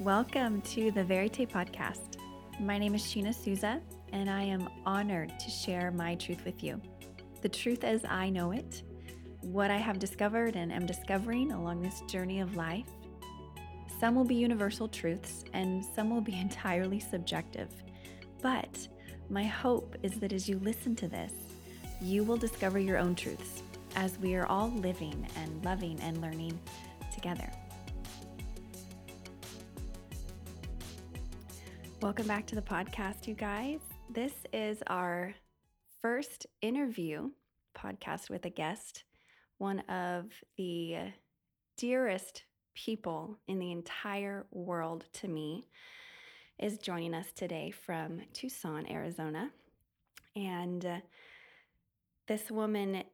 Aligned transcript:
Welcome 0.00 0.62
to 0.62 0.90
the 0.90 1.04
Verite 1.04 1.46
podcast. 1.46 2.16
My 2.58 2.78
name 2.78 2.94
is 2.94 3.02
Sheena 3.02 3.34
Souza, 3.34 3.82
and 4.14 4.30
I 4.30 4.42
am 4.44 4.66
honored 4.86 5.38
to 5.38 5.50
share 5.50 5.90
my 5.90 6.14
truth 6.14 6.42
with 6.46 6.64
you. 6.64 6.80
The 7.42 7.50
truth 7.50 7.84
as 7.84 8.02
I 8.06 8.30
know 8.30 8.52
it, 8.52 8.82
what 9.42 9.70
I 9.70 9.76
have 9.76 9.98
discovered 9.98 10.56
and 10.56 10.72
am 10.72 10.86
discovering 10.86 11.52
along 11.52 11.82
this 11.82 12.00
journey 12.08 12.40
of 12.40 12.56
life. 12.56 12.86
Some 14.00 14.14
will 14.14 14.24
be 14.24 14.36
universal 14.36 14.88
truths, 14.88 15.44
and 15.52 15.84
some 15.94 16.08
will 16.08 16.22
be 16.22 16.34
entirely 16.40 16.98
subjective. 16.98 17.68
But 18.40 18.88
my 19.28 19.44
hope 19.44 19.96
is 20.02 20.14
that 20.20 20.32
as 20.32 20.48
you 20.48 20.60
listen 20.60 20.96
to 20.96 21.08
this, 21.08 21.34
you 22.00 22.24
will 22.24 22.38
discover 22.38 22.78
your 22.78 22.96
own 22.96 23.14
truths 23.14 23.62
as 23.96 24.18
we 24.18 24.34
are 24.34 24.46
all 24.46 24.70
living 24.70 25.28
and 25.36 25.62
loving 25.62 26.00
and 26.00 26.22
learning 26.22 26.58
together. 27.12 27.50
Welcome 32.02 32.26
back 32.26 32.46
to 32.46 32.54
the 32.54 32.62
podcast, 32.62 33.26
you 33.26 33.34
guys. 33.34 33.80
This 34.08 34.32
is 34.54 34.82
our 34.86 35.34
first 36.00 36.46
interview 36.62 37.28
podcast 37.76 38.30
with 38.30 38.46
a 38.46 38.50
guest, 38.50 39.04
one 39.58 39.80
of 39.80 40.24
the 40.56 41.12
dearest 41.76 42.44
people 42.74 43.36
in 43.48 43.58
the 43.58 43.70
entire 43.70 44.46
world 44.50 45.04
to 45.12 45.28
me 45.28 45.68
is 46.58 46.78
joining 46.78 47.12
us 47.12 47.32
today 47.34 47.70
from 47.70 48.22
Tucson, 48.32 48.90
Arizona. 48.90 49.50
And 50.34 50.86
uh, 50.86 51.00
this 52.28 52.50
woman, 52.50 53.04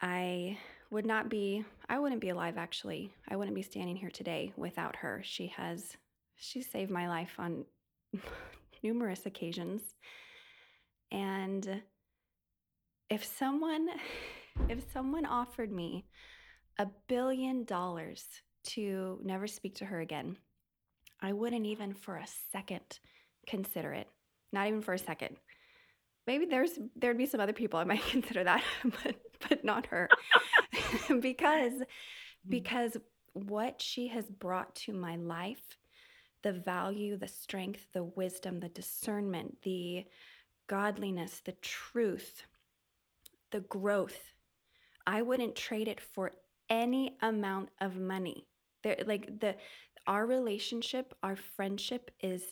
I 0.00 0.56
would 0.90 1.04
not 1.04 1.28
be, 1.28 1.66
I 1.86 1.98
wouldn't 1.98 2.22
be 2.22 2.30
alive 2.30 2.56
actually. 2.56 3.12
I 3.28 3.36
wouldn't 3.36 3.54
be 3.54 3.62
standing 3.62 3.96
here 3.96 4.10
today 4.10 4.54
without 4.56 4.96
her. 4.96 5.20
She 5.22 5.48
has, 5.48 5.98
she 6.34 6.62
saved 6.62 6.90
my 6.90 7.10
life 7.10 7.34
on 7.38 7.66
numerous 8.82 9.26
occasions. 9.26 9.82
And 11.10 11.82
if 13.10 13.24
someone 13.24 13.88
if 14.68 14.84
someone 14.92 15.24
offered 15.24 15.72
me 15.72 16.04
a 16.78 16.86
billion 17.08 17.64
dollars 17.64 18.24
to 18.64 19.18
never 19.22 19.46
speak 19.46 19.76
to 19.76 19.84
her 19.84 20.00
again, 20.00 20.36
I 21.20 21.32
wouldn't 21.32 21.66
even 21.66 21.94
for 21.94 22.16
a 22.16 22.26
second 22.50 22.98
consider 23.46 23.92
it. 23.92 24.08
Not 24.52 24.66
even 24.68 24.82
for 24.82 24.94
a 24.94 24.98
second. 24.98 25.36
Maybe 26.26 26.46
there's 26.46 26.78
there'd 26.96 27.18
be 27.18 27.26
some 27.26 27.40
other 27.40 27.52
people 27.52 27.78
I 27.78 27.84
might 27.92 28.06
consider 28.06 28.44
that, 28.44 28.62
but 28.84 29.16
but 29.48 29.64
not 29.64 29.86
her. 29.86 30.08
because 31.20 31.72
mm. 31.72 31.86
because 32.48 32.96
what 33.34 33.80
she 33.80 34.08
has 34.08 34.26
brought 34.26 34.74
to 34.74 34.92
my 34.92 35.16
life 35.16 35.78
the 36.42 36.52
value, 36.52 37.16
the 37.16 37.28
strength, 37.28 37.86
the 37.92 38.04
wisdom, 38.04 38.60
the 38.60 38.68
discernment, 38.68 39.58
the 39.62 40.04
godliness, 40.66 41.40
the 41.44 41.52
truth, 41.52 42.44
the 43.50 43.60
growth. 43.60 44.32
I 45.06 45.22
wouldn't 45.22 45.56
trade 45.56 45.88
it 45.88 46.00
for 46.00 46.32
any 46.68 47.16
amount 47.20 47.70
of 47.80 47.96
money. 47.96 48.46
There 48.82 48.96
like 49.06 49.40
the 49.40 49.56
our 50.06 50.26
relationship, 50.26 51.14
our 51.22 51.36
friendship 51.36 52.10
is 52.20 52.42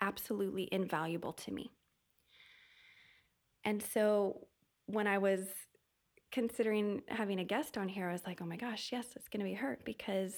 absolutely 0.00 0.68
invaluable 0.72 1.32
to 1.32 1.52
me. 1.52 1.70
And 3.64 3.82
so 3.82 4.46
when 4.86 5.06
I 5.06 5.18
was 5.18 5.40
considering 6.32 7.02
having 7.08 7.40
a 7.40 7.44
guest 7.44 7.78
on 7.78 7.88
here, 7.88 8.08
I 8.08 8.12
was 8.12 8.26
like, 8.26 8.40
oh 8.42 8.46
my 8.46 8.56
gosh, 8.56 8.90
yes, 8.92 9.06
it's 9.16 9.28
going 9.28 9.40
to 9.40 9.50
be 9.50 9.54
her 9.54 9.78
because 9.84 10.34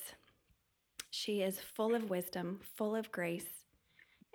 she 1.10 1.42
is 1.42 1.58
full 1.58 1.94
of 1.94 2.10
wisdom, 2.10 2.60
full 2.76 2.94
of 2.94 3.10
grace, 3.10 3.64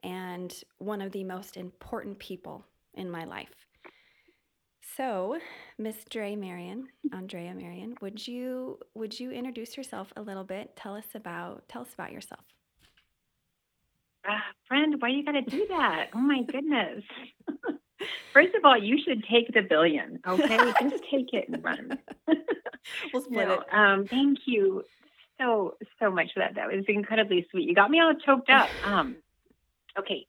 and 0.04 0.54
one 0.80 1.02
of 1.02 1.12
the 1.12 1.24
most 1.24 1.58
important 1.58 2.20
people 2.20 2.66
in 2.94 3.10
my 3.10 3.24
life. 3.24 3.68
So, 4.96 5.40
Miss 5.78 6.04
Dre 6.10 6.36
Marion, 6.36 6.88
Andrea 7.12 7.54
Marion, 7.56 7.96
would 8.02 8.28
you 8.28 8.78
would 8.94 9.20
you 9.20 9.32
introduce 9.32 9.76
yourself 9.76 10.14
a 10.18 10.22
little 10.22 10.44
bit? 10.44 10.76
Tell 10.76 10.96
us 10.96 11.08
about 11.16 11.68
tell 11.68 11.82
us 11.82 11.94
about 11.94 12.12
yourself. 12.12 12.44
Uh, 14.28 14.38
friend, 14.68 14.96
why 15.00 15.10
you 15.10 15.26
got 15.26 15.32
to 15.32 15.42
do 15.42 15.66
that? 15.70 16.10
Oh 16.14 16.20
my 16.20 16.44
goodness. 16.44 17.04
First 18.34 18.54
of 18.56 18.66
all, 18.66 18.78
you 18.78 18.98
should 19.02 19.24
take 19.32 19.54
the 19.54 19.62
billion, 19.62 20.20
okay? 20.28 20.74
Just 20.82 21.04
take 21.10 21.34
it 21.34 21.50
and 21.50 21.64
run. 21.64 21.98
we'll 23.14 23.24
split 23.24 23.48
no, 23.48 23.54
it. 23.54 23.74
Um, 23.74 24.06
thank 24.08 24.40
you 24.46 24.84
so 25.40 25.76
so 26.00 26.12
much 26.12 26.34
for 26.34 26.40
that. 26.40 26.56
That 26.56 26.72
was 26.72 26.86
incredibly 26.88 27.48
sweet. 27.52 27.68
You 27.68 27.76
got 27.76 27.92
me 27.92 28.00
all 28.00 28.14
choked 28.14 28.50
up. 28.50 28.70
Um, 28.86 29.16
okay, 29.98 30.28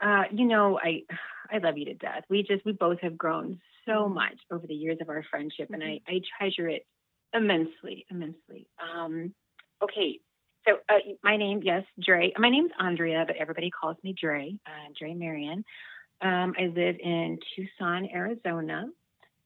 uh, 0.00 0.24
you 0.32 0.46
know 0.46 0.78
I 0.82 1.02
I 1.50 1.58
love 1.58 1.78
you 1.78 1.86
to 1.86 1.94
death. 1.94 2.24
We 2.28 2.42
just 2.42 2.64
we 2.64 2.72
both 2.72 3.00
have 3.00 3.16
grown 3.18 3.60
so 3.86 3.92
mm-hmm. 3.92 4.14
much 4.14 4.38
over 4.50 4.66
the 4.66 4.74
years 4.74 4.98
of 5.00 5.08
our 5.08 5.24
friendship, 5.30 5.70
and 5.72 5.82
I 5.82 5.86
mm-hmm. 5.86 6.16
I 6.16 6.20
treasure 6.38 6.68
it 6.68 6.86
immensely, 7.32 8.06
immensely. 8.10 8.66
Um, 8.80 9.34
okay, 9.82 10.20
so 10.66 10.78
uh, 10.88 10.98
my 11.22 11.36
name, 11.36 11.60
yes, 11.62 11.84
Dre. 12.00 12.32
My 12.38 12.48
name's 12.48 12.70
Andrea, 12.78 13.24
but 13.26 13.36
everybody 13.36 13.70
calls 13.70 13.96
me 14.02 14.14
Dre. 14.18 14.54
Uh, 14.66 14.92
Dre 14.98 15.14
Marion. 15.14 15.64
Um, 16.20 16.54
I 16.58 16.66
live 16.66 16.96
in 17.02 17.38
Tucson, 17.54 18.08
Arizona, 18.14 18.86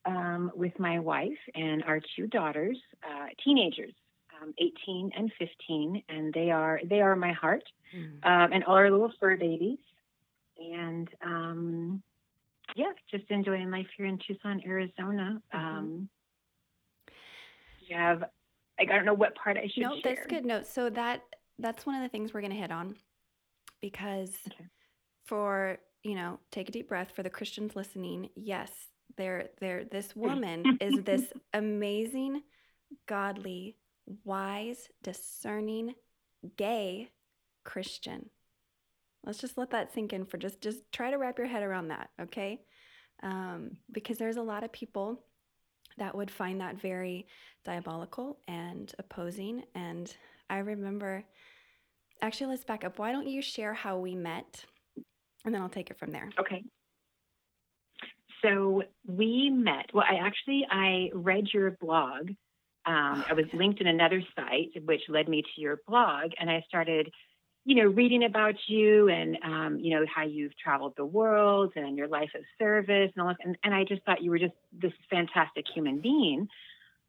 um, 0.04 0.52
with 0.54 0.78
my 0.78 1.00
wife 1.00 1.38
and 1.54 1.82
our 1.84 2.00
two 2.14 2.26
daughters, 2.28 2.78
uh, 3.02 3.26
teenagers 3.42 3.92
um, 4.42 4.54
18 4.58 5.12
and 5.16 5.32
15, 5.38 6.02
and 6.08 6.32
they 6.32 6.50
are 6.50 6.80
they 6.84 7.00
are 7.00 7.16
my 7.16 7.32
heart, 7.32 7.64
mm. 7.94 8.24
um, 8.24 8.52
and 8.52 8.64
all 8.64 8.74
our 8.74 8.90
little 8.90 9.12
fur 9.20 9.36
babies, 9.36 9.78
and 10.58 11.08
um, 11.24 12.02
yeah, 12.76 12.92
just 13.10 13.24
enjoying 13.30 13.70
life 13.70 13.86
here 13.96 14.06
in 14.06 14.18
Tucson, 14.26 14.62
Arizona. 14.66 15.40
Mm-hmm. 15.54 15.58
Um, 15.58 16.08
you 17.80 17.96
have, 17.96 18.24
I 18.78 18.84
don't 18.84 19.04
know 19.04 19.14
what 19.14 19.34
part 19.34 19.56
I 19.56 19.68
should. 19.72 19.82
No, 19.82 19.94
share. 20.00 20.14
that's 20.14 20.26
good. 20.26 20.44
No, 20.44 20.62
so 20.62 20.90
that 20.90 21.22
that's 21.58 21.86
one 21.86 21.96
of 21.96 22.02
the 22.02 22.08
things 22.08 22.32
we're 22.32 22.40
going 22.40 22.52
to 22.52 22.58
hit 22.58 22.70
on, 22.70 22.96
because 23.80 24.34
okay. 24.46 24.66
for 25.24 25.78
you 26.02 26.14
know, 26.14 26.38
take 26.50 26.68
a 26.68 26.72
deep 26.72 26.88
breath 26.88 27.10
for 27.14 27.22
the 27.22 27.30
Christians 27.30 27.74
listening. 27.74 28.30
Yes, 28.34 28.70
there, 29.16 29.48
there. 29.60 29.84
This 29.84 30.14
woman 30.14 30.78
is 30.80 31.02
this 31.02 31.32
amazing, 31.52 32.42
godly 33.06 33.76
wise, 34.24 34.88
discerning, 35.02 35.94
gay 36.56 37.10
Christian. 37.64 38.30
Let's 39.24 39.38
just 39.38 39.58
let 39.58 39.70
that 39.70 39.92
sink 39.92 40.12
in 40.12 40.24
for 40.24 40.38
just 40.38 40.60
just 40.60 40.90
try 40.92 41.10
to 41.10 41.18
wrap 41.18 41.38
your 41.38 41.46
head 41.46 41.62
around 41.62 41.88
that, 41.88 42.10
okay? 42.20 42.60
Um, 43.22 43.72
because 43.90 44.16
there's 44.18 44.36
a 44.36 44.42
lot 44.42 44.64
of 44.64 44.72
people 44.72 45.20
that 45.98 46.14
would 46.14 46.30
find 46.30 46.60
that 46.60 46.80
very 46.80 47.26
diabolical 47.64 48.38
and 48.46 48.92
opposing. 48.98 49.64
And 49.74 50.14
I 50.48 50.58
remember, 50.58 51.24
actually, 52.22 52.50
let's 52.50 52.64
back 52.64 52.84
up. 52.84 52.98
Why 52.98 53.12
don't 53.12 53.26
you 53.26 53.42
share 53.42 53.74
how 53.74 53.98
we 53.98 54.14
met, 54.14 54.64
and 55.44 55.54
then 55.54 55.60
I'll 55.60 55.68
take 55.68 55.90
it 55.90 55.98
from 55.98 56.12
there. 56.12 56.30
Okay. 56.38 56.62
So 58.42 58.84
we 59.06 59.50
met. 59.50 59.86
Well, 59.92 60.04
I 60.08 60.24
actually 60.24 60.64
I 60.70 61.10
read 61.12 61.48
your 61.52 61.72
blog 61.72 62.30
um, 62.88 63.22
I 63.28 63.34
was 63.34 63.44
linked 63.52 63.82
in 63.82 63.86
another 63.86 64.22
site, 64.34 64.70
which 64.86 65.02
led 65.10 65.28
me 65.28 65.42
to 65.42 65.60
your 65.60 65.80
blog, 65.86 66.30
and 66.40 66.50
I 66.50 66.64
started, 66.66 67.12
you 67.66 67.74
know, 67.74 67.84
reading 67.84 68.24
about 68.24 68.54
you 68.66 69.08
and 69.08 69.36
um, 69.44 69.78
you 69.78 69.90
know 69.94 70.06
how 70.12 70.24
you've 70.24 70.56
traveled 70.56 70.94
the 70.96 71.04
world 71.04 71.72
and 71.76 71.98
your 71.98 72.08
life 72.08 72.30
of 72.34 72.40
service 72.58 73.12
and 73.14 73.22
all. 73.22 73.28
That, 73.28 73.36
and, 73.44 73.58
and 73.62 73.74
I 73.74 73.84
just 73.84 74.02
thought 74.04 74.22
you 74.22 74.30
were 74.30 74.38
just 74.38 74.54
this 74.72 74.94
fantastic 75.10 75.66
human 75.72 75.98
being, 75.98 76.48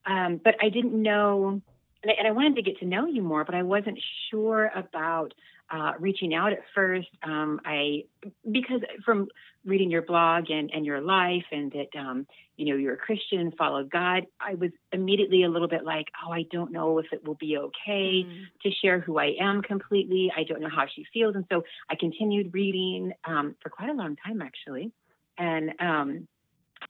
um, 0.06 0.42
but 0.44 0.56
I 0.62 0.68
didn't 0.68 1.02
know, 1.02 1.62
and 2.04 2.12
I, 2.12 2.16
and 2.20 2.28
I 2.28 2.32
wanted 2.32 2.58
to 2.58 2.62
get 2.62 2.80
to 2.80 2.86
know 2.86 3.06
you 3.06 3.22
more, 3.22 3.46
but 3.46 3.56
I 3.56 3.64
wasn't 3.64 4.00
sure 4.30 4.70
about 4.76 5.34
uh, 5.72 5.94
reaching 6.00 6.34
out 6.34 6.52
at 6.52 6.60
first. 6.74 7.10
Um, 7.24 7.62
I 7.66 8.06
because 8.50 8.82
from 9.06 9.28
reading 9.66 9.92
your 9.92 10.02
blog 10.02 10.50
and, 10.50 10.72
and 10.74 10.86
your 10.86 11.02
life 11.02 11.46
and 11.52 11.72
that 11.72 12.00
um, 12.00 12.26
you 12.58 12.66
know 12.66 12.76
you're 12.76 12.94
a 12.94 12.98
Christian, 12.98 13.52
follow 13.58 13.84
God, 13.84 14.26
I 14.40 14.56
was 14.56 14.72
immediately 14.92 15.44
a 15.44 15.50
little 15.50 15.68
bit 15.68 15.84
like, 15.84 16.08
oh, 16.26 16.32
I 16.32 16.44
don't 16.52 16.72
know 16.72 16.98
if 17.00 17.08
it 17.12 17.26
will 17.26 17.36
be 17.36 17.58
okay 17.58 18.24
mm. 18.26 18.46
to 18.64 18.72
share 18.82 19.00
who 19.00 19.20
I 19.20 19.36
am 19.40 19.62
completely. 19.62 20.32
I 20.36 20.44
don't 20.44 20.62
know 20.62 20.70
how 20.70 20.86
she 20.94 21.06
feels, 21.14 21.36
and 21.36 21.46
so 21.52 21.64
I 21.90 21.96
continued 21.96 22.54
reading 22.54 23.14
um, 23.26 23.56
for 23.62 23.70
quite 23.70 23.90
a 23.90 23.94
long 23.94 24.16
time 24.16 24.42
actually, 24.42 24.92
and 25.38 25.72
um, 25.80 26.28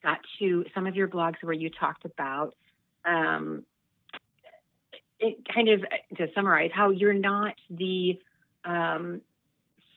got 0.04 0.20
to 0.40 0.66
some 0.74 0.88
of 0.88 0.96
your 0.96 1.08
blogs 1.08 1.36
where 1.42 1.54
you 1.54 1.70
talked 1.70 2.06
about. 2.06 2.56
Um, 3.06 3.66
it 5.20 5.38
kind 5.54 5.68
of 5.68 5.82
to 6.18 6.28
summarize 6.34 6.72
how 6.74 6.92
you're 6.92 7.14
not 7.14 7.56
the 7.70 8.18
um, 8.66 9.22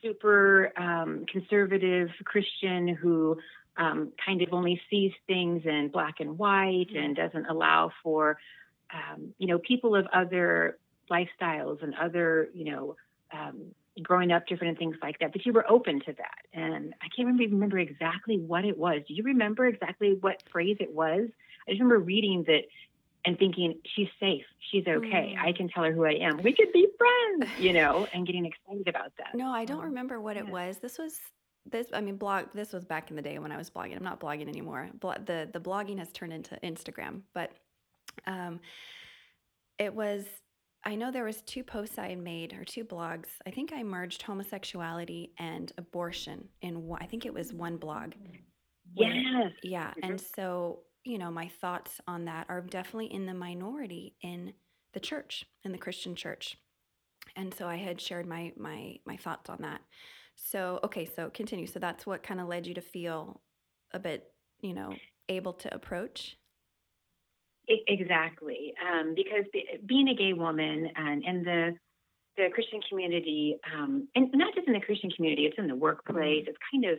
super 0.03 0.73
um, 0.77 1.25
conservative 1.31 2.09
Christian 2.25 2.89
who 2.89 3.39
um, 3.77 4.13
kind 4.25 4.43
of 4.43 4.53
only 4.53 4.81
sees 4.91 5.13
things 5.27 5.63
in 5.65 5.89
black 5.93 6.21
and 6.21 6.39
white 6.39 6.89
mm-hmm. 6.91 6.99
and 6.99 7.17
doesn't 7.17 7.47
allow 7.47 7.91
for, 8.03 8.39
um, 8.93 9.35
you 9.39 9.47
know, 9.47 9.59
people 9.59 9.97
of 9.97 10.07
other 10.13 10.79
lifestyles 11.11 11.83
and 11.83 11.95
other, 11.95 12.49
you 12.55 12.65
know, 12.65 12.97
um, 13.33 13.63
growing 14.03 14.33
up, 14.33 14.47
different 14.47 14.71
and 14.71 14.79
things 14.79 14.97
like 15.03 15.19
that. 15.19 15.33
But 15.33 15.45
you 15.47 15.53
were 15.53 15.71
open 15.71 16.01
to 16.01 16.13
that, 16.13 16.39
and 16.53 16.95
I 17.03 17.09
can't 17.15 17.27
remember 17.27 17.45
remember 17.45 17.79
exactly 17.79 18.39
what 18.39 18.65
it 18.65 18.77
was. 18.77 19.03
Do 19.07 19.15
you 19.15 19.23
remember 19.23 19.67
exactly 19.67 20.17
what 20.21 20.43
phrase 20.51 20.79
it 20.81 20.93
was? 20.93 21.29
I 21.67 21.71
just 21.71 21.81
remember 21.81 21.99
reading 21.99 22.45
that 22.47 22.63
and 23.25 23.39
thinking 23.39 23.79
she's 23.95 24.09
safe, 24.19 24.45
she's 24.71 24.85
okay. 24.87 25.37
Mm. 25.37 25.45
I 25.45 25.53
can 25.53 25.69
tell 25.69 25.85
her 25.85 25.93
who 25.93 26.05
I 26.05 26.15
am. 26.15 26.39
We 26.43 26.53
could 26.53 26.73
be 26.73 26.89
friends, 26.99 27.53
you 27.59 27.73
know, 27.79 28.07
and 28.13 28.27
getting 28.27 28.47
excited 28.47 28.89
about 28.89 29.13
that. 29.19 29.35
No, 29.35 29.51
I 29.51 29.65
don't 29.65 29.79
um, 29.79 29.87
remember 29.87 30.21
what 30.21 30.37
yeah. 30.37 30.43
it 30.43 30.49
was. 30.49 30.79
This 30.79 30.99
was 30.99 31.19
this 31.71 31.87
i 31.93 32.01
mean 32.01 32.17
blog 32.17 32.47
this 32.55 32.73
was 32.73 32.85
back 32.85 33.11
in 33.11 33.17
the 33.17 33.23
day 33.23 33.39
when 33.39 33.53
i 33.53 33.57
was 33.57 33.71
blogging 33.71 33.97
i'm 33.97 34.03
not 34.03 34.21
blogging 34.21 34.49
anymore 34.49 34.91
the 35.01 35.49
the 35.53 35.61
blogging 35.61 35.99
has 35.99 36.11
turned 36.13 36.33
into 36.33 36.59
instagram 36.63 37.21
but 37.35 37.53
um 38.27 38.59
it 39.79 39.95
was 39.95 40.25
i 40.85 40.95
know 40.95 41.11
there 41.11 41.25
was 41.25 41.43
two 41.43 41.63
posts 41.63 41.99
i 41.99 42.09
had 42.09 42.19
made 42.19 42.53
or 42.53 42.65
two 42.65 42.85
blogs 42.85 43.29
i 43.47 43.51
think 43.51 43.73
i 43.73 43.83
merged 43.83 44.23
homosexuality 44.23 45.33
and 45.39 45.73
abortion 45.79 46.49
in 46.63 46.87
one 46.87 47.01
i 47.01 47.07
think 47.07 47.25
it 47.27 47.33
was 47.33 47.53
one 47.53 47.77
blog 47.77 48.13
yes 48.95 49.53
yeah 49.63 49.91
mm-hmm. 49.91 50.11
and 50.11 50.21
so 50.21 50.81
you 51.05 51.19
know 51.19 51.31
my 51.31 51.49
thoughts 51.49 52.01
on 52.07 52.25
that 52.25 52.47
are 52.49 52.61
definitely 52.61 53.13
in 53.13 53.27
the 53.27 53.35
minority 53.35 54.15
in 54.23 54.53
the 54.93 55.01
church 55.01 55.45
in 55.65 55.73
the 55.73 55.79
christian 55.79 56.15
church 56.15 56.57
and 57.37 57.53
so 57.55 57.67
i 57.67 57.77
had 57.77 58.01
shared 58.01 58.27
my 58.27 58.53
my 58.57 58.97
my 59.07 59.17
thoughts 59.17 59.49
on 59.51 59.59
that 59.61 59.81
so, 60.37 60.81
okay, 60.85 61.05
so 61.05 61.31
continue. 61.31 61.67
So 61.67 61.79
that's 61.79 62.07
what 62.07 62.23
kind 62.23 62.41
of 62.41 62.49
led 62.49 62.67
you 62.67 62.75
to 62.75 62.81
feel 62.81 63.41
a 63.93 63.99
bit, 63.99 64.33
you 64.61 64.75
know, 64.75 64.95
able 65.29 65.53
to 65.55 65.75
approach? 65.75 66.37
Exactly. 67.69 68.75
Um, 68.83 69.15
because 69.15 69.45
being 69.87 70.09
a 70.09 70.15
gay 70.15 70.33
woman 70.33 70.89
and, 70.97 71.25
and 71.25 71.47
the, 71.47 71.75
the 72.37 72.49
Christian 72.53 72.81
community, 72.89 73.57
um, 73.75 74.09
and 74.15 74.31
not 74.35 74.55
just 74.55 74.67
in 74.67 74.73
the 74.73 74.81
Christian 74.81 75.11
community, 75.11 75.47
it's 75.47 75.59
in 75.59 75.69
the 75.69 75.77
workplace, 75.77 76.45
it's 76.49 76.59
kind 76.73 76.85
of, 76.87 76.99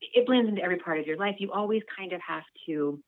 it 0.00 0.26
blends 0.26 0.48
into 0.48 0.62
every 0.62 0.78
part 0.78 0.98
of 0.98 1.06
your 1.06 1.18
life. 1.18 1.36
You 1.38 1.52
always 1.52 1.82
kind 1.96 2.12
of 2.12 2.20
have 2.26 2.44
to 2.66 2.98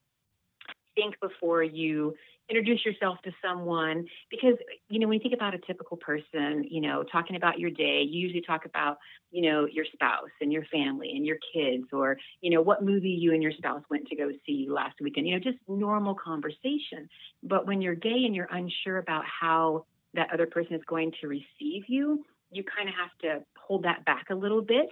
think 1.01 1.19
before 1.21 1.63
you 1.63 2.15
introduce 2.49 2.85
yourself 2.85 3.17
to 3.23 3.31
someone 3.43 4.05
because 4.31 4.55
you 4.89 4.99
know 4.99 5.07
when 5.07 5.19
you 5.19 5.23
think 5.23 5.35
about 5.35 5.55
a 5.55 5.59
typical 5.59 5.97
person 5.97 6.65
you 6.69 6.81
know 6.81 7.05
talking 7.05 7.37
about 7.37 7.61
your 7.61 7.71
day 7.71 8.03
you 8.03 8.21
usually 8.21 8.43
talk 8.43 8.65
about 8.65 8.99
you 9.31 9.49
know 9.49 9.67
your 9.67 9.85
spouse 9.93 10.31
and 10.41 10.53
your 10.53 10.65
family 10.65 11.13
and 11.15 11.25
your 11.25 11.37
kids 11.55 11.85
or 11.93 12.17
you 12.41 12.51
know 12.51 12.61
what 12.61 12.85
movie 12.85 13.09
you 13.09 13.33
and 13.33 13.43
your 13.43 13.53
spouse 13.53 13.83
went 13.89 14.07
to 14.09 14.17
go 14.17 14.31
see 14.45 14.67
last 14.69 14.97
weekend 15.01 15.29
you 15.29 15.35
know 15.35 15.41
just 15.41 15.59
normal 15.69 16.15
conversation. 16.15 17.09
But 17.43 17.67
when 17.67 17.81
you're 17.81 17.95
gay 17.95 18.25
and 18.27 18.35
you're 18.35 18.49
unsure 18.51 18.99
about 18.99 19.25
how 19.25 19.87
that 20.15 20.33
other 20.33 20.47
person 20.47 20.75
is 20.75 20.83
going 20.87 21.13
to 21.21 21.29
receive 21.29 21.85
you 21.87 22.25
you 22.51 22.65
kind 22.65 22.89
of 22.89 22.95
have 22.97 23.17
to 23.23 23.45
hold 23.57 23.85
that 23.85 24.05
back 24.05 24.27
a 24.31 24.35
little 24.35 24.63
bit 24.63 24.89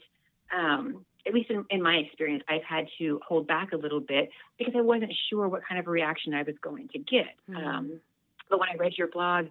um, 0.57 1.05
at 1.29 1.35
least 1.35 1.51
in, 1.51 1.65
in, 1.71 1.83
my 1.83 1.97
experience, 1.97 2.43
I've 2.49 2.65
had 2.65 2.87
to 2.99 3.21
hold 3.27 3.47
back 3.47 3.73
a 3.73 3.77
little 3.77 4.01
bit 4.01 4.31
because 4.59 4.75
I 4.77 4.81
wasn't 4.81 5.13
sure 5.29 5.47
what 5.49 5.63
kind 5.69 5.79
of 5.79 5.87
a 5.87 5.91
reaction 5.91 6.35
I 6.35 6.43
was 6.43 6.57
going 6.63 6.89
to 6.89 6.99
get. 6.99 7.37
Mm-hmm. 7.51 7.57
Um, 7.57 8.01
but 8.49 8.59
when 8.59 8.71
I 8.71 8.77
read 8.77 8.95
your 8.97 9.09
blog, 9.09 9.47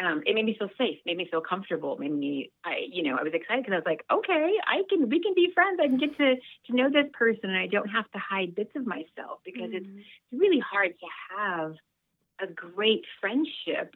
um, 0.00 0.22
it 0.26 0.34
made 0.34 0.44
me 0.44 0.56
feel 0.58 0.70
safe, 0.78 0.98
made 1.04 1.16
me 1.16 1.28
feel 1.30 1.40
comfortable, 1.40 1.96
made 1.98 2.12
me, 2.12 2.50
I, 2.64 2.86
you 2.90 3.02
know, 3.02 3.16
I 3.16 3.22
was 3.22 3.32
excited 3.34 3.64
because 3.64 3.74
I 3.74 3.76
was 3.76 3.86
like, 3.86 4.04
okay, 4.10 4.54
I 4.66 4.82
can, 4.88 5.08
we 5.08 5.20
can 5.20 5.34
be 5.34 5.50
friends. 5.54 5.78
I 5.80 5.86
can 5.86 5.98
get 5.98 6.16
to 6.16 6.36
to 6.66 6.76
know 6.76 6.90
this 6.90 7.10
person, 7.12 7.50
and 7.50 7.58
I 7.58 7.66
don't 7.66 7.88
have 7.88 8.10
to 8.12 8.18
hide 8.18 8.54
bits 8.54 8.70
of 8.76 8.86
myself 8.86 9.40
because 9.44 9.70
mm-hmm. 9.70 9.98
it's 9.98 10.06
really 10.32 10.60
hard 10.60 10.94
to 10.98 11.06
have 11.36 11.74
a 12.40 12.46
great 12.46 13.04
friendship 13.20 13.94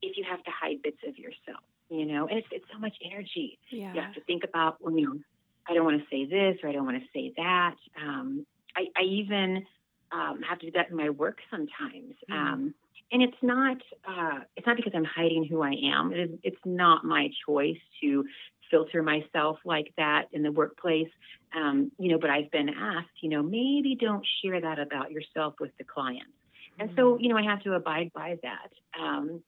if 0.00 0.16
you 0.16 0.24
have 0.28 0.42
to 0.44 0.50
hide 0.50 0.82
bits 0.82 0.98
of 1.06 1.18
yourself, 1.18 1.64
you 1.90 2.06
know. 2.06 2.28
And 2.28 2.38
it's 2.38 2.48
it's 2.52 2.66
so 2.72 2.78
much 2.78 2.94
energy. 3.04 3.58
Yeah. 3.70 3.94
You 3.94 4.00
have 4.00 4.14
to 4.14 4.20
think 4.22 4.44
about 4.44 4.76
when 4.80 4.96
you 4.96 5.22
I 5.68 5.74
don't 5.74 5.84
want 5.84 6.00
to 6.00 6.06
say 6.10 6.24
this 6.24 6.58
or 6.62 6.68
I 6.68 6.72
don't 6.72 6.84
want 6.84 6.98
to 6.98 7.08
say 7.12 7.32
that. 7.36 7.76
Um, 8.00 8.46
I, 8.76 8.86
I, 8.96 9.02
even 9.02 9.64
um, 10.10 10.40
have 10.48 10.58
to 10.60 10.66
do 10.66 10.72
that 10.72 10.90
in 10.90 10.96
my 10.96 11.10
work 11.10 11.38
sometimes. 11.50 12.14
Mm. 12.30 12.34
Um, 12.34 12.74
and 13.12 13.22
it's 13.22 13.36
not 13.42 13.76
uh, 14.08 14.40
it's 14.56 14.66
not 14.66 14.76
because 14.76 14.92
I'm 14.94 15.04
hiding 15.04 15.44
who 15.44 15.62
I 15.62 15.74
am. 15.84 16.12
It 16.12 16.18
is, 16.18 16.38
it's 16.42 16.60
not 16.64 17.04
my 17.04 17.28
choice 17.46 17.78
to 18.00 18.24
filter 18.70 19.02
myself 19.02 19.58
like 19.64 19.92
that 19.98 20.28
in 20.32 20.42
the 20.42 20.50
workplace. 20.50 21.10
Um, 21.54 21.92
you 21.98 22.10
know, 22.10 22.18
but 22.18 22.30
I've 22.30 22.50
been 22.50 22.70
asked, 22.70 23.10
you 23.20 23.28
know, 23.28 23.42
maybe 23.42 23.96
don't 24.00 24.26
share 24.42 24.60
that 24.60 24.78
about 24.78 25.12
yourself 25.12 25.54
with 25.60 25.70
the 25.76 25.84
clients. 25.84 26.32
And 26.78 26.90
so, 26.96 27.14
mm. 27.14 27.22
you 27.22 27.28
know, 27.28 27.36
I 27.36 27.42
have 27.42 27.62
to 27.64 27.74
abide 27.74 28.10
by 28.14 28.38
that. 28.42 28.72
Um, 28.98 29.42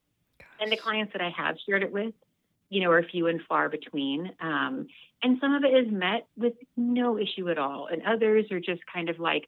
and 0.60 0.70
the 0.70 0.76
clients 0.76 1.12
that 1.14 1.22
I 1.22 1.30
have 1.30 1.56
shared 1.66 1.82
it 1.82 1.90
with, 1.90 2.14
you 2.74 2.82
know, 2.82 2.90
are 2.90 3.04
few 3.04 3.28
and 3.28 3.40
far 3.48 3.68
between. 3.68 4.32
Um, 4.40 4.88
and 5.22 5.38
some 5.40 5.54
of 5.54 5.62
it 5.62 5.68
is 5.68 5.92
met 5.92 6.26
with 6.36 6.54
no 6.76 7.16
issue 7.16 7.48
at 7.48 7.56
all. 7.56 7.86
And 7.86 8.02
others 8.02 8.46
are 8.50 8.58
just 8.58 8.82
kind 8.92 9.08
of 9.08 9.20
like, 9.20 9.46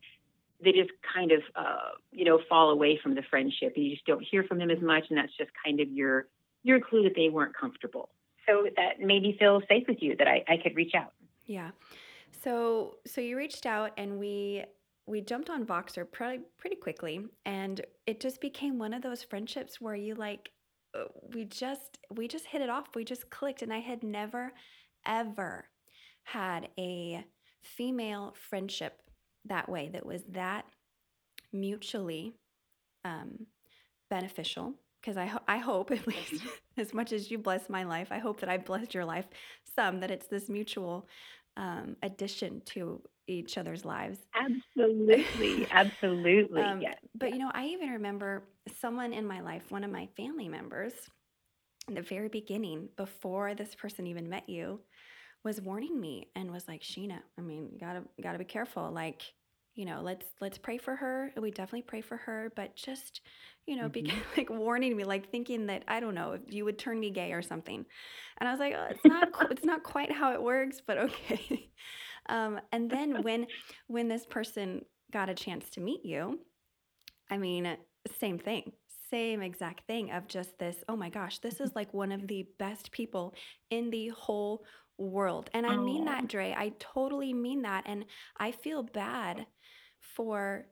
they 0.62 0.70
just 0.70 0.92
kind 1.12 1.32
of, 1.32 1.42
uh, 1.56 1.90
you 2.12 2.24
know, 2.24 2.38
fall 2.48 2.70
away 2.70 3.00
from 3.02 3.16
the 3.16 3.22
friendship 3.28 3.72
and 3.74 3.84
you 3.84 3.90
just 3.90 4.06
don't 4.06 4.24
hear 4.30 4.44
from 4.44 4.58
them 4.58 4.70
as 4.70 4.80
much. 4.80 5.06
And 5.10 5.18
that's 5.18 5.36
just 5.36 5.50
kind 5.64 5.80
of 5.80 5.90
your, 5.90 6.28
your 6.62 6.78
clue 6.78 7.02
that 7.02 7.14
they 7.16 7.28
weren't 7.28 7.54
comfortable. 7.56 8.10
So 8.46 8.68
that 8.76 9.00
made 9.00 9.22
me 9.22 9.36
feel 9.40 9.60
safe 9.68 9.88
with 9.88 10.00
you 10.00 10.14
that 10.18 10.28
I, 10.28 10.44
I 10.48 10.56
could 10.62 10.76
reach 10.76 10.94
out. 10.94 11.12
Yeah. 11.46 11.72
So, 12.44 12.98
so 13.04 13.20
you 13.20 13.36
reached 13.36 13.66
out 13.66 13.90
and 13.96 14.20
we, 14.20 14.64
we 15.06 15.20
jumped 15.20 15.50
on 15.50 15.66
Voxer 15.66 16.10
pretty, 16.10 16.44
pretty 16.58 16.76
quickly 16.76 17.26
and 17.44 17.84
it 18.06 18.20
just 18.20 18.40
became 18.40 18.78
one 18.78 18.94
of 18.94 19.02
those 19.02 19.24
friendships 19.24 19.80
where 19.80 19.96
you 19.96 20.14
like 20.14 20.50
we 21.34 21.44
just 21.44 21.98
we 22.14 22.28
just 22.28 22.46
hit 22.46 22.62
it 22.62 22.70
off. 22.70 22.94
We 22.94 23.04
just 23.04 23.30
clicked 23.30 23.62
and 23.62 23.72
I 23.72 23.78
had 23.78 24.02
never 24.02 24.52
ever 25.06 25.68
had 26.24 26.68
a 26.78 27.24
female 27.62 28.34
friendship 28.48 29.02
that 29.44 29.68
way 29.68 29.88
that 29.92 30.04
was 30.04 30.22
that 30.30 30.64
mutually 31.52 32.34
um, 33.04 33.46
beneficial 34.10 34.74
because 35.00 35.16
I, 35.16 35.26
ho- 35.26 35.42
I 35.46 35.58
hope 35.58 35.90
at 35.92 36.06
least 36.06 36.42
as 36.76 36.92
much 36.92 37.12
as 37.12 37.30
you 37.30 37.38
bless 37.38 37.68
my 37.68 37.84
life 37.84 38.08
i 38.10 38.18
hope 38.18 38.40
that 38.40 38.48
I've 38.48 38.64
blessed 38.64 38.94
your 38.94 39.04
life 39.04 39.26
some 39.74 40.00
that 40.00 40.10
it's 40.10 40.26
this 40.26 40.48
mutual 40.48 41.08
um, 41.56 41.96
addition 42.02 42.62
to 42.66 43.00
each 43.26 43.58
other's 43.58 43.84
lives. 43.84 44.18
Absolutely. 44.34 45.66
Absolutely. 45.70 46.62
um, 46.62 46.80
yes. 46.80 46.96
But, 47.14 47.30
you 47.30 47.38
know, 47.38 47.50
I 47.54 47.66
even 47.66 47.90
remember 47.90 48.44
someone 48.80 49.12
in 49.12 49.26
my 49.26 49.40
life, 49.40 49.62
one 49.70 49.84
of 49.84 49.90
my 49.90 50.08
family 50.16 50.48
members, 50.48 50.92
in 51.88 51.94
the 51.94 52.02
very 52.02 52.28
beginning, 52.28 52.88
before 52.96 53.54
this 53.54 53.74
person 53.74 54.06
even 54.06 54.28
met 54.28 54.48
you, 54.48 54.80
was 55.44 55.60
warning 55.60 56.00
me 56.00 56.28
and 56.34 56.50
was 56.50 56.66
like, 56.66 56.82
Sheena, 56.82 57.18
I 57.38 57.42
mean, 57.42 57.68
you 57.72 57.78
gotta 57.78 58.02
gotta 58.20 58.38
be 58.38 58.44
careful. 58.44 58.90
Like, 58.90 59.22
you 59.74 59.84
know, 59.84 60.00
let's 60.02 60.26
let's 60.40 60.58
pray 60.58 60.78
for 60.78 60.96
her. 60.96 61.30
We 61.40 61.50
definitely 61.52 61.82
pray 61.82 62.00
for 62.00 62.16
her, 62.16 62.50
but 62.56 62.74
just, 62.74 63.20
you 63.66 63.76
know, 63.76 63.88
mm-hmm. 63.88 64.06
be 64.06 64.12
like 64.36 64.50
warning 64.50 64.96
me, 64.96 65.04
like 65.04 65.30
thinking 65.30 65.66
that 65.66 65.84
I 65.86 66.00
don't 66.00 66.14
know 66.14 66.32
if 66.32 66.40
you 66.52 66.64
would 66.64 66.78
turn 66.78 66.98
me 66.98 67.10
gay 67.10 67.32
or 67.32 67.42
something. 67.42 67.86
And 68.38 68.48
I 68.48 68.50
was 68.50 68.58
like, 68.58 68.74
oh, 68.76 68.86
it's 68.90 69.04
not 69.04 69.28
it's 69.50 69.64
not 69.64 69.84
quite 69.84 70.10
how 70.10 70.32
it 70.32 70.42
works, 70.42 70.82
but 70.84 70.98
okay. 70.98 71.70
Um, 72.28 72.60
and 72.72 72.90
then 72.96 73.22
when 73.22 73.46
when 73.86 74.08
this 74.08 74.26
person 74.26 74.84
got 75.12 75.28
a 75.28 75.34
chance 75.34 75.70
to 75.70 75.80
meet 75.80 76.04
you, 76.04 76.40
I 77.30 77.38
mean, 77.38 77.76
same 78.20 78.38
thing, 78.38 78.72
same 79.10 79.42
exact 79.42 79.86
thing 79.86 80.10
of 80.10 80.28
just 80.28 80.58
this. 80.58 80.76
Oh 80.88 80.96
my 80.96 81.10
gosh, 81.10 81.38
this 81.38 81.60
is 81.60 81.74
like 81.74 81.92
one 81.92 82.12
of 82.12 82.26
the 82.26 82.46
best 82.58 82.92
people 82.92 83.34
in 83.70 83.90
the 83.90 84.08
whole 84.08 84.64
world. 84.98 85.50
And 85.52 85.66
I 85.66 85.76
mean 85.76 86.06
that, 86.06 86.28
Dre. 86.28 86.54
I 86.56 86.72
totally 86.78 87.32
mean 87.32 87.62
that. 87.62 87.84
And 87.86 88.06
I 88.38 88.52
feel 88.52 88.82
bad 88.82 89.46
for 90.00 90.66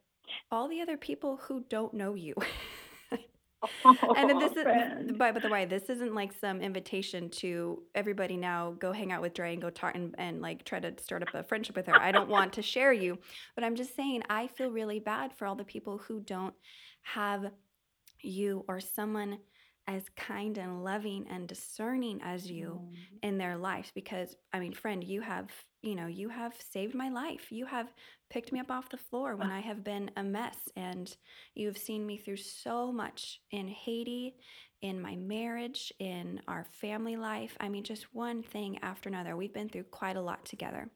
all 0.51 0.69
the 0.69 0.81
other 0.81 0.97
people 0.97 1.37
who 1.37 1.65
don't 1.69 1.95
know 1.95 2.15
you. 2.15 2.35
and 3.85 4.31
then 4.31 4.39
this 4.41 4.53
is 4.53 5.13
by, 5.17 5.33
by 5.33 5.41
the 5.41 5.49
way 5.49 5.65
this 5.65 5.85
isn't 5.85 6.15
like 6.15 6.33
some 6.33 6.61
invitation 6.61 7.29
to 7.29 7.83
everybody 7.95 8.37
now 8.37 8.75
go 8.79 8.93
hang 8.93 9.13
out 9.13 9.21
with 9.21 9.35
Dre 9.35 9.53
and 9.53 9.63
go 9.63 9.71
talk 9.71 9.95
and, 9.95 10.15
and 10.19 10.41
like 10.41 10.65
try 10.65 10.81
to 10.81 10.93
start 11.03 11.23
up 11.23 11.35
a 11.35 11.43
friendship 11.43 11.77
with 11.77 11.87
her 11.87 12.01
i 12.01 12.13
don't 12.13 12.29
want 12.29 12.53
to 12.55 12.63
share 12.63 12.93
you 12.93 13.19
but 13.55 13.65
i'm 13.65 13.77
just 13.77 13.95
saying 13.97 14.23
i 14.31 14.47
feel 14.47 14.71
really 14.71 14.99
bad 14.99 15.33
for 15.33 15.47
all 15.47 15.55
the 15.55 15.65
people 15.65 15.99
who 15.99 16.21
don't 16.21 16.55
have 17.03 17.51
you 18.21 18.65
or 18.69 18.81
someone 18.81 19.39
as 19.87 20.05
kind 20.17 20.57
and 20.57 20.83
loving 20.83 21.27
and 21.31 21.47
discerning 21.47 22.19
as 22.23 22.51
you 22.51 22.81
mm. 22.83 22.97
in 23.23 23.39
their 23.39 23.57
lives 23.57 23.91
because 23.95 24.35
i 24.53 24.59
mean 24.59 24.73
friend 24.73 25.05
you 25.05 25.21
have 25.21 25.51
you 25.85 25.95
know 25.95 26.07
you 26.07 26.29
have 26.29 26.55
saved 26.73 26.95
my 26.95 27.09
life. 27.09 27.51
You 27.51 27.67
have 27.67 27.93
picked 28.31 28.53
me 28.53 28.61
up 28.61 28.71
off 28.71 28.89
the 28.89 28.97
floor 28.97 29.37
when 29.37 29.51
i 29.51 29.61
have 29.61 29.85
been 29.85 30.11
a 30.17 30.23
mess 30.23 30.57
and 30.77 31.15
you've 31.55 31.79
seen 31.79 32.05
me 32.05 32.17
through 32.17 32.39
so 32.39 32.91
much 32.91 33.41
in 33.53 33.69
haiti 33.69 34.35
in 34.83 35.01
my 35.01 35.15
marriage 35.17 35.93
in 35.99 36.41
our 36.49 36.67
family 36.81 37.17
life. 37.17 37.57
I 37.61 37.69
mean 37.69 37.85
just 37.85 38.15
one 38.15 38.43
thing 38.43 38.79
after 38.83 39.09
another. 39.09 39.37
We've 39.37 39.55
been 39.55 39.69
through 39.69 39.85
quite 39.85 40.17
a 40.17 40.21
lot 40.21 40.45
together. 40.45 40.91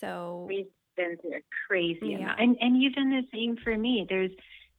So 0.00 0.46
we've 0.48 0.66
been 0.96 1.16
through 1.20 1.36
a 1.36 1.42
crazy 1.66 2.00
yeah. 2.02 2.16
amount. 2.16 2.40
And 2.40 2.56
and 2.60 2.82
you've 2.82 2.94
done 2.94 3.10
the 3.10 3.22
same 3.32 3.56
for 3.62 3.76
me. 3.76 4.06
There's 4.08 4.30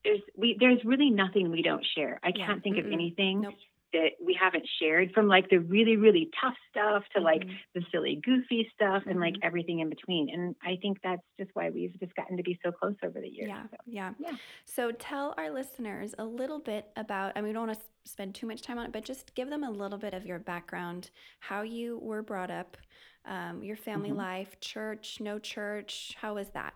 there's 0.04 0.22
we 0.36 0.58
there's 0.60 0.80
really 0.86 1.10
nothing 1.10 1.52
we 1.52 1.62
don't 1.62 1.86
share. 1.96 2.20
I 2.24 2.32
can't 2.32 2.62
think 2.64 2.76
mm 2.76 2.86
of 2.86 2.92
anything. 2.92 3.42
Nope. 3.42 3.54
That 3.94 4.12
we 4.24 4.34
haven't 4.40 4.68
shared 4.80 5.12
from 5.14 5.28
like 5.28 5.50
the 5.50 5.58
really 5.60 5.96
really 5.98 6.30
tough 6.42 6.56
stuff 6.70 7.04
to 7.16 7.22
like 7.22 7.44
Mhm. 7.44 7.58
the 7.76 7.82
silly 7.92 8.16
goofy 8.24 8.70
stuff 8.74 9.04
and 9.08 9.20
like 9.20 9.34
Mhm. 9.36 9.44
everything 9.44 9.80
in 9.80 9.90
between 9.90 10.30
and 10.30 10.56
i 10.64 10.78
think 10.82 10.98
that's 11.04 11.22
just 11.40 11.50
why 11.56 11.70
we've 11.70 11.98
just 12.00 12.14
gotten 12.16 12.38
to 12.38 12.44
be 12.44 12.60
so 12.64 12.72
close 12.72 12.96
over 13.04 13.20
the 13.20 13.28
years 13.28 13.48
Yeah, 13.50 13.64
So, 13.72 13.78
yeah. 13.86 14.14
yeah. 14.20 14.36
So 14.66 14.92
tell 14.92 15.34
our 15.38 15.50
listeners 15.50 16.14
a 16.20 16.26
little 16.26 16.60
bit 16.60 16.92
about, 16.96 17.34
I 17.36 17.42
mean, 17.42 17.50
we 17.50 17.54
don't 17.54 17.68
want 17.68 17.80
to 17.80 17.86
spend 18.12 18.36
too 18.36 18.48
much 18.48 18.62
time 18.62 18.78
on 18.78 18.86
it, 18.86 18.92
but 18.92 19.04
just 19.06 19.34
give 19.36 19.50
them 19.50 19.64
a 19.64 19.70
little 19.72 19.98
bit 19.98 20.14
of 20.14 20.26
your 20.26 20.40
background, 20.40 21.10
how 21.40 21.62
you 21.62 21.98
were 22.00 22.22
brought 22.22 22.52
up, 22.52 22.78
um, 23.26 23.64
your 23.64 23.76
family 23.78 24.12
Mhm. 24.12 24.18
life, 24.18 24.60
church, 24.60 25.20
no 25.20 25.40
church. 25.40 26.16
How 26.20 26.36
was 26.36 26.50
that? 26.52 26.74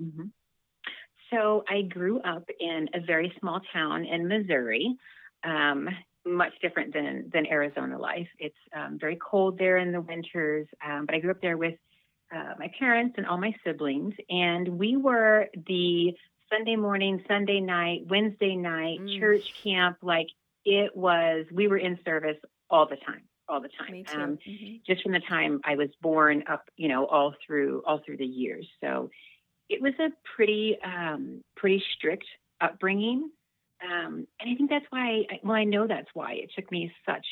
Mhm. 0.00 0.32
So 1.30 1.64
I 1.68 1.82
grew 1.82 2.20
up 2.20 2.48
in 2.58 2.88
a 2.94 3.00
very 3.00 3.34
small 3.38 3.60
town 3.72 4.04
in 4.04 4.28
Missouri, 4.28 4.96
um, 5.44 5.88
much 6.28 6.52
different 6.60 6.92
than 6.92 7.30
than 7.32 7.46
Arizona 7.46 7.98
life. 7.98 8.28
It's 8.38 8.56
um, 8.74 8.98
very 8.98 9.16
cold 9.16 9.58
there 9.58 9.78
in 9.78 9.92
the 9.92 10.00
winters, 10.00 10.66
um, 10.84 11.06
but 11.06 11.14
I 11.14 11.20
grew 11.20 11.30
up 11.30 11.40
there 11.40 11.56
with 11.56 11.74
uh, 12.34 12.54
my 12.58 12.70
parents 12.78 13.14
and 13.16 13.26
all 13.26 13.38
my 13.38 13.54
siblings, 13.64 14.14
and 14.28 14.68
we 14.78 14.96
were 14.96 15.46
the 15.66 16.12
Sunday 16.50 16.76
morning, 16.76 17.22
Sunday 17.28 17.60
night, 17.60 18.06
Wednesday 18.08 18.56
night 18.56 19.00
Mm. 19.00 19.20
church 19.20 19.46
camp. 19.62 19.98
Like 20.02 20.28
it 20.64 20.96
was, 20.96 21.46
we 21.52 21.68
were 21.68 21.78
in 21.78 21.98
service 22.04 22.36
all 22.70 22.86
the 22.86 22.96
time, 22.96 23.22
all 23.48 23.60
the 23.60 23.68
time. 23.68 23.92
Me 23.92 24.04
too. 24.04 24.20
Um, 24.20 24.38
Mhm. 24.46 24.84
just 24.84 25.02
from 25.02 25.12
the 25.12 25.20
time 25.20 25.60
I 25.64 25.76
was 25.76 25.90
born 26.00 26.44
up, 26.48 26.68
you 26.76 26.88
know, 26.88 27.06
all 27.06 27.34
through 27.46 27.82
all 27.86 27.98
through 27.98 28.18
the 28.18 28.26
years. 28.26 28.68
So 28.80 29.10
it 29.68 29.80
was 29.80 29.94
a 29.98 30.10
pretty 30.36 30.78
um, 30.82 31.42
pretty 31.56 31.82
strict 31.94 32.26
upbringing, 32.60 33.30
um, 33.82 34.26
and 34.40 34.50
I 34.50 34.54
think 34.56 34.70
that's 34.70 34.86
why. 34.90 35.24
I, 35.30 35.40
Well, 35.42 35.56
I 35.56 35.64
know 35.64 35.86
that's 35.86 36.08
why 36.14 36.34
it 36.34 36.50
took 36.54 36.70
me 36.70 36.92
such 37.06 37.26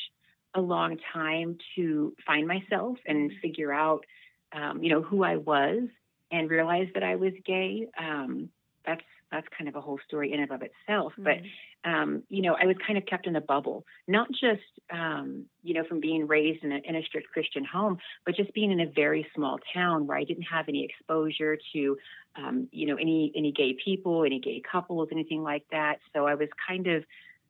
a 0.55 0.61
long 0.61 0.97
time 1.13 1.57
to 1.75 2.13
find 2.25 2.47
myself 2.47 2.97
and 3.05 3.31
figure 3.41 3.73
out, 3.73 4.05
um, 4.53 4.83
you 4.83 4.89
know, 4.89 5.01
who 5.01 5.23
I 5.23 5.37
was 5.37 5.83
and 6.31 6.49
realize 6.49 6.87
that 6.93 7.03
I 7.03 7.15
was 7.15 7.33
gay. 7.45 7.87
Um, 7.97 8.49
that's 8.85 9.01
that's 9.31 9.47
kind 9.57 9.67
of 9.67 9.75
a 9.75 9.81
whole 9.81 9.99
story 10.07 10.33
in 10.33 10.39
and 10.39 10.51
of 10.51 10.61
itself. 10.61 11.13
But 11.17 11.37
Mhm. 11.37 11.49
um, 11.83 12.23
you 12.29 12.41
know, 12.41 12.55
I 12.59 12.65
was 12.65 12.75
kind 12.85 12.97
of 12.97 13.05
kept 13.05 13.27
in 13.27 13.35
a 13.35 13.41
bubble, 13.41 13.85
not 14.07 14.27
just, 14.31 14.63
um, 14.91 15.45
you 15.63 15.73
know, 15.73 15.83
from 15.85 15.99
being 15.99 16.27
raised 16.27 16.63
in 16.63 16.71
a, 16.71 16.77
in 16.83 16.95
a 16.95 17.03
strict 17.03 17.29
Christian 17.29 17.63
home, 17.63 17.97
but 18.25 18.35
just 18.35 18.53
being 18.53 18.71
in 18.71 18.79
a 18.81 18.87
very 18.87 19.25
small 19.35 19.59
town 19.73 20.07
where 20.07 20.17
I 20.17 20.23
didn't 20.23 20.43
have 20.43 20.65
any 20.67 20.83
exposure 20.83 21.57
to, 21.73 21.97
um, 22.35 22.67
you 22.71 22.87
know, 22.87 22.95
any 22.95 23.31
any 23.35 23.51
gay 23.51 23.77
people, 23.83 24.23
any 24.25 24.39
gay 24.39 24.61
couples, 24.69 25.09
anything 25.11 25.43
like 25.43 25.63
that. 25.71 25.99
So 26.13 26.25
I 26.25 26.35
was 26.35 26.49
kind 26.67 26.87
of 26.87 27.05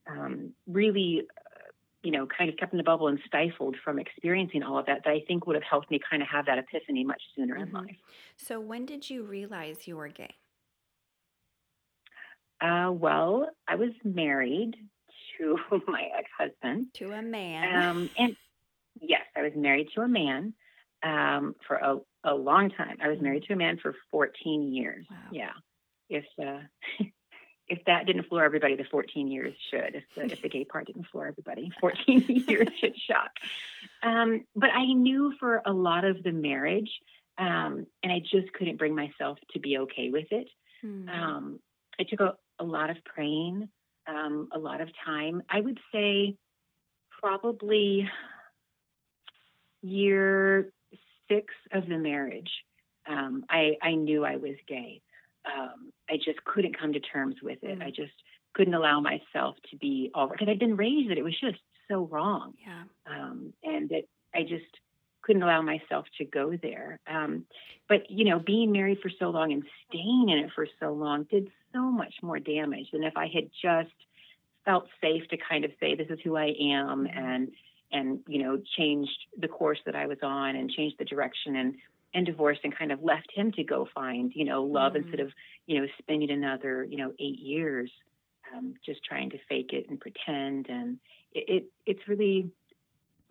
um, 0.07 0.53
really, 0.67 1.21
uh, 1.21 1.71
you 2.03 2.11
know, 2.11 2.27
kind 2.27 2.49
of 2.49 2.57
kept 2.57 2.73
in 2.73 2.77
the 2.77 2.83
bubble 2.83 3.07
and 3.07 3.19
stifled 3.25 3.75
from 3.83 3.97
experiencing 3.99 4.61
all 4.63 4.77
of 4.77 4.85
that. 4.87 5.01
That 5.05 5.11
I 5.11 5.21
think 5.27 5.47
would 5.47 5.55
have 5.55 5.63
helped 5.63 5.89
me 5.89 5.99
kind 6.09 6.21
of 6.21 6.27
have 6.29 6.45
that 6.47 6.57
epiphany 6.57 7.03
much 7.03 7.21
sooner 7.35 7.55
in 7.57 7.69
Mhm. 7.69 7.73
life. 7.73 7.97
So 8.37 8.59
when 8.59 8.85
did 8.85 9.09
you 9.09 9.23
realize 9.23 9.87
you 9.87 9.97
were 9.97 10.09
gay? 10.09 10.35
Uh, 12.59 12.91
well, 12.91 13.49
I 13.67 13.75
was 13.75 13.91
married 14.03 14.75
to 15.37 15.57
my 15.87 16.09
ex-husband. 16.17 16.87
To 16.95 17.11
a 17.11 17.21
man. 17.21 17.83
Um, 17.83 18.09
and 18.17 18.35
yes, 18.99 19.23
I 19.35 19.41
was 19.41 19.53
married 19.55 19.89
to 19.95 20.01
a 20.01 20.07
man 20.07 20.53
um, 21.03 21.55
for 21.67 21.75
a, 21.75 21.97
a 22.23 22.33
long 22.33 22.69
time. 22.69 22.97
I 23.01 23.07
was 23.09 23.19
married 23.21 23.43
to 23.43 23.53
a 23.53 23.57
man 23.57 23.77
for 23.77 23.95
14 24.11 24.73
years. 24.73 25.05
Wow. 25.09 25.17
Yeah. 25.31 25.51
If 26.09 26.25
uh, 26.41 26.59
if 27.67 27.83
that 27.85 28.05
didn't 28.05 28.27
floor 28.27 28.43
everybody, 28.43 28.75
the 28.75 28.85
14 28.85 29.27
years 29.27 29.53
should. 29.69 29.95
If 29.95 30.03
the, 30.15 30.33
if 30.33 30.41
the 30.41 30.49
gay 30.49 30.63
part 30.63 30.87
didn't 30.87 31.07
floor 31.07 31.27
everybody, 31.27 31.71
14 31.81 32.45
years 32.47 32.69
should 32.79 32.97
shock. 32.97 33.31
Um, 34.01 34.45
but 34.55 34.69
I 34.73 34.85
knew 34.85 35.33
for 35.39 35.61
a 35.65 35.73
lot 35.73 36.05
of 36.05 36.23
the 36.23 36.31
marriage, 36.31 36.89
um, 37.37 37.85
and 38.01 38.11
I 38.11 38.19
just 38.19 38.51
couldn't 38.53 38.77
bring 38.77 38.95
myself 38.95 39.37
to 39.51 39.59
be 39.59 39.77
okay 39.79 40.09
with 40.09 40.31
it. 40.31 40.47
Mhm. 40.83 41.09
Um, 41.09 41.59
it 41.99 42.09
took 42.09 42.19
a, 42.19 42.35
a 42.59 42.63
lot 42.63 42.89
of 42.89 42.97
praying, 43.05 43.69
um, 44.07 44.49
a 44.53 44.59
lot 44.59 44.81
of 44.81 44.89
time. 45.05 45.43
I 45.49 45.61
would 45.61 45.79
say 45.91 46.35
probably 47.21 48.09
year 49.81 50.71
six 51.29 51.53
of 51.73 51.87
the 51.87 51.97
marriage, 51.97 52.49
um, 53.07 53.45
I, 53.49 53.77
I 53.81 53.95
knew 53.95 54.25
I 54.25 54.37
was 54.37 54.55
gay. 54.67 55.01
Um, 55.45 55.91
I 56.09 56.17
just 56.17 56.43
couldn't 56.43 56.77
come 56.77 56.93
to 56.93 56.99
terms 56.99 57.35
with 57.41 57.59
it. 57.63 57.79
Mm. 57.79 57.83
I 57.83 57.89
just 57.89 58.13
couldn't 58.53 58.73
allow 58.73 58.99
myself 58.99 59.55
to 59.69 59.77
be 59.77 60.11
all 60.13 60.27
because 60.27 60.47
I'd 60.49 60.59
been 60.59 60.75
raised 60.75 61.09
that 61.09 61.17
it 61.17 61.23
was 61.23 61.39
just 61.39 61.59
so 61.87 62.05
wrong 62.11 62.53
yeah. 62.65 62.83
um, 63.05 63.53
and 63.63 63.89
that 63.89 64.03
I 64.33 64.41
just 64.41 64.65
couldn't 65.21 65.43
allow 65.43 65.61
myself 65.61 66.05
to 66.17 66.25
go 66.25 66.57
there. 66.61 66.99
Um, 67.07 67.45
but 67.87 68.09
you 68.09 68.25
know, 68.25 68.39
being 68.39 68.71
married 68.71 68.99
for 69.01 69.11
so 69.19 69.29
long 69.29 69.51
and 69.51 69.63
staying 69.87 70.29
in 70.29 70.39
it 70.39 70.51
for 70.55 70.67
so 70.79 70.91
long 70.93 71.23
did 71.29 71.49
so 71.77 71.83
much 71.91 72.15
more 72.23 72.39
damage 72.39 72.87
than 72.91 73.03
if 73.03 73.15
I 73.17 73.27
had 73.27 73.49
just 73.61 73.95
felt 74.65 74.87
safe 75.01 75.27
to 75.29 75.37
kind 75.37 75.65
of 75.65 75.71
say, 75.79 75.95
"This 75.95 76.09
is 76.09 76.19
who 76.23 76.35
I 76.35 76.53
am," 76.59 77.07
Mhm. 77.07 77.17
and 77.17 77.51
and 77.91 78.19
you 78.27 78.43
know, 78.43 78.61
changed 78.77 79.17
the 79.37 79.47
course 79.47 79.79
that 79.85 79.95
I 79.95 80.07
was 80.07 80.17
on 80.23 80.55
and 80.55 80.69
changed 80.71 80.97
the 80.99 81.05
direction 81.05 81.55
and 81.55 81.75
and 82.13 82.25
divorced 82.25 82.61
and 82.63 82.75
kind 82.75 82.91
of 82.91 83.03
left 83.03 83.31
him 83.33 83.51
to 83.53 83.63
go 83.63 83.87
find 83.93 84.33
you 84.35 84.45
know 84.45 84.63
love 84.63 84.93
Mhm. 84.93 85.03
instead 85.03 85.19
of 85.21 85.31
you 85.67 85.79
know 85.79 85.87
spending 85.99 86.31
another 86.31 86.83
you 86.85 86.97
know 86.97 87.13
eight 87.19 87.39
years 87.39 87.91
um, 88.55 88.75
just 88.85 89.03
trying 89.03 89.29
to 89.31 89.37
fake 89.49 89.71
it 89.73 89.89
and 89.89 89.99
pretend 89.99 90.67
and 90.69 90.99
it, 91.33 91.45
it 91.49 91.63
it's 91.85 92.07
really 92.07 92.51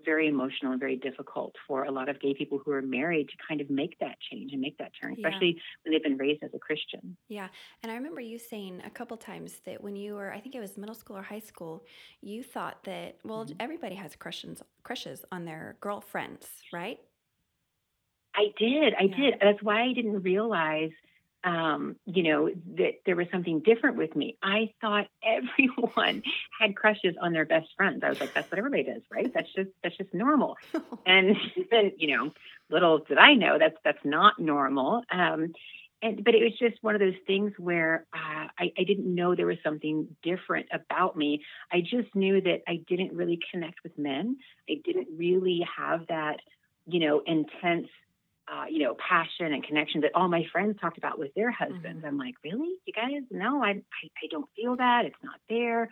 very 0.06 0.28
emotional 0.28 0.72
and 0.72 0.80
very 0.80 0.96
difficult 0.96 1.56
for 1.66 1.84
a 1.84 1.90
lot 1.92 2.08
of 2.08 2.20
gay 2.20 2.34
people 2.34 2.58
who 2.64 2.72
are 2.72 2.82
married 2.82 3.28
to 3.30 3.36
kind 3.48 3.60
of 3.60 3.68
make 3.70 3.98
that 4.00 4.18
change 4.20 4.52
and 4.52 4.62
make 4.62 4.78
that 4.78 4.92
turn, 5.00 5.12
Yeah. 5.14 5.14
especially 5.14 5.60
when 5.82 5.92
they've 5.92 6.02
been 6.02 6.16
raised 6.16 6.42
as 6.44 6.54
a 6.54 6.58
Christian. 6.58 7.18
Yeah. 7.28 7.48
And 7.82 7.90
I 7.90 7.96
remember 7.96 8.20
you 8.20 8.38
saying 8.38 8.82
a 8.84 8.90
couple 8.90 9.16
times 9.16 9.60
that 9.60 9.82
when 9.82 9.96
you 9.96 10.14
were, 10.14 10.32
I 10.32 10.38
think 10.40 10.54
it 10.54 10.60
was 10.60 10.78
middle 10.78 10.94
school 10.94 11.16
or 11.16 11.22
high 11.22 11.40
school, 11.40 11.84
you 12.20 12.44
thought 12.44 12.84
that, 12.84 13.18
well, 13.24 13.44
Mhm. 13.44 13.58
everybody 13.58 13.96
has 13.96 14.14
crushes, 14.14 14.62
crushes 14.84 15.24
on 15.32 15.44
their 15.44 15.76
girlfriends, 15.80 16.62
right? 16.72 17.00
I 18.34 18.52
did, 18.58 18.94
I 18.94 19.06
Yeah. 19.06 19.16
did. 19.16 19.34
That's 19.40 19.62
why 19.62 19.82
I 19.82 19.92
didn't 19.92 20.22
realize, 20.22 20.90
um, 21.46 21.96
you 22.04 22.24
know, 22.24 22.50
that 22.76 23.00
there 23.06 23.16
was 23.16 23.28
something 23.32 23.60
different 23.60 23.96
with 23.96 24.14
me. 24.14 24.36
I 24.42 24.72
thought 24.82 25.06
everyone 25.24 26.22
had 26.60 26.76
crushes 26.76 27.14
on 27.22 27.32
their 27.32 27.46
best 27.46 27.68
friends. 27.76 28.02
I 28.04 28.10
was 28.10 28.20
like, 28.20 28.34
that's 28.34 28.50
what 28.50 28.58
everybody 28.58 28.82
does, 28.82 29.02
right? 29.10 29.32
That's 29.32 29.52
just 29.54 29.70
that's 29.82 29.96
just 29.96 30.12
normal. 30.12 30.56
and 31.06 31.36
then 31.70 31.92
you 31.96 32.16
know 32.16 32.32
little 32.70 32.98
did 32.98 33.18
i 33.18 33.34
know 33.34 33.58
that's 33.58 33.76
that's 33.84 34.04
not 34.04 34.38
normal 34.38 35.02
um 35.10 35.52
and 36.02 36.22
but 36.24 36.34
it 36.34 36.42
was 36.42 36.52
just 36.58 36.82
one 36.82 36.94
of 36.94 37.00
those 37.00 37.14
things 37.26 37.52
where 37.58 38.06
uh, 38.12 38.48
I, 38.58 38.72
I 38.78 38.84
didn't 38.84 39.12
know 39.12 39.34
there 39.34 39.46
was 39.46 39.56
something 39.64 40.08
different 40.22 40.66
about 40.72 41.16
me 41.16 41.42
i 41.72 41.80
just 41.80 42.14
knew 42.14 42.40
that 42.40 42.62
i 42.68 42.80
didn't 42.88 43.12
really 43.12 43.38
connect 43.50 43.82
with 43.82 43.96
men 43.96 44.36
i 44.68 44.80
didn't 44.84 45.08
really 45.16 45.66
have 45.76 46.06
that 46.08 46.40
you 46.86 47.00
know 47.00 47.22
intense 47.24 47.88
uh, 48.48 48.64
you 48.68 48.78
know 48.80 48.94
passion 48.96 49.52
and 49.52 49.64
connection 49.64 50.00
that 50.00 50.12
all 50.14 50.28
my 50.28 50.44
friends 50.52 50.76
talked 50.80 50.98
about 50.98 51.18
with 51.18 51.34
their 51.34 51.50
husbands 51.50 52.04
i'm 52.06 52.18
like 52.18 52.34
really 52.44 52.74
you 52.86 52.92
guys 52.92 53.22
no 53.30 53.62
I, 53.62 53.70
I 53.70 54.08
i 54.22 54.26
don't 54.30 54.48
feel 54.56 54.76
that 54.76 55.04
it's 55.04 55.16
not 55.22 55.40
there 55.48 55.90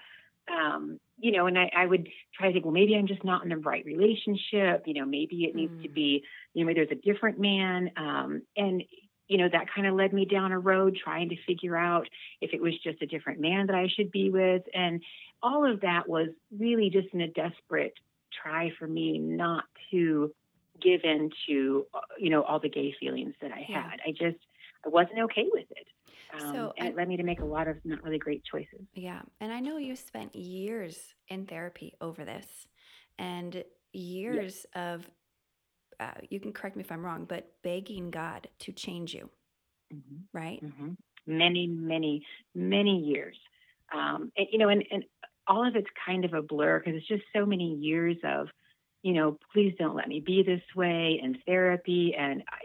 um, 0.48 1.00
you 1.18 1.32
know, 1.32 1.46
and 1.46 1.58
I, 1.58 1.70
I 1.74 1.86
would 1.86 2.08
try 2.34 2.48
to 2.48 2.52
think, 2.52 2.64
well, 2.64 2.74
maybe 2.74 2.96
I'm 2.96 3.06
just 3.06 3.24
not 3.24 3.42
in 3.42 3.48
the 3.48 3.56
right 3.56 3.84
relationship. 3.84 4.82
You 4.86 4.94
know, 4.94 5.06
maybe 5.06 5.44
it 5.44 5.54
needs 5.54 5.72
to 5.82 5.88
Mm. 5.88 5.94
be, 5.94 6.24
you 6.52 6.62
know, 6.62 6.66
maybe 6.66 6.80
there's 6.80 6.98
a 6.98 7.12
different 7.12 7.38
man. 7.38 7.90
Um, 7.96 8.42
and, 8.56 8.82
you 9.28 9.38
know, 9.38 9.48
that 9.50 9.72
kind 9.74 9.86
of 9.86 9.94
led 9.94 10.12
me 10.12 10.26
down 10.26 10.52
a 10.52 10.58
road 10.58 10.98
trying 11.02 11.30
to 11.30 11.36
figure 11.46 11.76
out 11.76 12.08
if 12.40 12.52
it 12.52 12.60
was 12.60 12.74
just 12.82 13.00
a 13.00 13.06
different 13.06 13.40
man 13.40 13.66
that 13.68 13.76
I 13.76 13.88
should 13.88 14.10
be 14.10 14.30
with. 14.30 14.62
And 14.74 15.02
all 15.42 15.64
of 15.64 15.80
that 15.80 16.08
was 16.08 16.28
really 16.56 16.90
just 16.90 17.08
in 17.14 17.22
a 17.22 17.28
desperate 17.28 17.94
try 18.42 18.70
for 18.78 18.86
me 18.86 19.18
not 19.18 19.64
to 19.92 20.34
give 20.80 21.00
in 21.04 21.30
to, 21.46 21.86
you 22.18 22.30
know, 22.30 22.42
all 22.42 22.60
the 22.60 22.68
gay 22.68 22.94
feelings 22.98 23.34
that 23.40 23.52
I 23.52 23.66
Yeah. 23.68 23.82
had. 23.90 24.00
I 24.06 24.10
just, 24.12 24.38
I 24.84 24.88
wasn't 24.88 25.20
okay 25.20 25.46
with 25.52 25.66
it. 25.70 25.86
Um, 26.32 26.52
So 26.52 26.72
and 26.76 26.88
I- 26.88 26.90
it 26.90 26.96
led 26.96 27.08
me 27.08 27.16
to 27.16 27.22
make 27.22 27.40
a 27.40 27.44
lot 27.44 27.68
of 27.68 27.76
not 27.84 28.02
really 28.02 28.18
great 28.18 28.44
choices. 28.44 28.86
Yeah. 28.94 29.22
And 29.40 29.52
I 29.52 29.60
know 29.60 29.76
you 29.76 29.96
spent 29.96 30.34
years 30.34 31.14
in 31.28 31.46
therapy 31.46 31.94
over 32.00 32.24
this 32.24 32.66
and 33.18 33.64
years 33.92 34.66
of, 34.74 35.08
uh, 36.00 36.12
you 36.28 36.40
can 36.40 36.52
correct 36.52 36.76
me 36.76 36.82
if 36.82 36.90
I'm 36.92 37.04
wrong, 37.04 37.24
but 37.24 37.50
begging 37.62 38.10
God 38.10 38.48
to 38.60 38.72
change 38.72 39.14
you, 39.14 39.30
hmm 39.90 40.24
right? 40.32 40.60
hmm 40.60 40.92
Many, 41.26 41.66
many, 41.66 42.26
many 42.54 42.98
years. 42.98 43.36
Um, 43.94 44.30
and, 44.36 44.46
you 44.52 44.58
know, 44.58 44.68
and, 44.68 44.84
and 44.90 45.04
all 45.46 45.66
of 45.66 45.74
it's 45.76 45.88
kind 46.04 46.24
of 46.24 46.34
a 46.34 46.42
blur 46.42 46.78
because 46.80 46.94
it's 46.96 47.08
just 47.08 47.22
so 47.34 47.46
many 47.46 47.74
years 47.76 48.16
of, 48.24 48.48
you 49.04 49.12
know, 49.12 49.38
please 49.52 49.74
don't 49.78 49.94
let 49.94 50.08
me 50.08 50.18
be 50.20 50.42
this 50.42 50.62
way 50.74 51.20
and 51.22 51.36
therapy 51.46 52.14
and 52.18 52.42
I, 52.48 52.64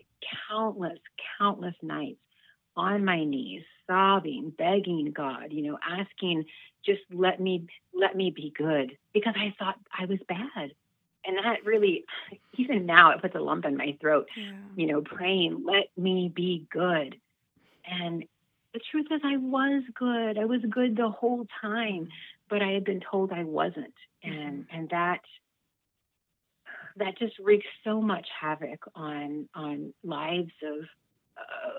countless, 0.49 0.97
countless 1.37 1.75
nights 1.81 2.21
on 2.77 3.03
my 3.03 3.25
knees, 3.25 3.63
sobbing, 3.85 4.53
begging 4.57 5.11
God, 5.11 5.51
you 5.51 5.63
know, 5.63 5.77
asking 5.87 6.45
just 6.85 7.01
let 7.11 7.41
me 7.41 7.67
let 7.93 8.15
me 8.15 8.31
be 8.31 8.53
good 8.57 8.97
because 9.13 9.33
I 9.37 9.53
thought 9.59 9.75
I 9.91 10.05
was 10.05 10.19
bad. 10.29 10.71
And 11.25 11.37
that 11.43 11.65
really 11.65 12.05
even 12.57 12.85
now 12.85 13.11
it 13.11 13.21
puts 13.21 13.35
a 13.35 13.39
lump 13.39 13.65
in 13.65 13.75
my 13.75 13.97
throat, 13.99 14.29
Yeah. 14.37 14.53
you 14.77 14.87
know, 14.87 15.01
praying, 15.01 15.65
let 15.65 15.89
me 15.97 16.31
be 16.33 16.67
good. 16.71 17.17
And 17.85 18.23
the 18.73 18.79
truth 18.91 19.07
is 19.11 19.19
I 19.25 19.35
was 19.35 19.83
good. 19.93 20.37
I 20.37 20.45
was 20.45 20.61
good 20.69 20.95
the 20.95 21.09
whole 21.09 21.45
time, 21.61 22.07
but 22.49 22.61
I 22.61 22.69
had 22.71 22.85
been 22.85 23.01
told 23.01 23.33
I 23.33 23.43
wasn't. 23.43 23.93
And 24.23 24.63
mm-hmm. 24.63 24.77
and 24.77 24.89
that 24.91 25.19
that 26.99 27.17
just 27.17 27.33
wreaks 27.39 27.65
so 27.83 28.01
much 28.01 28.27
havoc 28.39 28.79
on 28.95 29.49
on 29.55 29.93
lives 30.03 30.51
of 30.63 30.85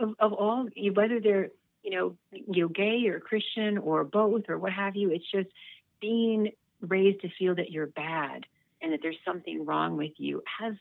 of, 0.01 0.15
of 0.19 0.33
all 0.33 0.69
whether 0.95 1.21
they're 1.21 1.49
you 1.83 1.91
know 1.93 2.17
you 2.31 2.63
know 2.63 2.69
gay 2.69 3.07
or 3.07 3.21
Christian 3.21 3.79
or 3.79 4.05
both 4.05 4.45
or 4.49 4.59
what 4.59 4.73
have 4.73 4.97
you. 4.97 5.11
It's 5.11 5.31
just 5.31 5.49
being 6.01 6.51
raised 6.81 7.21
to 7.23 7.29
feel 7.39 7.55
that 7.57 7.71
you're 7.71 7.87
bad 7.87 8.45
and 8.83 8.93
that 8.93 9.01
there's 9.03 9.19
something 9.25 9.67
wrong 9.67 9.97
with 9.97 10.13
you 10.17 10.43
has 10.61 10.75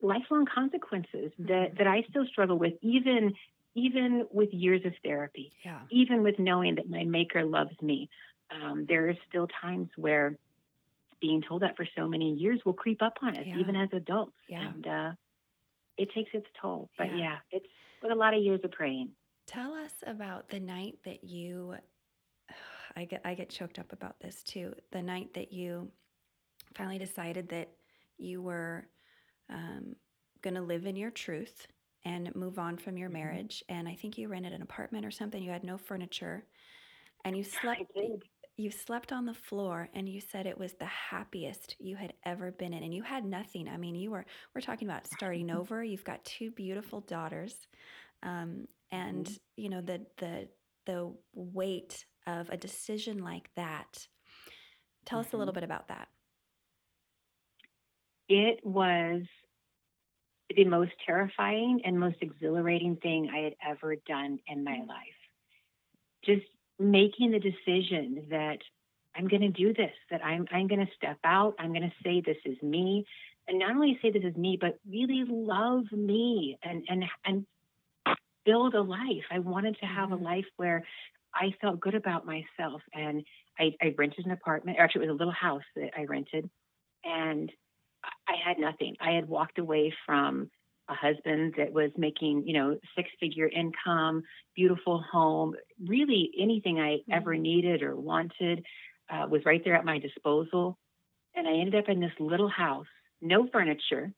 lifelong 0.00 0.46
consequences 0.52 1.32
that 1.38 1.76
that 1.78 1.86
I 1.86 2.02
still 2.10 2.26
struggle 2.26 2.58
with 2.58 2.74
even 2.82 3.32
even 3.74 4.26
with 4.32 4.52
years 4.52 4.82
of 4.84 4.92
therapy 5.04 5.52
Yeah. 5.64 5.80
even 5.90 6.22
with 6.22 6.38
knowing 6.38 6.76
that 6.76 6.88
my 6.88 7.04
maker 7.04 7.44
loves 7.44 7.80
me 7.82 8.08
um, 8.50 8.86
there 8.88 9.08
are 9.08 9.14
still 9.28 9.46
times 9.60 9.88
where 9.96 10.36
being 11.20 11.42
told 11.46 11.62
that 11.62 11.76
for 11.76 11.86
so 11.96 12.06
many 12.08 12.32
years 12.34 12.60
will 12.64 12.72
creep 12.72 13.02
up 13.02 13.14
on 13.22 13.36
us 13.36 13.44
Yeah. 13.46 13.58
even 13.58 13.76
as 13.76 13.88
adults 13.92 14.36
Yeah. 14.48 14.68
and 14.68 14.86
uh, 14.86 15.12
it 15.96 16.10
takes 16.14 16.30
its 16.32 16.46
toll 16.60 16.90
but 16.98 17.08
Yeah. 17.08 17.16
yeah. 17.16 17.38
it's 17.50 17.66
been 18.02 18.12
a 18.12 18.16
lot 18.16 18.34
of 18.34 18.42
years 18.42 18.60
of 18.64 18.70
praying 18.72 19.10
Tell 19.46 19.72
us 19.72 19.94
about 20.06 20.48
the 20.50 20.60
night 20.60 20.98
that 21.04 21.24
you 21.24 21.74
I 22.96 23.04
get 23.06 23.22
I 23.24 23.34
get 23.34 23.48
choked 23.48 23.78
up 23.78 23.92
about 23.92 24.18
this 24.20 24.42
too. 24.42 24.74
The 24.92 25.00
night 25.02 25.32
that 25.34 25.52
you 25.52 25.90
finally 26.74 26.98
decided 26.98 27.48
that 27.50 27.68
you 28.18 28.42
were 28.42 28.88
um, 29.48 29.94
going 30.42 30.54
to 30.54 30.60
live 30.60 30.84
in 30.84 30.96
your 30.96 31.10
truth 31.10 31.66
and 32.04 32.34
move 32.36 32.58
on 32.58 32.76
from 32.76 32.98
your 32.98 33.08
Mhm. 33.08 33.14
marriage. 33.14 33.64
And 33.68 33.88
I 33.88 33.94
think 33.94 34.18
you 34.18 34.28
rented 34.28 34.52
an 34.52 34.60
apartment 34.62 35.06
or 35.06 35.10
something. 35.10 35.42
You 35.42 35.50
had 35.50 35.64
no 35.64 35.78
furniture, 35.78 36.44
and 37.24 37.36
you 37.36 37.42
slept. 37.78 37.80
You 38.58 38.70
slept 38.72 39.12
on 39.12 39.24
the 39.24 39.34
floor, 39.34 39.88
and 39.94 40.08
you 40.08 40.20
said 40.20 40.44
it 40.44 40.58
was 40.58 40.74
the 40.74 40.84
happiest 40.84 41.76
you 41.78 41.94
had 41.96 42.14
ever 42.24 42.50
been 42.50 42.74
in, 42.74 42.82
and 42.82 42.92
you 42.92 43.04
had 43.04 43.24
nothing. 43.24 43.68
I 43.68 43.76
mean, 43.76 43.94
you 43.94 44.10
were. 44.10 44.26
We're 44.54 44.60
talking 44.62 44.88
about 44.88 45.06
starting 45.06 45.50
over. 45.50 45.82
You've 45.84 46.02
got 46.04 46.24
two 46.24 46.50
beautiful 46.50 47.00
daughters, 47.00 47.68
um, 48.22 48.66
and 48.90 49.28
Mhm. 49.28 49.38
you 49.56 49.68
know 49.70 49.80
the 49.82 50.06
the 50.18 50.50
the 50.86 51.16
weight 51.34 52.04
of 52.26 52.50
a 52.50 52.56
decision 52.56 53.18
like 53.18 53.50
that. 53.56 54.08
Tell 55.06 55.20
us 55.20 55.32
a 55.32 55.36
little 55.38 55.52
Mhm. 55.52 55.54
bit 55.54 55.64
about 55.64 55.88
that. 55.88 56.08
it 58.28 58.64
was 58.64 59.22
the 60.54 60.64
most 60.66 60.92
terrifying 61.06 61.80
and 61.84 61.98
most 61.98 62.18
exhilarating 62.20 62.96
thing 62.96 63.30
I 63.30 63.38
had 63.38 63.54
ever 63.62 63.96
done 63.96 64.40
in 64.46 64.62
my 64.64 64.78
Mm. 64.78 64.88
life. 64.88 65.16
Just 66.24 66.46
making 66.78 67.32
the 67.32 67.38
decision 67.38 68.26
that 68.30 68.58
I'm 69.16 69.28
going 69.28 69.42
to 69.42 69.48
do 69.48 69.72
this, 69.72 69.92
that 70.10 70.24
I'm, 70.24 70.46
I'm 70.52 70.68
going 70.68 70.84
to 70.84 70.92
step 70.94 71.18
out, 71.24 71.54
I'm 71.58 71.72
going 71.72 71.82
to 71.82 71.92
say 72.04 72.20
this 72.20 72.36
is 72.44 72.60
me, 72.62 73.04
and 73.48 73.58
not 73.58 73.70
only 73.70 73.98
say 74.02 74.10
this 74.10 74.22
is 74.22 74.36
me, 74.36 74.58
but 74.60 74.78
really 74.88 75.24
love 75.26 75.90
me 75.90 76.58
and, 76.62 76.84
and, 76.88 77.04
and 77.24 77.46
build 78.44 78.74
a 78.74 78.82
life. 78.82 79.24
I 79.30 79.38
wanted 79.40 79.76
to 79.80 79.86
have 79.86 80.12
a 80.12 80.14
mm-hmm. 80.14 80.24
life 80.24 80.46
where 80.56 80.84
I 81.34 81.54
felt 81.60 81.80
good 81.80 81.94
about 81.94 82.26
myself. 82.26 82.82
And 82.94 83.24
I, 83.58 83.74
I 83.82 83.94
rented 83.96 84.26
an 84.26 84.32
apartment, 84.32 84.78
or 84.78 84.82
actually, 84.82 85.06
it 85.06 85.10
was 85.10 85.16
a 85.16 85.18
little 85.18 85.32
house 85.32 85.62
that 85.76 85.90
I 85.96 86.04
rented, 86.04 86.48
and 87.04 87.50
I 88.28 88.34
had 88.44 88.58
nothing. 88.58 88.96
I 89.00 89.12
had 89.12 89.28
walked 89.28 89.58
away 89.58 89.92
from 90.06 90.50
a 90.88 90.94
husband 90.94 91.54
that 91.56 91.72
was 91.72 91.90
making, 91.96 92.46
you 92.46 92.54
know, 92.54 92.78
six 92.96 93.10
figure 93.20 93.48
income, 93.48 94.22
beautiful 94.56 95.02
home, 95.02 95.54
really 95.86 96.30
anything 96.38 96.80
I 96.80 97.00
ever 97.10 97.34
Mhm. 97.34 97.40
needed 97.40 97.82
or 97.82 97.96
wanted 97.96 98.64
uh, 99.10 99.26
was 99.30 99.44
right 99.44 99.62
there 99.64 99.74
at 99.74 99.84
my 99.84 99.98
disposal. 99.98 100.78
And 101.34 101.46
I 101.48 101.52
ended 101.52 101.76
up 101.76 101.88
in 101.88 102.00
this 102.00 102.12
little 102.18 102.48
house, 102.48 102.86
no 103.20 103.46
furniture. 103.48 104.12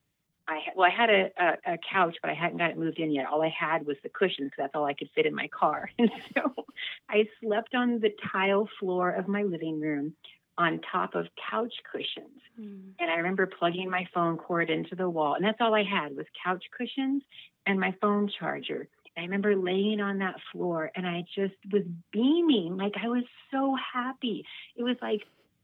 I 0.48 0.60
well, 0.74 0.90
I 0.90 0.94
had 0.94 1.10
a, 1.10 1.30
a, 1.38 1.74
a 1.74 1.78
couch, 1.78 2.16
but 2.22 2.30
I 2.30 2.34
hadn't 2.34 2.58
got 2.58 2.70
it 2.70 2.78
moved 2.78 2.98
in 2.98 3.12
yet. 3.12 3.26
All 3.26 3.42
I 3.42 3.48
had 3.56 3.86
was 3.86 3.96
the 4.02 4.08
cushions. 4.08 4.52
That's 4.58 4.74
all 4.74 4.84
I 4.84 4.94
could 4.94 5.10
fit 5.14 5.26
in 5.26 5.34
my 5.34 5.48
car. 5.48 5.90
And 5.98 6.10
so 6.34 6.66
I 7.08 7.28
slept 7.40 7.74
on 7.74 8.00
the 8.00 8.10
tile 8.32 8.68
floor 8.78 9.10
of 9.10 9.28
my 9.28 9.42
living 9.42 9.80
room 9.80 10.14
on 10.58 10.80
top 10.92 11.14
of 11.14 11.26
couch 11.50 11.72
cushions. 11.90 12.40
Mm. 12.60 12.92
And 12.98 13.10
I 13.10 13.14
remember 13.16 13.46
plugging 13.46 13.90
my 13.90 14.06
phone 14.12 14.36
cord 14.36 14.70
into 14.70 14.94
the 14.94 15.08
wall, 15.08 15.34
and 15.34 15.44
that's 15.44 15.60
all 15.60 15.74
I 15.74 15.84
had 15.84 16.16
was 16.16 16.26
couch 16.44 16.64
cushions 16.76 17.22
and 17.66 17.78
my 17.78 17.94
phone 18.00 18.30
charger. 18.38 18.88
I 19.16 19.22
remember 19.22 19.56
laying 19.56 20.00
on 20.00 20.18
that 20.18 20.36
floor, 20.52 20.90
and 20.94 21.06
I 21.06 21.24
just 21.34 21.54
was 21.70 21.82
beaming, 22.12 22.76
like 22.76 22.94
I 23.02 23.08
was 23.08 23.24
so 23.50 23.76
happy. 23.92 24.44
It 24.76 24.82
was 24.82 24.96
like 25.02 25.22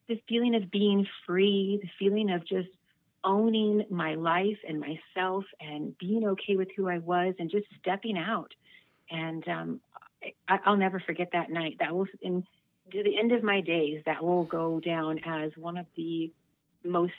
the 0.08 0.20
feeling 0.28 0.54
of 0.54 0.70
being 0.70 1.06
free, 1.26 1.78
the 1.82 1.88
feeling 1.98 2.30
of 2.30 2.46
just 2.46 2.68
owning 3.24 3.84
my 3.90 4.14
life 4.14 4.58
and 4.68 4.80
myself, 4.80 5.44
and 5.60 5.96
being 5.98 6.26
okay 6.26 6.56
with 6.56 6.68
who 6.76 6.88
I 6.88 6.98
was, 6.98 7.34
and 7.38 7.50
just 7.50 7.66
stepping 7.80 8.18
out. 8.18 8.52
And 9.10 9.46
um, 9.48 9.80
I, 10.48 10.58
I'll 10.64 10.76
never 10.76 11.00
forget 11.00 11.30
that 11.32 11.50
night. 11.50 11.76
That 11.80 11.94
was 11.94 12.08
in 12.20 12.44
to 12.92 13.02
the 13.02 13.18
end 13.18 13.32
of 13.32 13.42
my 13.42 13.60
days. 13.60 14.02
That 14.06 14.22
will 14.22 14.44
go 14.44 14.80
down 14.80 15.20
as 15.24 15.52
one 15.56 15.76
of 15.76 15.86
the 15.96 16.32
most 16.84 17.12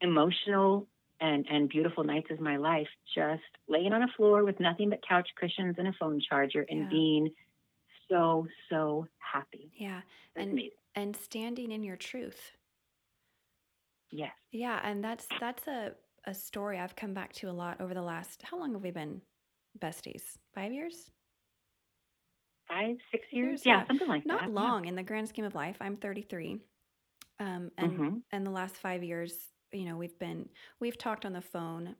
emotional 0.00 0.86
and, 1.20 1.46
and 1.50 1.68
beautiful 1.68 2.04
nights 2.04 2.28
of 2.30 2.40
my 2.40 2.56
life, 2.56 2.88
just 3.14 3.42
laying 3.68 3.92
on 3.92 4.02
a 4.02 4.08
floor 4.16 4.44
with 4.44 4.58
nothing 4.58 4.88
but 4.90 5.00
couch 5.06 5.28
cushions 5.38 5.74
and 5.78 5.88
a 5.88 5.92
phone 6.00 6.20
charger 6.26 6.64
and 6.68 6.80
Yeah. 6.80 6.88
being 6.88 7.34
so, 8.08 8.46
so 8.70 9.06
happy. 9.18 9.70
Yeah, 9.76 9.96
was 10.34 10.42
and 10.44 10.52
amazing. 10.52 10.70
and 10.94 11.16
standing 11.16 11.70
in 11.70 11.84
your 11.84 11.96
truth. 11.96 12.52
Yes. 14.10 14.32
Yeah, 14.50 14.80
and 14.82 15.04
that's 15.04 15.26
that's 15.38 15.68
a 15.68 15.92
a 16.24 16.34
story 16.34 16.78
I've 16.78 16.96
come 16.96 17.14
back 17.14 17.32
to 17.34 17.48
a 17.48 17.52
lot 17.52 17.80
over 17.80 17.94
the 17.94 18.02
last. 18.02 18.42
How 18.42 18.58
long 18.58 18.72
have 18.72 18.82
we 18.82 18.90
been 18.90 19.22
besties? 19.78 20.22
Five 20.54 20.72
years? 20.72 21.10
Five, 22.70 22.96
six 23.12 23.26
Years, 23.32 23.62
yeah. 23.66 23.80
Yeah, 23.80 23.86
something 23.88 24.08
like 24.08 24.24
Not 24.26 24.40
that. 24.42 24.52
Not 24.54 24.54
long 24.54 24.86
in 24.86 24.96
the 24.96 25.02
grand 25.02 25.28
scheme 25.28 25.44
of 25.44 25.54
life. 25.54 25.76
I'm 25.80 25.96
33, 25.96 26.60
um, 27.40 27.70
Yeah. 27.80 27.88
and 27.88 27.96
hmm 27.96 28.18
and 28.32 28.46
the 28.46 28.50
last 28.50 28.76
five 28.76 29.04
years, 29.04 29.34
you 29.72 29.84
know, 29.86 29.96
we've 29.96 30.18
been 30.18 30.48
we've 30.80 30.98
talked 30.98 31.26
on 31.26 31.32
the 31.32 31.42
phone. 31.42 31.96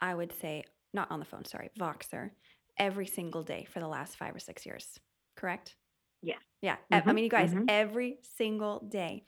I 0.00 0.14
would 0.14 0.32
say 0.40 0.64
not 0.94 1.10
on 1.10 1.20
the 1.20 1.26
phone. 1.26 1.44
Sorry, 1.44 1.70
Voxer, 1.78 2.30
every 2.78 3.06
single 3.06 3.42
day 3.42 3.64
for 3.72 3.80
the 3.80 3.88
last 3.88 4.16
five 4.16 4.34
or 4.34 4.40
six 4.40 4.66
years. 4.66 4.98
Correct? 5.36 5.76
Yeah. 6.22 6.38
Yeah. 6.62 6.76
e- 6.92 7.02
I 7.06 7.12
mean, 7.12 7.24
you 7.24 7.30
guys, 7.30 7.54
mhm. 7.54 7.68
every 7.68 8.18
single 8.36 8.80
day, 8.80 9.24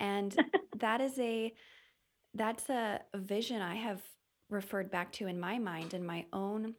and 0.00 0.36
that 0.78 1.00
is 1.00 1.18
a 1.18 1.52
that's 2.34 2.68
a 2.70 3.00
vision 3.16 3.62
I 3.62 3.76
have 3.76 4.02
referred 4.50 4.90
back 4.90 5.12
to 5.14 5.26
in 5.28 5.40
my 5.40 5.58
mind 5.58 5.94
and 5.94 6.06
my 6.06 6.26
own 6.32 6.74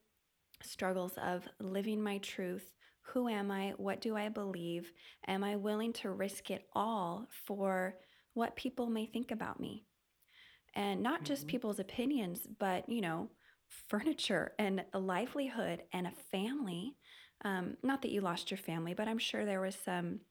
struggles 0.63 1.13
of 1.17 1.47
living 1.59 2.01
my 2.03 2.19
truth. 2.19 2.74
Who 3.09 3.27
am 3.27 3.51
I? 3.51 3.71
What 3.77 4.01
do 4.01 4.15
I 4.17 4.29
believe? 4.29 4.91
Am 5.27 5.43
I 5.43 5.55
willing 5.55 5.93
to 5.93 6.11
risk 6.11 6.49
it 6.49 6.67
all 6.73 7.27
for 7.31 7.99
what 8.33 8.55
people 8.55 8.87
may 8.89 9.05
think 9.05 9.31
about 9.31 9.59
me? 9.59 9.85
And 10.75 11.03
not 11.03 11.25
just 11.25 11.47
Mhm. 11.47 11.49
people's 11.49 11.79
opinions, 11.79 12.47
but, 12.47 12.89
you 12.89 13.01
know, 13.01 13.31
furniture 13.67 14.55
and 14.59 14.85
a 14.93 14.99
livelihood 14.99 15.83
and 15.93 16.07
a 16.07 16.11
family. 16.11 16.97
Um, 17.43 17.77
not 17.83 18.01
that 18.03 18.11
you 18.11 18.21
lost 18.21 18.51
your 18.51 18.59
family, 18.59 18.93
but 18.93 19.07
I'm 19.07 19.19
sure 19.19 19.45
there 19.45 19.61
was 19.61 19.75
some 19.75 20.21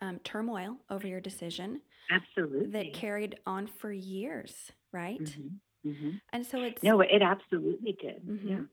um, 0.00 0.20
turmoil 0.20 0.78
over 0.90 1.06
your 1.08 1.20
decision 1.20 1.82
Absolutely. 2.08 2.64
that 2.64 2.94
carried 2.94 3.40
on 3.46 3.66
for 3.68 3.92
years, 3.92 4.72
right? 4.92 5.38
Mhm, 5.38 5.60
mhm. 5.84 6.20
And 6.32 6.46
so 6.46 6.62
it's 6.62 6.82
No, 6.82 7.00
it 7.00 7.22
absolutely 7.22 7.92
did. 7.92 8.22
Mhm. 8.26 8.38
Yeah. 8.42 8.66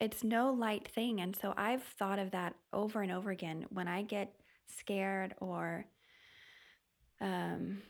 It's 0.00 0.24
no 0.24 0.50
light 0.52 0.88
thing. 0.88 1.20
And 1.20 1.36
so 1.36 1.52
I've 1.56 1.82
thought 1.82 2.18
of 2.18 2.30
that 2.32 2.54
over 2.72 3.02
and 3.02 3.12
over 3.12 3.30
again 3.30 3.66
when 3.70 3.86
I 3.88 4.02
get 4.02 4.32
scared 4.66 5.34
or 5.40 5.84
um, 7.20 7.82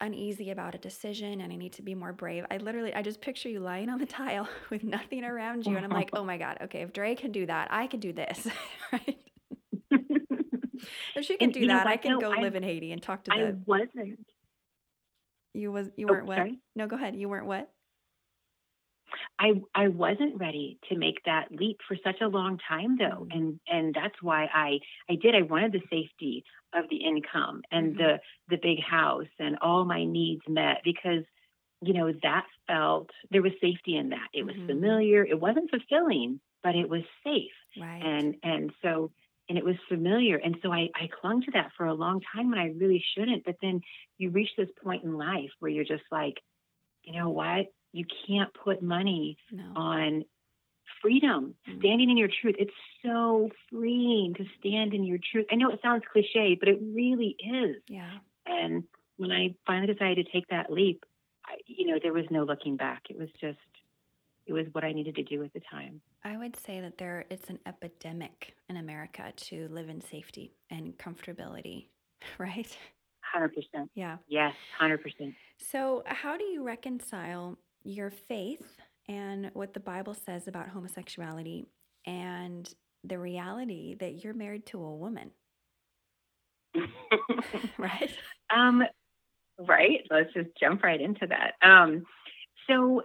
uneasy 0.00 0.50
about 0.50 0.74
a 0.74 0.78
decision 0.78 1.40
and 1.40 1.52
I 1.52 1.56
need 1.56 1.72
to 1.74 1.82
be 1.82 1.94
more 1.94 2.12
brave. 2.12 2.44
I 2.50 2.56
literally, 2.56 2.92
I 2.94 3.02
just 3.02 3.20
picture 3.20 3.48
you 3.48 3.60
lying 3.60 3.88
on 3.88 3.98
the 3.98 4.06
tile 4.20 4.48
with 4.70 4.82
nothing 4.82 5.24
around 5.24 5.64
you. 5.66 5.76
And 5.76 5.84
I'm 5.84 5.92
like, 5.92 6.10
oh 6.12 6.24
my 6.24 6.38
God, 6.38 6.58
okay, 6.62 6.80
if 6.82 6.92
Dre 6.92 7.14
can 7.14 7.30
do 7.32 7.46
that, 7.46 7.68
I 7.70 7.86
can 7.86 8.00
do 8.00 8.12
this, 8.12 8.46
right? 8.92 9.18
If 11.16 11.24
she 11.24 11.36
can 11.36 11.46
And 11.46 11.54
do 11.54 11.66
that, 11.68 11.86
I 11.86 11.96
can 11.96 12.14
though? 12.14 12.20
go 12.20 12.32
I- 12.32 12.40
live 12.42 12.54
in 12.56 12.62
Haiti 12.62 12.92
and 12.92 13.02
talk 13.02 13.24
to 13.24 13.32
I 13.32 13.38
the, 13.38 13.58
wasn't. 13.66 14.18
you 15.54 15.72
was, 15.72 15.88
you 15.96 16.06
Oh, 16.08 16.12
weren't 16.12 16.26
what? 16.26 16.36
sorry. 16.36 16.58
No, 16.76 16.86
go 16.86 16.96
ahead. 16.96 17.16
You 17.16 17.28
weren't 17.28 17.46
what? 17.46 17.68
I 19.38 19.52
I 19.74 19.88
wasn't 19.88 20.38
ready 20.40 20.78
to 20.88 20.96
make 20.98 21.22
that 21.24 21.52
leap 21.52 21.78
for 21.86 21.96
such 22.04 22.20
a 22.20 22.28
long 22.28 22.58
time 22.68 22.96
though, 22.98 23.26
Mhm. 23.26 23.30
and 23.30 23.60
and 23.68 23.94
that's 23.94 24.20
why 24.22 24.46
I 24.52 24.80
I 25.10 25.16
did. 25.16 25.34
I 25.34 25.42
wanted 25.42 25.72
the 25.72 25.82
safety 25.90 26.44
of 26.74 26.88
the 26.90 26.96
income 27.04 27.62
and 27.70 27.96
Mhm. 27.96 27.96
the 27.96 28.20
the 28.48 28.58
big 28.60 28.80
house 28.80 29.28
and 29.38 29.58
all 29.60 29.84
my 29.84 30.04
needs 30.04 30.42
met 30.48 30.78
because 30.84 31.24
you 31.82 31.92
know 31.94 32.12
that 32.22 32.46
felt 32.66 33.10
there 33.30 33.42
was 33.42 33.52
safety 33.60 33.96
in 33.96 34.10
that. 34.10 34.28
It 34.32 34.44
was 34.44 34.54
Mhm. 34.54 34.66
familiar. 34.66 35.24
It 35.24 35.40
wasn't 35.40 35.70
fulfilling, 35.70 36.40
but 36.62 36.74
it 36.74 36.88
was 36.88 37.02
safe 37.24 37.52
Right. 37.76 38.12
and 38.12 38.36
and 38.42 38.72
so 38.82 39.12
and 39.48 39.56
it 39.56 39.64
was 39.64 39.76
familiar 39.88 40.36
and 40.36 40.56
so 40.62 40.70
I, 40.72 40.88
I 40.94 41.08
clung 41.20 41.40
to 41.42 41.50
that 41.52 41.70
for 41.76 41.86
a 41.86 41.94
long 41.94 42.20
time 42.34 42.50
when 42.50 42.58
I 42.58 42.66
really 42.76 43.02
shouldn't. 43.14 43.44
But 43.44 43.56
then 43.62 43.80
you 44.18 44.30
reach 44.30 44.50
this 44.56 44.68
point 44.82 45.04
in 45.04 45.16
life 45.16 45.50
where 45.60 45.70
you're 45.70 45.84
just 45.84 46.04
like, 46.10 46.34
you 47.04 47.14
know 47.18 47.30
what? 47.30 47.66
You 47.92 48.04
can't 48.26 48.52
put 48.54 48.82
money 48.82 49.36
no. 49.50 49.72
on 49.76 50.24
freedom, 51.02 51.54
Mm. 51.68 51.78
standing 51.78 52.10
in 52.10 52.16
your 52.16 52.28
truth. 52.40 52.56
It's 52.58 52.74
so 53.04 53.50
freeing 53.70 54.34
to 54.34 54.44
stand 54.58 54.94
in 54.94 55.04
your 55.04 55.18
truth. 55.32 55.46
I 55.50 55.54
know 55.56 55.70
it 55.70 55.80
sounds 55.82 56.02
cliche, 56.12 56.56
but 56.58 56.68
it 56.68 56.78
really 56.82 57.36
is. 57.38 57.76
yeah. 57.88 58.18
And 58.46 58.84
when 59.16 59.30
I 59.30 59.54
finally 59.66 59.92
decided 59.92 60.24
to 60.26 60.32
take 60.32 60.46
that 60.48 60.72
leap, 60.72 61.04
I, 61.44 61.56
you 61.66 61.86
know, 61.86 61.98
there 62.02 62.12
was 62.12 62.24
no 62.30 62.44
looking 62.44 62.76
back. 62.76 63.02
It 63.10 63.18
was 63.18 63.28
just, 63.40 63.58
it 64.46 64.52
was 64.52 64.66
what 64.72 64.84
I 64.84 64.92
needed 64.92 65.14
to 65.16 65.22
do 65.22 65.42
at 65.44 65.52
the 65.52 65.60
time. 65.60 66.00
I 66.24 66.36
would 66.36 66.56
say 66.56 66.80
that 66.80 66.98
there 66.98 67.26
it's 67.30 67.48
an 67.50 67.58
epidemic 67.66 68.54
in 68.68 68.76
America 68.78 69.32
to 69.36 69.68
live 69.68 69.88
in 69.88 70.00
safety 70.00 70.52
and 70.70 70.96
comfortability, 70.98 71.88
right? 72.38 72.76
100%. 73.36 73.88
Yeah. 73.94 74.16
Yes, 74.28 74.54
100%. 74.80 75.34
So, 75.58 76.02
how 76.06 76.36
do 76.38 76.44
you 76.44 76.62
reconcile 76.64 77.58
your 77.84 78.10
faith 78.10 78.80
and 79.08 79.50
what 79.54 79.74
the 79.74 79.80
Bible 79.80 80.14
says 80.14 80.48
about 80.48 80.68
homosexuality 80.68 81.66
and 82.06 82.72
the 83.04 83.18
reality 83.18 83.94
that 84.00 84.22
you're 84.24 84.34
married 84.34 84.66
to 84.66 84.82
a 84.82 84.94
woman, 84.94 85.30
right? 87.78 88.10
um, 88.54 88.82
right. 89.58 90.00
Let's 90.10 90.32
just 90.34 90.50
jump 90.60 90.82
right 90.82 91.00
into 91.00 91.26
that. 91.28 91.54
Um, 91.66 92.04
so, 92.68 93.02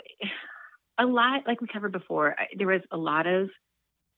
a 1.00 1.06
lot, 1.06 1.48
like 1.48 1.62
we 1.62 1.68
covered 1.68 1.92
before, 1.92 2.36
I- 2.38 2.48
there 2.58 2.68
was 2.68 2.82
a 2.92 2.98
lot 2.98 3.28
of 3.28 3.50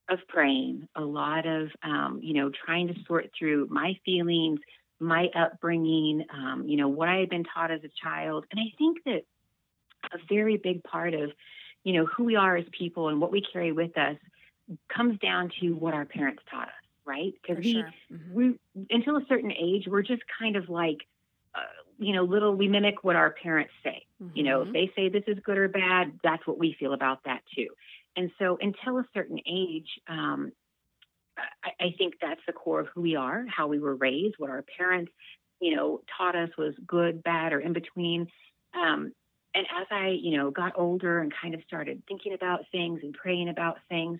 of 0.10 0.20
praying, 0.28 0.88
a 0.96 1.02
lot 1.02 1.46
of 1.48 1.70
um, 1.84 2.20
you 2.22 2.34
know 2.34 2.52
trying 2.66 2.88
to 2.88 2.96
sort 3.08 3.30
through 3.38 3.68
my 3.70 3.96
feelings, 4.06 4.60
my 5.00 5.28
upbringing, 5.36 6.26
um, 6.34 6.66
you 6.68 6.78
know 6.78 6.90
what 6.90 7.10
I 7.10 7.18
had 7.18 7.30
been 7.30 7.44
taught 7.46 7.72
as 7.72 7.82
a 7.84 7.90
child, 8.04 8.46
and 8.52 8.60
I 8.60 8.72
think 8.78 9.00
that 9.06 9.24
a 10.14 10.18
very 10.30 10.58
big 10.58 10.84
part 10.84 11.14
of 11.14 11.32
you 11.84 11.94
know 11.94 12.06
who 12.06 12.24
we 12.24 12.36
are 12.36 12.58
as 12.58 12.66
people 12.72 13.10
and 13.10 13.22
what 13.22 13.32
we 13.32 13.42
carry 13.42 13.72
with 13.72 13.98
us 13.98 14.18
comes 14.90 15.20
down 15.20 15.52
to 15.62 15.72
what 15.74 15.94
our 15.94 16.06
parents 16.06 16.42
taught 16.50 16.68
us, 16.68 16.74
right? 17.06 17.34
Because 17.42 17.64
we 17.64 17.74
sure. 17.74 17.94
Mhm. 18.12 18.34
we 18.34 18.60
until 18.90 19.18
a 19.18 19.26
certain 19.28 19.52
age 19.52 19.88
we're 19.88 20.02
just 20.02 20.24
kind 20.40 20.56
of 20.56 20.70
like 20.70 21.08
uh, 21.54 21.60
you 21.98 22.14
know 22.14 22.24
little 22.24 22.54
we 22.56 22.68
mimic 22.68 23.04
what 23.04 23.16
our 23.16 23.32
parents 23.32 23.74
say 23.84 24.06
you 24.34 24.44
know 24.44 24.62
if 24.64 24.70
Mhm. 24.70 24.74
they 24.74 24.92
say 24.96 25.10
this 25.10 25.24
is 25.28 25.40
good 25.40 25.58
or 25.58 25.68
bad 25.68 26.20
that's 26.24 26.46
what 26.46 26.58
we 26.58 26.74
feel 26.80 26.94
about 26.94 27.24
that 27.24 27.42
too 27.56 27.68
and 28.16 28.32
so 28.40 28.58
until 28.60 28.98
a 28.98 29.06
certain 29.14 29.40
age 29.48 29.88
um, 30.08 30.52
I, 31.38 31.86
I 31.86 31.96
think 31.98 32.16
that's 32.22 32.42
the 32.48 32.54
core 32.54 32.82
of 32.82 32.88
who 32.94 33.02
we 33.02 33.16
are 33.16 33.46
how 33.48 33.68
we 33.68 33.80
were 33.80 33.96
raised 33.96 34.36
what 34.38 34.50
our 34.50 34.66
parents 34.78 35.12
you 35.62 35.76
know 35.76 36.02
taught 36.18 36.36
us 36.36 36.50
was 36.58 36.74
good 36.86 37.24
bad 37.24 37.54
or 37.54 37.60
in 37.60 37.74
between 37.74 38.28
um, 38.74 39.14
and 39.56 39.66
as 39.82 39.88
i 39.92 40.10
you 40.10 40.38
know 40.38 40.52
got 40.52 40.74
older 40.76 41.20
and 41.20 41.34
kind 41.42 41.56
of 41.56 41.62
started 41.66 42.04
thinking 42.08 42.34
about 42.34 42.66
things 42.72 43.00
and 43.04 43.14
praying 43.14 43.50
about 43.50 43.78
things 43.90 44.20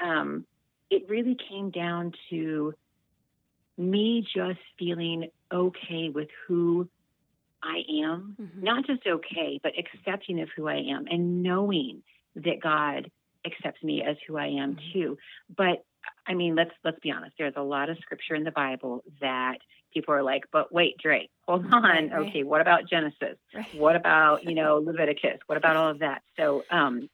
um, 0.00 0.44
it 0.90 1.08
really 1.08 1.36
came 1.48 1.70
down 1.70 2.12
to 2.28 2.74
me 3.78 4.26
just 4.34 4.60
feeling 4.78 5.30
okay 5.52 6.10
with 6.12 6.28
who 6.46 6.88
I 7.62 7.82
am, 8.02 8.36
Mhm. 8.40 8.62
not 8.62 8.86
just 8.86 9.06
okay, 9.06 9.60
but 9.62 9.72
accepting 9.78 10.40
of 10.40 10.48
who 10.56 10.66
I 10.66 10.76
am 10.76 11.06
and 11.08 11.42
knowing 11.42 12.02
that 12.36 12.60
God 12.60 13.10
accepts 13.44 13.82
me 13.82 14.02
as 14.02 14.16
who 14.26 14.36
I 14.36 14.46
am 14.46 14.76
Mhm. 14.76 14.92
too. 14.92 15.18
But 15.48 15.84
I 16.26 16.34
mean, 16.34 16.54
let's 16.56 16.74
let's 16.84 16.98
be 17.00 17.12
honest. 17.12 17.36
There's 17.38 17.56
a 17.56 17.62
lot 17.62 17.88
of 17.88 17.98
scripture 17.98 18.34
in 18.34 18.44
the 18.44 18.50
Bible 18.50 19.04
that 19.20 19.58
people 19.92 20.14
are 20.14 20.22
like, 20.22 20.44
"But 20.52 20.72
wait, 20.72 20.96
Drake, 20.98 21.30
hold 21.46 21.64
on. 21.72 21.82
Right, 21.82 22.10
right. 22.10 22.28
Okay, 22.28 22.42
what 22.42 22.60
about 22.60 22.88
Genesis? 22.88 23.36
Right. 23.54 23.74
What 23.74 23.96
about 23.96 24.44
you 24.44 24.54
know 24.54 24.76
Leviticus? 24.84 25.38
What 25.46 25.58
about 25.58 25.76
all 25.76 25.90
of 25.90 25.98
that?" 26.00 26.22
So, 26.38 26.62
um, 26.70 27.08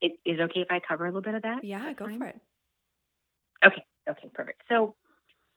it 0.00 0.12
is 0.24 0.40
okay 0.40 0.60
if 0.60 0.68
I 0.70 0.80
cover 0.80 1.04
a 1.04 1.08
little 1.08 1.22
bit 1.22 1.34
of 1.34 1.42
that. 1.42 1.64
Yeah, 1.64 1.92
go 1.92 2.06
for 2.06 2.26
it. 2.26 2.40
Okay, 3.64 3.84
okay, 4.08 4.30
perfect. 4.32 4.62
So 4.68 4.94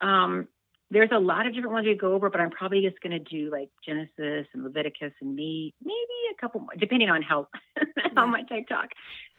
um, 0.02 0.48
there's 0.92 1.10
a 1.12 1.20
lot 1.20 1.48
of 1.48 1.54
different 1.54 1.74
ones 1.74 1.88
we 1.88 1.96
go 1.96 2.14
over, 2.14 2.30
but 2.30 2.42
I'm 2.42 2.52
probably 2.52 2.82
just 2.82 3.02
going 3.02 3.12
to 3.12 3.20
do 3.20 3.50
like 3.50 3.70
Genesis 3.86 4.48
and 4.54 4.64
Leviticus 4.64 5.14
and 5.22 5.36
me, 5.36 5.74
maybe 5.84 5.96
a 6.32 6.40
couple 6.40 6.62
more, 6.62 6.74
depending 6.78 7.10
on 7.10 7.22
how 7.22 7.48
how 8.16 8.26
much 8.28 8.52
I 8.52 8.62
talk. 8.62 8.90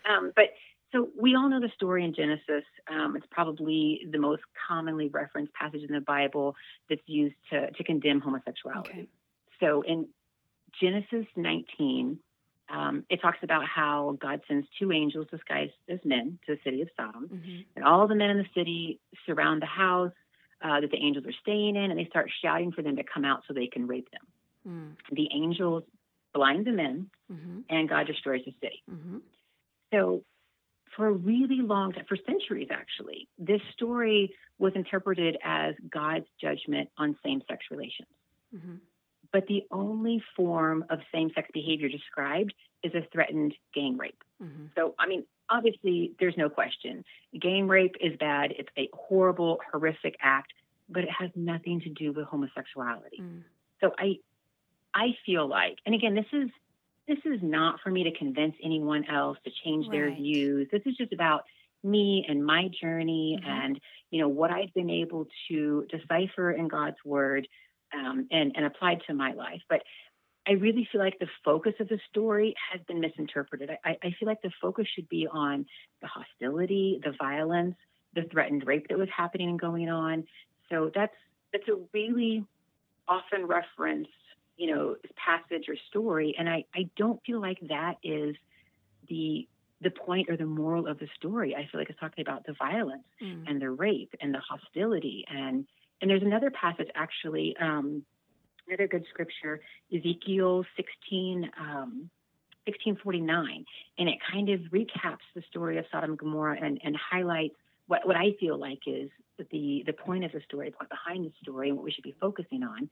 Um, 0.08 0.32
but 0.34 0.46
so 0.94 1.08
we 1.20 1.34
all 1.34 1.48
know 1.48 1.60
the 1.60 1.70
story 1.74 2.04
in 2.04 2.14
Genesis. 2.14 2.64
Um, 2.88 3.16
it's 3.16 3.26
probably 3.30 4.06
the 4.10 4.18
most 4.18 4.42
commonly 4.68 5.08
referenced 5.08 5.52
passage 5.52 5.82
in 5.82 5.92
the 5.92 6.00
Bible 6.00 6.54
that's 6.88 7.02
used 7.06 7.34
to 7.50 7.70
to 7.70 7.84
condemn 7.84 8.20
homosexuality. 8.20 8.90
Okay. 8.90 9.06
So 9.60 9.82
in 9.82 10.08
Genesis 10.80 11.26
19, 11.36 12.18
um, 12.68 13.04
it 13.08 13.20
talks 13.20 13.38
about 13.42 13.64
how 13.66 14.16
God 14.20 14.40
sends 14.48 14.66
two 14.78 14.92
angels 14.92 15.26
disguised 15.30 15.72
as 15.88 15.98
men 16.04 16.38
to 16.46 16.54
the 16.54 16.60
city 16.64 16.82
of 16.82 16.88
Sodom. 16.96 17.26
hmm 17.28 17.60
And 17.76 17.84
all 17.84 18.06
the 18.06 18.14
men 18.14 18.30
in 18.30 18.38
the 18.38 18.48
city 18.54 19.00
surround 19.26 19.62
the 19.62 19.66
house 19.66 20.12
uh, 20.62 20.80
that 20.80 20.90
the 20.90 20.96
angels 20.96 21.26
are 21.26 21.34
staying 21.42 21.76
in, 21.76 21.90
and 21.90 21.98
they 21.98 22.06
start 22.06 22.30
shouting 22.42 22.72
for 22.72 22.82
them 22.82 22.96
to 22.96 23.02
come 23.04 23.24
out 23.24 23.42
so 23.46 23.52
they 23.52 23.66
can 23.66 23.86
rape 23.86 24.08
them. 24.10 24.26
Mm. 24.66 25.14
The 25.14 25.28
angels 25.34 25.82
blind 26.32 26.66
the 26.66 26.72
men, 26.72 27.10
hmm 27.30 27.60
and 27.68 27.88
God 27.88 28.06
destroys 28.06 28.42
the 28.44 28.54
city. 28.62 28.82
hmm 28.88 29.18
So, 29.92 30.22
for 30.96 31.06
a 31.08 31.12
really 31.12 31.60
long 31.60 31.92
time, 31.92 32.04
for 32.08 32.16
centuries 32.26 32.68
actually, 32.70 33.28
this 33.38 33.60
story 33.72 34.34
was 34.58 34.72
interpreted 34.74 35.36
as 35.42 35.74
God's 35.90 36.26
judgment 36.40 36.88
on 36.98 37.16
same 37.24 37.42
sex 37.48 37.64
relations. 37.70 38.08
hmm 38.52 38.76
But 39.32 39.46
the 39.46 39.64
only 39.70 40.22
form 40.36 40.84
of 40.90 41.00
same 41.12 41.30
sex 41.34 41.48
behavior 41.52 41.88
described 41.88 42.54
is 42.82 42.94
a 42.94 43.06
threatened 43.12 43.54
gang 43.74 43.96
rape. 43.96 44.22
hmm 44.40 44.66
So, 44.76 44.94
I 44.98 45.06
mean, 45.06 45.24
obviously, 45.48 46.12
there's 46.20 46.36
no 46.36 46.48
question. 46.48 47.04
Gang 47.38 47.66
rape 47.66 47.96
is 48.00 48.16
bad. 48.18 48.52
It's 48.58 48.68
a 48.78 48.88
horrible, 48.92 49.60
horrific 49.70 50.16
act, 50.20 50.52
but 50.88 51.02
it 51.04 51.10
has 51.10 51.30
nothing 51.34 51.80
to 51.80 51.88
do 51.88 52.12
with 52.12 52.26
homosexuality. 52.26 53.20
Mm. 53.20 53.42
So, 53.80 53.92
I, 53.98 54.18
I 54.94 55.16
feel 55.26 55.48
like, 55.48 55.78
and 55.84 55.94
again, 55.94 56.14
this 56.14 56.26
is 56.32 56.50
this 57.06 57.18
is 57.24 57.40
not 57.42 57.80
for 57.82 57.90
me 57.90 58.04
to 58.04 58.12
convince 58.12 58.54
anyone 58.62 59.04
else 59.10 59.38
to 59.44 59.50
change 59.64 59.86
their 59.90 60.10
views. 60.14 60.68
This 60.72 60.82
is 60.86 60.96
just 60.96 61.12
about 61.12 61.44
me 61.82 62.24
and 62.28 62.44
my 62.44 62.68
journey 62.80 63.38
Mhm. 63.42 63.46
and 63.46 63.80
you 64.10 64.20
know 64.20 64.28
what 64.28 64.50
I've 64.50 64.72
been 64.72 64.88
able 64.90 65.26
to 65.48 65.86
decipher 65.90 66.50
in 66.52 66.68
God's 66.68 66.96
word 67.04 67.46
um, 67.92 68.26
and 68.30 68.52
and 68.56 68.64
applied 68.64 69.02
to 69.06 69.14
my 69.14 69.32
life. 69.32 69.60
But 69.68 69.82
I 70.46 70.52
really 70.52 70.84
feel 70.90 71.00
like 71.00 71.18
the 71.18 71.28
focus 71.44 71.74
of 71.80 71.88
the 71.88 71.98
story 72.10 72.54
has 72.70 72.80
been 72.82 73.00
misinterpreted. 73.00 73.70
I, 73.84 73.96
I 74.02 74.10
feel 74.18 74.26
like 74.26 74.42
the 74.42 74.52
focus 74.60 74.86
should 74.94 75.08
be 75.08 75.26
on 75.26 75.66
the 76.02 76.06
hostility, 76.06 77.00
the 77.02 77.12
violence, 77.12 77.76
the 78.14 78.24
threatened 78.24 78.66
rape 78.66 78.88
that 78.88 78.98
was 78.98 79.08
happening 79.14 79.48
and 79.50 79.58
going 79.58 79.88
on. 79.88 80.26
So 80.70 80.90
that's 80.94 81.14
that's 81.52 81.68
a 81.68 81.76
really 81.92 82.44
often 83.08 83.46
referenced, 83.46 84.10
you 84.56 84.74
know, 84.74 84.96
passage 85.16 85.64
or 85.68 85.76
story, 85.88 86.34
and 86.38 86.48
I, 86.48 86.64
I 86.74 86.88
don't 86.96 87.20
feel 87.26 87.40
like 87.40 87.58
that 87.68 87.94
is 88.02 88.36
the 89.08 89.48
the 89.80 89.90
point 89.90 90.30
or 90.30 90.36
the 90.36 90.46
moral 90.46 90.86
of 90.86 90.98
the 90.98 91.08
story. 91.16 91.54
I 91.54 91.68
feel 91.70 91.78
like 91.80 91.90
it's 91.90 91.98
talking 92.00 92.22
about 92.22 92.46
the 92.46 92.54
violence 92.54 93.04
Mm. 93.20 93.48
and 93.48 93.60
the 93.60 93.70
rape 93.70 94.14
and 94.20 94.32
the 94.34 94.38
hostility 94.40 95.24
and 95.28 95.66
and 96.00 96.10
there's 96.10 96.22
another 96.22 96.50
passage 96.50 96.88
actually 96.94 97.56
um, 97.60 98.02
another 98.68 98.86
good 98.86 99.04
scripture 99.10 99.60
ezekiel 99.94 100.64
16 100.76 101.50
um, 101.58 102.10
1649 102.66 103.64
and 103.98 104.08
it 104.08 104.18
kind 104.32 104.48
of 104.48 104.60
recaps 104.72 105.24
the 105.34 105.42
story 105.50 105.76
of 105.78 105.84
sodom 105.92 106.10
and 106.10 106.18
gomorrah 106.18 106.56
and, 106.62 106.80
and 106.82 106.96
highlights 106.96 107.54
what, 107.88 108.06
what 108.06 108.16
i 108.16 108.32
feel 108.40 108.56
like 108.58 108.80
is 108.86 109.10
the 109.50 109.82
the 109.86 109.92
point 109.92 110.24
of 110.24 110.32
the 110.32 110.40
story 110.48 110.70
the 110.70 110.76
point 110.76 110.88
behind 110.90 111.24
the 111.26 111.32
story 111.42 111.68
and 111.68 111.76
what 111.76 111.84
we 111.84 111.90
should 111.90 112.04
be 112.04 112.14
focusing 112.20 112.62
on 112.62 112.88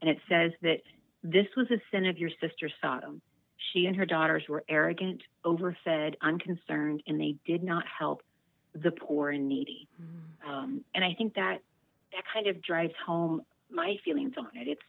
and 0.00 0.10
it 0.10 0.18
says 0.28 0.50
that 0.62 0.78
this 1.22 1.46
was 1.56 1.70
a 1.70 1.80
sin 1.90 2.06
of 2.06 2.18
your 2.18 2.30
sister 2.40 2.70
sodom 2.80 3.20
she 3.72 3.86
and 3.86 3.96
her 3.96 4.06
daughters 4.06 4.42
were 4.48 4.64
arrogant 4.68 5.22
overfed 5.44 6.16
unconcerned 6.22 7.02
and 7.06 7.20
they 7.20 7.36
did 7.46 7.62
not 7.62 7.84
help 7.86 8.22
the 8.74 8.90
poor 8.90 9.30
and 9.30 9.48
needy 9.48 9.86
Mm. 10.00 10.48
um, 10.50 10.84
and 10.94 11.04
I 11.04 11.14
think 11.14 11.34
that 11.34 11.58
that 12.12 12.24
kind 12.32 12.46
of 12.46 12.62
drives 12.62 12.94
home 13.04 13.42
my 13.70 13.96
feelings 14.04 14.34
on 14.36 14.48
it. 14.54 14.68
It's 14.68 14.82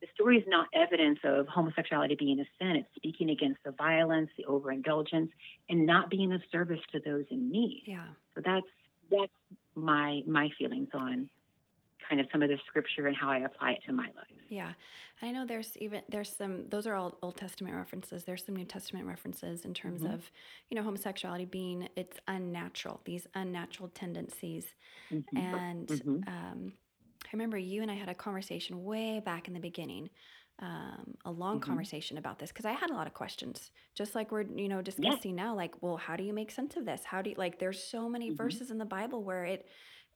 the 0.00 0.08
story 0.14 0.36
is 0.36 0.44
not 0.46 0.66
evidence 0.74 1.18
of 1.24 1.46
homosexuality 1.48 2.14
being 2.16 2.40
a 2.40 2.44
sin. 2.58 2.76
It's 2.76 2.88
speaking 2.96 3.30
against 3.30 3.62
the 3.64 3.70
violence, 3.70 4.28
the 4.36 4.44
overindulgence, 4.44 5.30
and 5.70 5.86
not 5.86 6.10
being 6.10 6.32
of 6.32 6.42
service 6.52 6.80
to 6.92 7.00
those 7.00 7.24
in 7.30 7.50
need. 7.50 7.84
Yeah. 7.86 8.04
So 8.34 8.42
that's 8.44 8.66
that's 9.10 9.32
my 9.74 10.22
my 10.26 10.50
feelings 10.58 10.88
on 10.92 11.30
kind 12.08 12.20
of 12.20 12.26
some 12.32 12.42
of 12.42 12.48
the 12.48 12.58
scripture 12.66 13.06
and 13.06 13.16
how 13.16 13.30
I 13.30 13.38
apply 13.40 13.72
it 13.72 13.82
to 13.86 13.92
my 13.92 14.06
life. 14.16 14.44
Yeah. 14.48 14.74
I 15.22 15.30
know 15.32 15.46
there's 15.46 15.76
even 15.78 16.02
there's 16.08 16.34
some 16.36 16.68
those 16.68 16.86
are 16.86 16.94
all 16.94 17.18
Old 17.22 17.36
Testament 17.38 17.74
references. 17.76 18.24
There's 18.24 18.44
some 18.44 18.54
New 18.56 18.66
Testament 18.66 19.06
references 19.06 19.64
in 19.64 19.72
terms 19.72 20.04
Mhm. 20.04 20.04
of, 20.04 20.30
you 20.68 20.74
know, 20.76 20.82
homosexuality 20.82 21.46
being 21.46 21.88
it's 21.96 22.18
unnatural, 22.28 23.00
these 23.04 23.26
unnatural 23.34 23.88
tendencies. 23.88 24.74
Mhm. 25.10 25.24
And 25.36 25.90
Mhm. 25.90 26.26
um, 26.26 26.74
I 27.26 27.30
remember 27.32 27.58
you 27.58 27.82
and 27.82 27.90
I 27.90 27.94
had 27.94 28.08
a 28.10 28.14
conversation 28.14 28.84
way 28.84 29.20
back 29.20 29.48
in 29.48 29.54
the 29.54 29.60
beginning, 29.60 30.10
um, 30.60 31.16
a 31.24 31.32
long 31.32 31.58
Mhm. 31.58 31.60
conversation 31.60 32.18
about 32.18 32.38
this 32.38 32.52
because 32.52 32.66
I 32.66 32.72
had 32.72 32.90
a 32.90 32.94
lot 32.94 33.06
of 33.06 33.14
questions, 33.14 33.70
just 33.94 34.14
like 34.14 34.30
we're 34.32 34.42
you 34.42 34.68
know 34.68 34.82
discussing 34.82 35.34
now. 35.36 35.54
Like, 35.54 35.82
well, 35.82 35.96
how 35.96 36.16
do 36.16 36.24
you 36.24 36.32
make 36.34 36.50
sense 36.50 36.76
of 36.76 36.84
this? 36.86 37.04
How 37.04 37.22
do 37.22 37.30
you 37.30 37.36
like? 37.36 37.58
There's 37.58 37.82
so 37.82 38.08
many 38.08 38.28
Mhm. 38.28 38.28
verses 38.30 38.70
in 38.70 38.78
the 38.78 38.84
Bible 38.86 39.24
where 39.24 39.44
it 39.44 39.68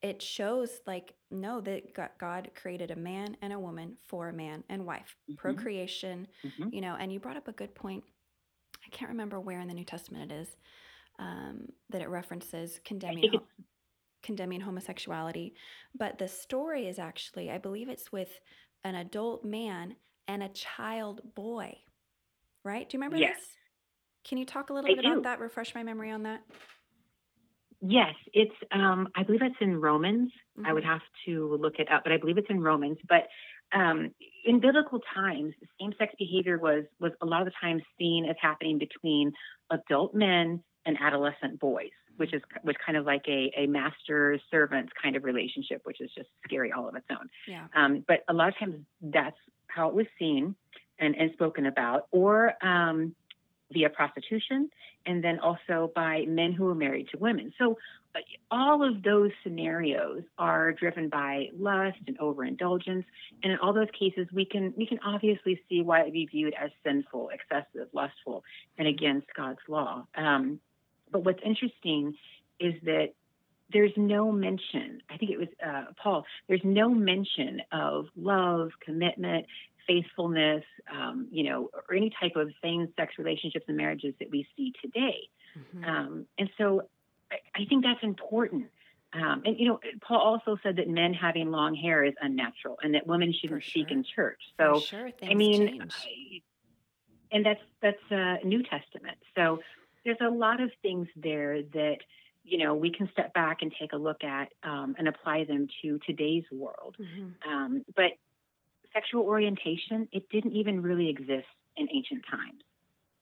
it 0.03 0.23
shows 0.23 0.81
like 0.87 1.15
no 1.31 1.61
that 1.61 1.93
God 2.19 2.51
created 2.55 2.91
a 2.91 2.97
man 2.97 3.37
and 3.43 3.53
a 3.53 3.59
woman 3.59 3.97
for 4.07 4.29
a 4.29 4.33
man 4.33 4.63
and 4.69 4.87
wife, 4.87 5.17
Mhm. 5.29 5.37
procreation, 5.37 6.29
Mhm. 6.45 6.73
you 6.73 6.81
know. 6.81 6.95
And 6.95 7.13
you 7.13 7.19
brought 7.21 7.37
up 7.37 7.49
a 7.49 7.53
good 7.53 7.75
point. 7.75 8.05
I 8.87 8.89
can't 8.91 9.09
remember 9.11 9.41
where 9.41 9.61
in 9.61 9.69
the 9.69 9.75
New 9.75 9.85
Testament 9.85 10.31
it 10.31 10.35
is 10.35 10.57
um, 11.19 11.73
that 11.91 12.01
it 12.01 12.09
references 12.09 12.79
condemning 12.85 13.33
ho- 13.33 13.47
condemning 14.23 14.61
homosexuality, 14.61 15.53
but 15.95 16.17
the 16.17 16.29
story 16.29 16.87
is 16.87 17.01
actually, 17.01 17.51
I 17.51 17.59
believe 17.59 17.89
it's 17.89 18.13
with 18.13 18.39
an 18.85 18.95
adult 18.95 19.45
man 19.45 19.97
and 20.29 20.45
a 20.45 20.49
child 20.51 21.35
boy, 21.35 21.77
right? 22.65 22.89
Do 22.89 22.97
you 22.97 23.01
remember 23.01 23.17
yes, 23.17 23.37
this? 23.37 23.57
Can 24.25 24.39
you 24.39 24.45
talk 24.45 24.71
a 24.71 24.73
little 24.73 24.89
I 24.91 24.95
bit 24.95 25.05
about 25.05 25.23
that? 25.25 25.41
Refresh 25.41 25.75
my 25.75 25.83
memory 25.83 26.11
on 26.13 26.23
that. 26.23 26.45
Yes, 27.81 28.15
it's 28.33 28.55
um 28.73 29.09
I 29.15 29.23
believe 29.23 29.43
it's 29.43 29.55
in 29.61 29.81
Romans. 29.81 30.33
I 30.65 30.73
would 30.73 30.83
Mhm. 30.83 30.87
have 30.87 31.03
to 31.27 31.57
look 31.61 31.79
it 31.79 31.91
up, 31.91 32.03
but 32.03 32.13
I 32.13 32.17
believe 32.17 32.37
it's 32.39 32.51
in 32.51 32.61
Romans. 32.61 32.99
But 33.09 33.29
um 33.73 34.13
in 34.45 34.59
biblical 34.61 35.01
times, 35.15 35.55
same-sex 35.81 36.15
behavior 36.19 36.59
was 36.59 36.85
was 36.99 37.13
a 37.21 37.27
lot 37.27 37.41
of 37.43 37.47
the 37.47 37.53
time 37.61 37.81
seen 37.99 38.25
as 38.25 38.37
happening 38.41 38.79
between 38.79 39.33
adult 39.71 40.13
men 40.15 40.63
and 40.87 40.99
adolescent 41.01 41.61
boys, 41.61 41.91
which 42.17 42.33
is 42.35 42.43
which 42.63 42.77
kind 42.85 42.99
of 42.99 43.07
like 43.07 43.23
a, 43.29 43.53
a 43.57 43.67
master 43.69 44.41
servant 44.51 44.91
kind 45.01 45.15
of 45.15 45.23
relationship, 45.23 45.81
which 45.85 46.01
is 46.01 46.11
just 46.17 46.29
scary 46.45 46.73
all 46.73 46.89
of 46.89 46.97
its 46.97 47.07
own. 47.11 47.29
Yeah. 47.47 47.69
Um, 47.77 48.05
but 48.09 48.25
a 48.29 48.33
lot 48.33 48.49
of 48.49 48.59
times 48.59 48.75
that's 49.01 49.37
how 49.69 49.89
it 49.89 49.95
was 49.95 50.07
seen 50.19 50.57
and, 50.99 51.15
and 51.15 51.31
spoken 51.35 51.67
about, 51.67 52.09
or 52.11 52.55
um, 52.67 53.15
via 53.73 53.91
prostitution, 53.91 54.71
and 55.07 55.23
then 55.23 55.39
also 55.41 55.93
by 55.95 56.25
men 56.27 56.53
who 56.53 56.69
are 56.69 56.75
married 56.75 57.09
to 57.11 57.19
women. 57.19 57.53
So 57.59 57.79
uh, 58.15 58.21
all 58.51 58.87
of 58.87 59.03
those 59.03 59.31
scenarios 59.43 60.23
are 60.39 60.73
driven 60.73 61.09
by 61.09 61.49
lust 61.59 61.99
and 62.07 62.19
overindulgence, 62.19 63.05
and 63.43 63.53
in 63.53 63.59
all 63.59 63.73
those 63.73 63.89
cases, 63.99 64.27
we 64.33 64.45
can 64.45 64.73
we 64.77 64.87
can 64.87 64.99
obviously 65.05 65.61
see 65.69 65.83
why 65.83 66.01
it 66.01 66.05
would 66.05 66.13
be 66.13 66.27
viewed 66.27 66.55
as 66.61 66.71
sinful, 66.85 67.31
excessive, 67.31 67.89
lustful, 67.93 68.43
and 68.79 68.89
against 68.89 69.27
God's 69.37 69.61
law. 69.69 70.07
Um, 70.15 70.61
but 71.11 71.25
what's 71.25 71.41
interesting 71.45 72.15
is 72.61 72.75
that 72.85 73.09
there's 73.73 73.93
no 73.97 74.33
mention, 74.33 75.03
I 75.11 75.19
think 75.19 75.31
it 75.31 75.39
was 75.39 75.49
uh, 75.65 75.93
Paul, 76.03 76.25
there's 76.49 76.65
no 76.65 76.89
mention 76.89 77.61
of 77.71 78.07
love, 78.17 78.71
commitment, 78.81 79.47
faithfulness, 79.89 80.65
um, 80.93 81.27
you 81.33 81.43
know, 81.43 81.71
or 81.89 81.95
any 81.97 82.11
type 82.21 82.37
of 82.37 82.49
same 82.63 82.93
sex 82.97 83.15
relationships 83.19 83.65
and 83.67 83.77
marriages 83.77 84.15
that 84.21 84.31
we 84.31 84.47
see 84.57 84.73
today. 84.81 85.29
Mhm. 85.59 85.85
Um, 85.89 86.27
and 86.39 86.49
so 86.59 86.83
I, 87.33 87.37
I 87.55 87.65
think 87.65 87.85
that's 87.85 88.03
important. 88.03 88.67
Um, 89.15 89.43
and, 89.47 89.59
you 89.59 89.67
know, 89.67 89.81
Paul 90.07 90.21
also 90.21 90.59
said 90.63 90.77
that 90.77 90.89
men 90.89 91.15
having 91.15 91.51
long 91.51 91.75
hair 91.75 92.05
is 92.05 92.15
unnatural 92.21 92.79
and 92.83 92.95
that 92.95 93.07
women 93.07 93.33
shouldn't 93.33 93.65
speak 93.65 93.91
in 93.91 94.05
church. 94.05 94.41
So, 94.59 94.81
sure, 94.81 95.11
I 95.23 95.35
mean. 95.35 95.83
I- 95.91 96.43
and 97.31 97.45
that's 97.45 97.61
that's 97.83 98.13
uh, 98.13 98.37
New 98.45 98.63
Testament. 98.63 99.19
So 99.37 99.61
there's 100.05 100.19
a 100.21 100.31
lot 100.31 100.61
of 100.61 100.71
things 100.83 101.09
there 101.17 101.63
that 101.63 101.99
you 102.45 102.59
know 102.59 102.75
we 102.75 102.91
can 102.91 103.09
step 103.13 103.35
back 103.35 103.59
and 103.63 103.73
take 103.79 103.93
a 103.93 103.97
look 103.97 104.25
at 104.25 104.49
um, 104.63 104.95
and 104.99 105.09
apply 105.09 105.45
them 105.45 105.69
to 105.83 105.99
today's 106.07 106.45
world. 106.51 106.97
Mhm. 106.99 107.35
Um, 107.47 107.85
but 107.95 108.13
sexual 108.93 109.23
orientation 109.23 110.09
it 110.13 110.29
didn't 110.31 110.53
even 110.53 110.83
really 110.83 111.09
exist 111.09 111.47
in 111.77 111.89
ancient 111.93 112.25
times. 112.31 112.63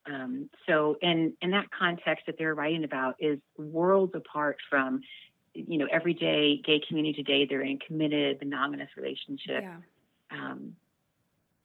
Um, 0.07 0.51
so 0.69 0.97
in 1.03 1.35
in 1.43 1.51
that 1.51 1.67
context 1.77 2.27
that 2.27 2.37
they're 2.39 2.55
writing 2.55 2.85
about 2.85 3.17
is 3.19 3.39
worlds 3.59 4.13
apart 4.15 4.57
from 4.71 5.01
you 5.55 5.79
know 5.79 5.87
everyday 5.91 6.61
gay 6.65 6.81
community 6.87 7.23
today. 7.23 7.47
They're 7.49 7.63
in 7.63 7.79
committed 7.79 8.39
monogamous 8.41 8.89
relationships. 8.97 9.63
Yeah. 9.63 9.77
Um, 10.31 10.77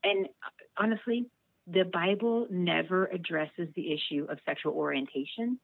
and 0.04 0.26
uh, 0.26 0.50
honestly, 0.76 1.26
the 1.66 1.84
Bible 1.84 2.46
never 2.50 3.06
addresses 3.06 3.68
the 3.74 3.92
issue 3.92 4.26
of 4.28 4.38
sexual 4.44 4.72
orientation 4.72 5.58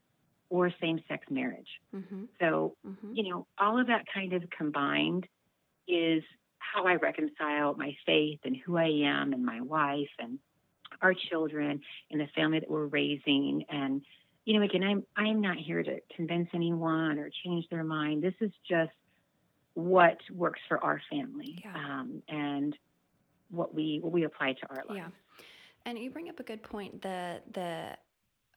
or 0.50 0.72
same 0.80 1.00
sex 1.08 1.26
marriage. 1.30 1.68
hmm 1.92 2.24
So, 2.40 2.76
hmm 2.84 3.12
you 3.12 3.30
know, 3.30 3.46
all 3.58 3.80
of 3.80 3.88
that 3.88 4.04
kind 4.12 4.32
of 4.32 4.44
combined 4.56 5.26
is 5.86 6.22
how 6.72 6.84
I 6.84 6.94
reconcile 6.96 7.74
my 7.74 7.96
faith 8.06 8.40
and 8.44 8.56
who 8.56 8.76
I 8.76 8.88
am 9.04 9.32
and 9.32 9.44
my 9.44 9.60
wife 9.60 10.08
and 10.18 10.38
our 11.02 11.14
children 11.14 11.80
and 12.10 12.20
the 12.20 12.26
family 12.34 12.60
that 12.60 12.70
we're 12.70 12.86
raising. 12.86 13.64
And, 13.68 14.02
you 14.44 14.58
know, 14.58 14.64
again, 14.64 14.82
I'm 14.82 15.04
I'm 15.16 15.40
not 15.40 15.56
here 15.56 15.82
to 15.82 16.00
convince 16.14 16.48
anyone 16.54 17.18
or 17.18 17.30
change 17.44 17.66
their 17.70 17.84
mind. 17.84 18.22
This 18.22 18.34
is 18.40 18.50
just 18.68 18.92
what 19.74 20.18
works 20.32 20.60
for 20.68 20.82
our 20.82 21.00
family 21.10 21.62
Yeah. 21.64 21.74
um, 21.76 22.22
and 22.28 22.76
what 23.50 23.74
we 23.74 23.98
what 24.02 24.12
we 24.12 24.24
apply 24.24 24.54
to 24.54 24.66
our 24.70 24.84
life. 24.88 24.96
Yeah. 24.96 25.08
And 25.86 25.98
you 25.98 26.10
bring 26.10 26.28
up 26.28 26.40
a 26.40 26.42
good 26.42 26.62
point. 26.62 27.02
The 27.02 27.40
the 27.52 27.96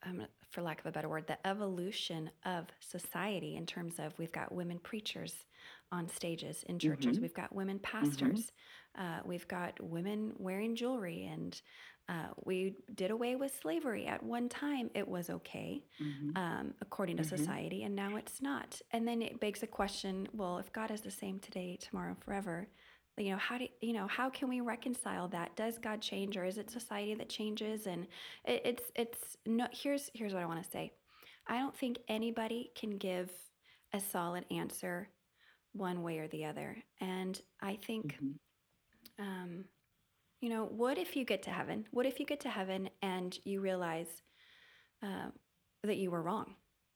um, 0.04 0.26
for 0.50 0.62
lack 0.62 0.80
of 0.80 0.86
a 0.86 0.92
better 0.92 1.08
word, 1.08 1.26
the 1.26 1.46
evolution 1.46 2.30
of 2.44 2.66
society 2.80 3.56
in 3.56 3.64
terms 3.66 3.98
of 3.98 4.12
we've 4.18 4.32
got 4.32 4.52
women 4.52 4.78
preachers 4.78 5.46
on 5.92 6.08
stages 6.08 6.64
in 6.64 6.78
churches, 6.78 7.20
Mhm. 7.20 7.22
we've 7.22 7.34
got 7.34 7.54
women 7.54 7.78
pastors, 7.80 8.52
uh, 8.96 9.20
we've 9.24 9.48
got 9.48 9.80
women 9.80 10.34
wearing 10.38 10.74
jewelry, 10.76 11.24
and 11.26 11.60
uh, 12.08 12.28
we 12.44 12.76
did 12.94 13.10
away 13.10 13.36
with 13.36 13.54
slavery 13.60 14.06
at 14.06 14.22
one 14.22 14.48
time. 14.48 14.90
It 14.94 15.06
was 15.08 15.30
okay 15.30 15.84
Mhm. 16.00 16.36
um, 16.36 16.74
according 16.80 17.16
to 17.18 17.24
Mhm. 17.24 17.24
society, 17.24 17.84
and 17.84 17.94
now 17.94 18.16
it's 18.16 18.42
not. 18.42 18.80
And 18.92 19.06
then 19.06 19.22
it 19.22 19.40
begs 19.40 19.60
the 19.60 19.66
question: 19.66 20.28
Well, 20.32 20.58
if 20.58 20.72
God 20.72 20.90
is 20.90 21.02
the 21.02 21.10
same 21.10 21.38
today, 21.40 21.76
tomorrow, 21.80 22.16
forever, 22.20 22.68
you 23.18 23.30
know, 23.30 23.36
how 23.36 23.58
do 23.58 23.68
you 23.80 23.92
know 23.92 24.06
how 24.06 24.30
can 24.30 24.48
we 24.48 24.60
reconcile 24.60 25.28
that? 25.28 25.56
Does 25.56 25.78
God 25.78 26.00
change, 26.00 26.36
or 26.36 26.44
is 26.44 26.58
it 26.58 26.70
society 26.70 27.14
that 27.14 27.28
changes? 27.28 27.86
And 27.86 28.06
it, 28.44 28.62
it's 28.64 28.84
it's 28.96 29.36
no. 29.46 29.66
Here's 29.72 30.10
here's 30.14 30.32
what 30.34 30.42
I 30.42 30.46
want 30.46 30.62
to 30.64 30.70
say. 30.70 30.92
I 31.46 31.58
don't 31.58 31.76
think 31.76 31.98
anybody 32.08 32.70
can 32.74 32.96
give 32.98 33.30
a 33.92 34.00
solid 34.00 34.46
answer 34.50 35.08
one 35.72 36.02
way 36.02 36.18
or 36.18 36.28
the 36.28 36.44
other. 36.46 36.76
And 37.00 37.40
I 37.60 37.76
think 37.76 38.20
Mhm. 38.20 38.38
um, 39.18 39.64
you 40.40 40.48
know, 40.48 40.64
what 40.64 40.98
if 40.98 41.16
you 41.16 41.24
get 41.24 41.42
to 41.44 41.50
heaven? 41.50 41.86
What 41.90 42.06
if 42.06 42.18
you 42.20 42.26
get 42.26 42.40
to 42.40 42.50
heaven 42.50 42.90
and 43.02 43.36
you 43.44 43.60
realize 43.60 44.22
uh, 45.02 45.30
that 45.84 45.96
you 45.98 46.10
were 46.10 46.22
wrong? 46.22 46.54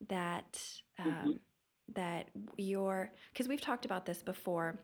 That 0.08 0.60
um, 0.98 1.34
Mhm. 1.34 1.40
that 1.94 2.30
you're 2.56 3.12
because 3.32 3.48
we've 3.48 3.60
talked 3.60 3.84
about 3.84 4.06
this 4.06 4.22
before. 4.22 4.78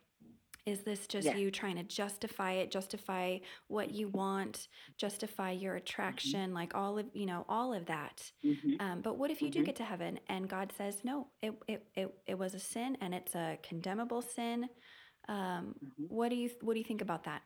Is 0.65 0.85
this 0.85 1.09
just 1.09 1.33
Yes. 1.33 1.35
you 1.35 1.51
trying 1.51 1.75
to 1.77 1.83
justify 1.83 2.53
it, 2.53 2.71
justify 2.71 3.39
what 3.67 3.91
you 3.91 4.09
want, 4.09 4.69
justify 4.97 5.51
your 5.51 5.75
attraction, 5.75 6.55
like 6.55 6.75
all 6.75 6.99
of 6.99 7.11
you 7.15 7.27
know, 7.27 7.45
all 7.49 7.75
of 7.75 7.87
that? 7.87 8.31
Mhm. 8.43 8.79
Um, 8.79 9.01
but 9.03 9.19
what 9.19 9.31
if 9.33 9.43
you 9.43 9.51
do 9.51 9.63
Mhm. 9.63 9.65
get 9.65 9.77
to 9.77 9.85
heaven 9.85 10.21
and 10.29 10.49
God 10.49 10.73
says, 10.73 11.03
no, 11.05 11.33
it, 11.43 11.55
it, 11.67 11.89
it, 11.97 12.15
it 12.27 12.39
was 12.39 12.55
a 12.55 12.61
sin 12.61 12.97
and 13.01 13.13
it's 13.13 13.35
a 13.35 13.59
condemnable 13.63 14.23
sin? 14.23 14.69
Um, 15.29 15.81
Mhm. 15.81 16.09
what 16.09 16.29
do 16.29 16.37
you 16.37 16.51
what 16.61 16.75
do 16.75 16.79
you 16.81 16.85
think 16.85 17.01
about 17.03 17.25
that? 17.25 17.43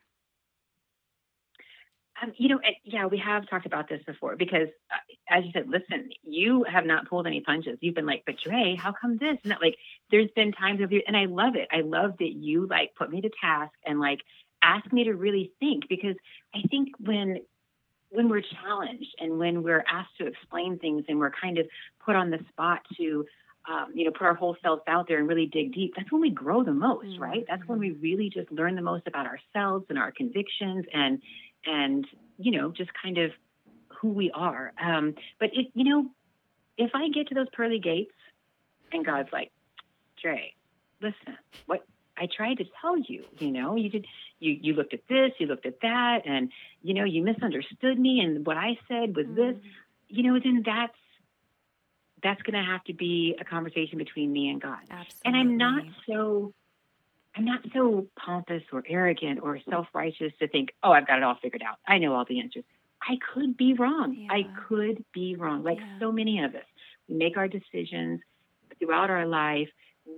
Um, 2.23 2.33
you 2.39 2.49
know, 2.49 2.59
and, 2.65 2.75
yeah, 2.83 3.07
we 3.07 3.19
have 3.19 3.47
talked 3.49 3.67
about 3.67 3.91
this 3.91 4.03
before 4.07 4.37
because, 4.37 4.69
uh, 4.91 4.97
as 5.29 5.45
you 5.45 5.51
said, 5.53 5.69
listen, 5.69 6.09
you 6.23 6.65
have 6.65 6.87
not 6.87 7.09
pulled 7.11 7.27
any 7.27 7.43
punches. 7.43 7.77
You've 7.83 7.95
been 7.95 8.07
like, 8.07 8.23
but 8.25 8.37
Dre, 8.43 8.75
how 8.75 8.93
come 8.99 9.19
this? 9.19 9.37
And 9.45 9.53
that, 9.53 9.61
like, 9.61 9.77
there's 10.11 10.31
been 10.37 10.53
times 10.53 10.81
of 10.81 10.93
you, 10.93 11.03
and 11.07 11.17
I 11.17 11.27
love 11.27 11.57
it. 11.57 11.69
I 11.73 11.81
love 11.81 12.13
that 12.19 12.33
you 12.33 12.67
like 12.67 12.95
put 12.97 13.11
me 13.11 13.21
to 13.21 13.31
task 13.41 13.73
and 13.85 14.01
like 14.01 14.21
ask 14.63 14.91
me 14.93 15.05
to 15.05 15.15
really 15.15 15.53
think 15.61 15.89
because 15.89 16.17
I 16.55 16.63
think 16.69 16.89
when 16.99 17.39
when 18.11 18.29
we're 18.29 18.43
challenged 18.63 19.15
and 19.19 19.39
when 19.39 19.63
we're 19.63 19.85
asked 19.89 20.17
to 20.19 20.27
explain 20.27 20.79
things 20.79 21.05
and 21.09 21.19
we're 21.19 21.33
kind 21.33 21.59
of 21.59 21.67
put 22.05 22.15
on 22.17 22.31
the 22.31 22.39
spot 22.49 22.81
to 22.97 23.27
um, 23.69 23.93
you 23.95 24.05
know 24.05 24.13
put 24.13 24.23
our 24.23 24.35
whole 24.35 24.57
selves 24.63 24.83
out 24.87 25.09
there 25.09 25.19
and 25.19 25.29
really 25.29 25.47
dig 25.47 25.75
deep 25.75 25.93
that's 25.97 26.11
when 26.13 26.21
we 26.21 26.31
grow 26.31 26.63
the 26.63 26.73
most 26.73 27.07
Mm, 27.07 27.19
right 27.19 27.45
that's 27.49 27.67
when 27.67 27.81
we 27.81 27.91
really 27.91 28.31
just 28.31 28.51
learn 28.53 28.77
the 28.77 28.83
most 28.83 29.09
about 29.09 29.27
ourselves 29.27 29.87
and 29.89 29.99
our 29.99 30.13
convictions 30.13 30.85
and 30.95 31.21
and 31.67 32.07
you 32.39 32.51
know, 32.53 32.71
just 32.71 32.91
kind 33.03 33.19
of 33.19 33.31
who 34.01 34.09
we 34.09 34.31
are. 34.33 34.73
Um, 34.83 35.15
but 35.41 35.51
it, 35.53 35.67
you 35.75 35.85
know, 35.85 36.07
if 36.77 36.91
I 36.95 37.09
get 37.09 37.29
to 37.29 37.35
those 37.35 37.49
pearly 37.53 37.79
gates 37.79 38.13
and 38.93 39.05
God's 39.05 39.29
like, 39.33 39.51
Dre, 40.27 40.55
listen, 41.01 41.39
what 41.67 41.87
I 42.17 42.27
tried 42.35 42.59
to 42.59 42.65
tell 42.81 42.99
you, 42.99 43.25
you 43.39 43.53
know, 43.53 43.77
you 43.77 43.89
did, 43.89 44.07
you, 44.41 44.59
you 44.61 44.73
looked 44.73 44.93
at 44.93 45.07
this, 45.09 45.31
you 45.39 45.47
looked 45.47 45.67
at 45.67 45.81
that, 45.83 46.23
and, 46.27 46.51
you 46.83 46.95
know, 46.95 47.05
you 47.05 47.23
misunderstood 47.23 47.97
me. 47.97 48.19
And 48.21 48.45
what 48.45 48.57
I 48.57 48.77
said 48.89 49.15
was 49.15 49.27
mm-hmm. 49.27 49.37
this, 49.37 49.55
you 50.09 50.25
know, 50.25 50.41
then 50.43 50.65
that's, 50.67 50.97
that's 52.25 52.43
going 52.43 52.61
to 52.61 52.69
have 52.69 52.83
to 52.85 52.95
be 52.95 53.37
a 53.41 53.45
conversation 53.45 53.99
between 53.99 54.33
me 54.33 54.49
and 54.49 54.61
God. 54.61 54.79
Absolutely. 54.91 55.21
And 55.27 55.37
I'm 55.37 55.57
not 55.59 55.85
so, 56.09 56.53
I'm 57.37 57.45
not 57.45 57.61
so 57.73 58.09
pompous 58.19 58.63
or 58.73 58.83
arrogant 58.89 59.41
or 59.43 59.61
self 59.71 59.87
righteous 59.95 60.33
to 60.41 60.49
think, 60.49 60.71
oh, 60.83 60.91
I've 60.91 61.07
got 61.07 61.19
it 61.19 61.23
all 61.23 61.37
figured 61.41 61.63
out. 61.63 61.77
I 61.87 61.99
know 61.99 62.15
all 62.15 62.25
the 62.25 62.41
answers. 62.41 62.65
I 63.01 63.19
could 63.33 63.57
be 63.57 63.75
wrong. 63.75 64.17
Yeah. 64.19 64.33
I 64.33 64.47
could 64.67 65.05
be 65.13 65.37
wrong. 65.37 65.63
Like 65.63 65.79
yeah. 65.79 65.99
so 66.01 66.11
many 66.11 66.43
of 66.43 66.55
us, 66.57 66.65
we 67.09 67.15
make 67.15 67.37
our 67.37 67.47
decisions 67.47 68.23
throughout 68.81 69.11
our 69.11 69.27
life. 69.27 69.69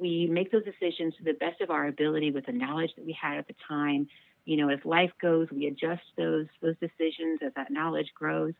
We 0.01 0.27
make 0.27 0.53
those 0.53 0.65
decisions 0.65 1.15
to 1.17 1.25
the 1.25 1.33
best 1.33 1.61
of 1.61 1.71
our 1.71 1.87
ability 1.87 2.31
with 2.31 2.47
the 2.47 2.53
knowledge 2.53 2.91
that 2.97 3.05
we 3.05 3.13
had 3.13 3.39
at 3.39 3.47
the 3.47 3.55
time. 3.67 4.09
You 4.45 4.57
know, 4.57 4.69
as 4.69 4.79
life 4.85 5.13
goes, 5.21 5.49
we 5.51 5.67
adjust 5.67 6.03
those 6.17 6.47
those 6.61 6.77
decisions 6.81 7.41
as 7.45 7.53
that 7.57 7.71
knowledge 7.71 8.13
grows. 8.15 8.55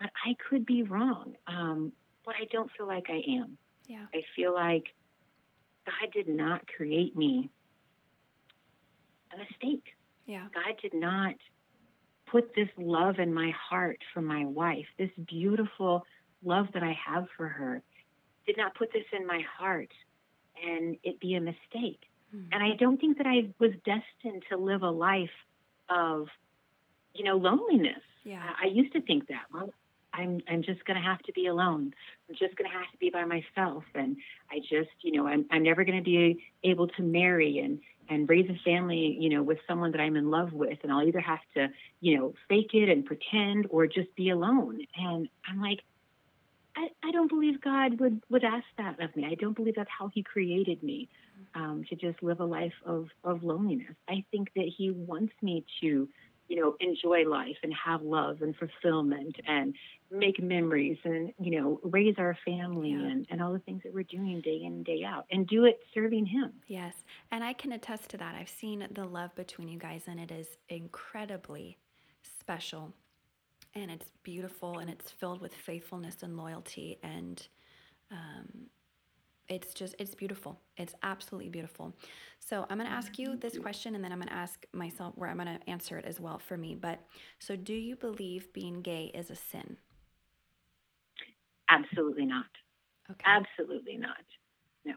But 0.00 0.10
I 0.24 0.36
could 0.48 0.66
be 0.66 0.82
wrong. 0.82 1.36
Um, 1.46 1.92
but 2.24 2.34
I 2.40 2.46
don't 2.50 2.70
feel 2.76 2.86
like 2.86 3.06
I 3.08 3.22
am. 3.28 3.58
Yeah. 3.86 4.06
I 4.14 4.22
feel 4.34 4.54
like 4.54 4.94
God 5.86 6.12
did 6.12 6.28
not 6.28 6.66
create 6.66 7.16
me 7.16 7.50
a 9.32 9.38
mistake. 9.38 9.84
Yeah. 10.26 10.46
God 10.54 10.74
did 10.80 10.94
not 10.94 11.34
put 12.26 12.54
this 12.54 12.68
love 12.78 13.18
in 13.18 13.32
my 13.32 13.52
heart 13.70 13.98
for 14.12 14.22
my 14.22 14.44
wife, 14.44 14.86
this 14.98 15.10
beautiful 15.26 16.04
love 16.42 16.66
that 16.74 16.82
I 16.82 16.96
have 17.06 17.26
for 17.36 17.48
her, 17.48 17.82
did 18.46 18.56
not 18.56 18.74
put 18.74 18.92
this 18.92 19.04
in 19.12 19.26
my 19.26 19.42
heart 19.58 19.90
and 20.62 20.96
it 21.02 21.20
be 21.20 21.34
a 21.34 21.40
mistake. 21.40 22.00
Mm-hmm. 22.34 22.52
And 22.52 22.62
I 22.62 22.76
don't 22.76 23.00
think 23.00 23.18
that 23.18 23.26
I 23.26 23.48
was 23.58 23.72
destined 23.84 24.42
to 24.50 24.56
live 24.56 24.82
a 24.82 24.90
life 24.90 25.30
of, 25.88 26.28
you 27.14 27.24
know, 27.24 27.36
loneliness. 27.36 28.02
Yeah. 28.24 28.42
I, 28.42 28.66
I 28.66 28.68
used 28.68 28.92
to 28.94 29.02
think 29.02 29.28
that. 29.28 29.44
Well, 29.52 29.72
I'm 30.12 30.40
I'm 30.48 30.62
just 30.62 30.84
going 30.84 30.96
to 30.96 31.06
have 31.06 31.18
to 31.20 31.32
be 31.32 31.46
alone. 31.46 31.92
I'm 32.28 32.36
just 32.36 32.56
going 32.56 32.70
to 32.70 32.76
have 32.76 32.90
to 32.92 32.98
be 32.98 33.10
by 33.10 33.24
myself, 33.24 33.82
and 33.94 34.16
I 34.50 34.60
just, 34.60 34.90
you 35.02 35.12
know, 35.12 35.26
I'm 35.26 35.44
I'm 35.50 35.62
never 35.62 35.84
going 35.84 35.98
to 35.98 36.04
be 36.04 36.42
able 36.62 36.88
to 36.88 37.02
marry 37.02 37.58
and 37.58 37.80
and 38.08 38.28
raise 38.28 38.48
a 38.48 38.58
family, 38.64 39.16
you 39.18 39.30
know, 39.30 39.42
with 39.42 39.58
someone 39.66 39.90
that 39.92 40.00
I'm 40.00 40.16
in 40.16 40.30
love 40.30 40.52
with. 40.52 40.78
And 40.82 40.92
I'll 40.92 41.06
either 41.06 41.20
have 41.20 41.40
to, 41.54 41.68
you 42.00 42.18
know, 42.18 42.34
fake 42.48 42.74
it 42.74 42.88
and 42.88 43.04
pretend 43.04 43.66
or 43.70 43.86
just 43.86 44.14
be 44.14 44.30
alone. 44.30 44.86
And 44.96 45.28
I'm 45.48 45.60
like, 45.60 45.80
I, 46.76 46.88
I 47.02 47.10
don't 47.12 47.28
believe 47.28 47.60
God 47.60 48.00
would, 48.00 48.22
would 48.30 48.44
ask 48.44 48.64
that 48.78 49.00
of 49.02 49.14
me. 49.16 49.26
I 49.30 49.34
don't 49.34 49.54
believe 49.54 49.76
that's 49.76 49.90
how 49.96 50.10
he 50.12 50.22
created 50.22 50.82
me, 50.82 51.08
um, 51.54 51.84
to 51.88 51.96
just 51.96 52.22
live 52.22 52.40
a 52.40 52.44
life 52.44 52.74
of, 52.84 53.08
of 53.22 53.42
loneliness. 53.42 53.94
I 54.08 54.24
think 54.30 54.48
that 54.56 54.70
he 54.76 54.90
wants 54.90 55.32
me 55.42 55.64
to 55.80 56.08
you 56.48 56.60
know, 56.60 56.76
enjoy 56.80 57.24
life 57.28 57.56
and 57.62 57.72
have 57.72 58.02
love 58.02 58.42
and 58.42 58.54
fulfillment 58.56 59.36
and 59.46 59.74
make 60.10 60.42
memories 60.42 60.98
and, 61.04 61.32
you 61.40 61.58
know, 61.60 61.80
raise 61.82 62.14
our 62.18 62.36
family 62.44 62.90
yeah. 62.90 63.06
and, 63.10 63.26
and 63.30 63.42
all 63.42 63.52
the 63.52 63.58
things 63.60 63.82
that 63.82 63.94
we're 63.94 64.04
doing 64.04 64.40
day 64.40 64.60
in 64.62 64.72
and 64.72 64.84
day 64.84 65.02
out 65.04 65.24
and 65.30 65.46
do 65.46 65.64
it 65.64 65.80
serving 65.94 66.26
Him. 66.26 66.52
Yes. 66.66 66.94
And 67.30 67.42
I 67.42 67.54
can 67.54 67.72
attest 67.72 68.10
to 68.10 68.18
that. 68.18 68.34
I've 68.34 68.48
seen 68.48 68.86
the 68.90 69.04
love 69.04 69.34
between 69.34 69.68
you 69.68 69.78
guys 69.78 70.02
and 70.06 70.20
it 70.20 70.30
is 70.30 70.46
incredibly 70.68 71.78
special 72.38 72.92
and 73.74 73.90
it's 73.90 74.06
beautiful 74.22 74.78
and 74.78 74.90
it's 74.90 75.10
filled 75.10 75.40
with 75.40 75.54
faithfulness 75.54 76.22
and 76.22 76.36
loyalty 76.36 76.98
and 77.02 77.48
um, 78.10 78.66
it's 79.48 79.74
just 79.74 79.94
it's 79.98 80.14
beautiful. 80.14 80.58
It's 80.76 80.94
absolutely 81.02 81.50
beautiful. 81.50 81.94
So 82.40 82.66
i'm 82.70 82.78
going 82.78 82.88
to 82.88 82.94
ask 82.96 83.18
you 83.18 83.36
this 83.36 83.58
question 83.58 83.94
and 83.94 84.04
then 84.04 84.12
i'm 84.12 84.18
going 84.18 84.28
to 84.28 84.34
ask 84.34 84.66
myself 84.72 85.14
where 85.16 85.28
i'm 85.30 85.36
going 85.38 85.58
to 85.58 85.70
answer 85.70 85.98
it 85.98 86.04
as 86.04 86.20
well 86.20 86.38
for 86.38 86.56
me 86.56 86.74
but 86.74 87.00
so 87.38 87.56
do 87.56 87.74
you 87.74 87.96
believe 87.96 88.52
being 88.52 88.82
gay 88.82 89.10
is 89.14 89.30
a 89.30 89.36
sin? 89.36 89.76
Absolutely 91.68 92.26
not. 92.26 92.46
Okay. 93.10 93.24
Absolutely 93.26 93.96
not. 93.96 94.24
No. 94.84 94.94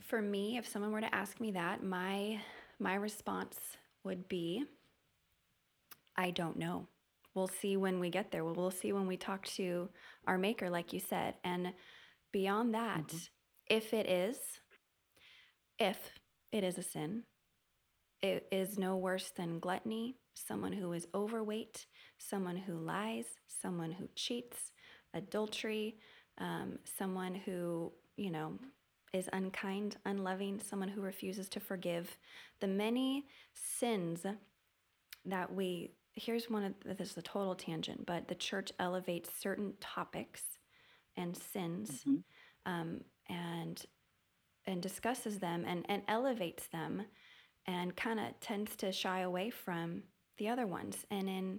For 0.00 0.20
me 0.20 0.58
if 0.58 0.66
someone 0.68 0.92
were 0.92 1.00
to 1.00 1.14
ask 1.14 1.40
me 1.40 1.50
that 1.52 1.82
my 1.82 2.40
my 2.78 2.94
response 2.94 3.76
would 4.04 4.28
be 4.28 4.64
i 6.16 6.30
don't 6.30 6.58
know 6.58 6.86
we'll 7.34 7.48
see 7.48 7.76
when 7.76 8.00
we 8.00 8.10
get 8.10 8.30
there. 8.30 8.44
We'll, 8.44 8.70
see 8.70 8.92
when 8.92 9.06
we 9.06 9.16
talk 9.16 9.46
to 9.56 9.88
our 10.26 10.38
maker, 10.38 10.70
like 10.70 10.92
you 10.92 11.00
said. 11.00 11.34
And 11.44 11.72
beyond 12.32 12.74
that, 12.74 13.08
mm-hmm. 13.08 13.16
if 13.68 13.94
it 13.94 14.08
is, 14.08 14.36
if 15.78 15.98
it 16.52 16.64
is 16.64 16.78
a 16.78 16.82
sin, 16.82 17.24
it 18.22 18.46
is 18.52 18.78
no 18.78 18.96
worse 18.96 19.30
than 19.30 19.58
gluttony, 19.58 20.16
someone 20.34 20.72
who 20.72 20.92
is 20.92 21.08
overweight, 21.14 21.86
someone 22.18 22.56
who 22.56 22.74
lies, 22.74 23.24
someone 23.48 23.90
who 23.90 24.08
cheats, 24.14 24.72
adultery, 25.14 25.96
um, 26.38 26.78
someone 26.84 27.34
who, 27.34 27.92
you 28.16 28.30
know, 28.30 28.58
is 29.12 29.28
unkind, 29.32 29.96
unloving, 30.06 30.60
someone 30.60 30.88
who 30.88 31.02
refuses 31.02 31.48
to 31.50 31.60
forgive. 31.60 32.16
The 32.60 32.68
many 32.68 33.26
sins 33.52 34.24
that 35.26 35.54
we 35.54 35.90
here's 36.14 36.50
one 36.50 36.64
of 36.64 36.98
this 36.98 37.12
is 37.12 37.16
a 37.16 37.22
total 37.22 37.54
tangent, 37.54 38.06
but 38.06 38.28
the 38.28 38.34
church 38.34 38.72
elevates 38.78 39.30
certain 39.38 39.74
topics 39.80 40.42
and 41.16 41.36
sins 41.36 42.04
mm-hmm. 42.06 42.72
um, 42.72 43.00
and 43.28 43.84
and 44.66 44.80
discusses 44.80 45.38
them 45.38 45.64
and, 45.66 45.84
and 45.88 46.02
elevates 46.06 46.68
them 46.68 47.02
and 47.66 47.96
kind 47.96 48.20
of 48.20 48.26
tends 48.40 48.76
to 48.76 48.92
shy 48.92 49.20
away 49.20 49.50
from 49.50 50.02
the 50.38 50.48
other 50.48 50.66
ones. 50.66 51.04
And 51.10 51.28
in 51.28 51.58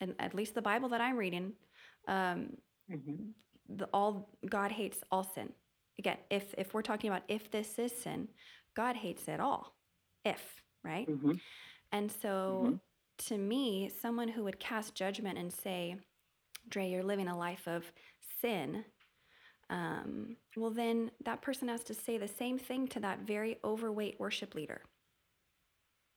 and 0.00 0.14
at 0.18 0.34
least 0.34 0.54
the 0.54 0.62
Bible 0.62 0.88
that 0.88 1.00
I'm 1.00 1.16
reading, 1.16 1.52
um, 2.08 2.56
mm-hmm. 2.90 3.30
the, 3.68 3.86
all 3.92 4.30
God 4.48 4.72
hates 4.72 4.98
all 5.10 5.24
sin. 5.24 5.50
Again, 5.98 6.16
if 6.30 6.54
if 6.56 6.74
we're 6.74 6.82
talking 6.82 7.10
about 7.10 7.22
if 7.28 7.50
this 7.50 7.78
is 7.78 7.92
sin, 7.92 8.28
God 8.74 8.96
hates 8.96 9.28
it 9.28 9.40
all. 9.40 9.74
If 10.24 10.42
right, 10.82 11.08
mm-hmm. 11.08 11.32
and 11.92 12.10
so 12.10 12.62
mm-hmm 12.64 12.76
to 13.26 13.38
me, 13.38 13.90
someone 14.00 14.28
who 14.28 14.44
would 14.44 14.58
cast 14.58 14.94
judgment 14.94 15.38
and 15.38 15.52
say, 15.52 15.96
Dre, 16.68 16.88
you're 16.88 17.02
living 17.02 17.28
a 17.28 17.36
life 17.36 17.66
of 17.66 17.84
sin, 18.40 18.84
um, 19.70 20.36
well, 20.56 20.70
then 20.70 21.10
that 21.24 21.42
person 21.42 21.68
has 21.68 21.82
to 21.84 21.94
say 21.94 22.18
the 22.18 22.28
same 22.28 22.58
thing 22.58 22.88
to 22.88 23.00
that 23.00 23.20
very 23.20 23.58
overweight 23.64 24.20
worship 24.20 24.54
leader. 24.54 24.82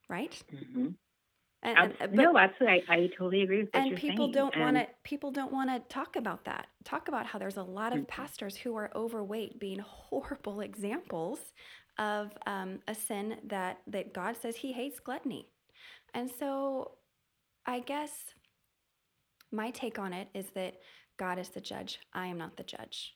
Right? 0.09 0.41
Mm-hmm. 0.53 0.87
And, 1.63 1.77
and, 1.79 1.93
but, 1.99 2.13
no, 2.13 2.37
absolutely. 2.37 2.83
I, 2.87 2.93
I 2.93 3.07
totally 3.07 3.41
agree 3.41 3.63
with 3.63 3.69
what 3.73 3.81
and 3.81 3.89
you're 3.89 3.97
people 3.97 4.25
saying. 4.25 4.33
don't 4.33 4.59
want 4.59 4.77
to. 4.77 4.87
People 5.03 5.31
don't 5.31 5.51
want 5.51 5.69
to 5.71 5.79
talk 5.93 6.15
about 6.15 6.45
that. 6.45 6.67
Talk 6.83 7.07
about 7.07 7.25
how 7.25 7.39
there's 7.39 7.57
a 7.57 7.63
lot 7.63 7.91
of 7.91 7.99
mm-hmm. 7.99 8.07
pastors 8.07 8.55
who 8.55 8.75
are 8.75 8.91
overweight, 8.95 9.59
being 9.59 9.79
horrible 9.79 10.61
examples 10.61 11.39
of 11.97 12.31
um, 12.45 12.79
a 12.87 12.93
sin 12.93 13.37
that 13.47 13.79
that 13.87 14.13
God 14.13 14.35
says 14.39 14.55
He 14.55 14.73
hates 14.73 14.99
gluttony. 14.99 15.47
And 16.15 16.31
so 16.39 16.93
I 17.65 17.81
guess 17.81 18.11
my 19.51 19.69
take 19.69 19.99
on 19.99 20.13
it 20.13 20.29
is 20.33 20.47
that 20.55 20.75
God 21.17 21.37
is 21.37 21.49
the 21.49 21.61
judge. 21.61 21.99
I 22.13 22.27
am 22.27 22.37
not 22.37 22.57
the 22.57 22.63
judge. 22.63 23.13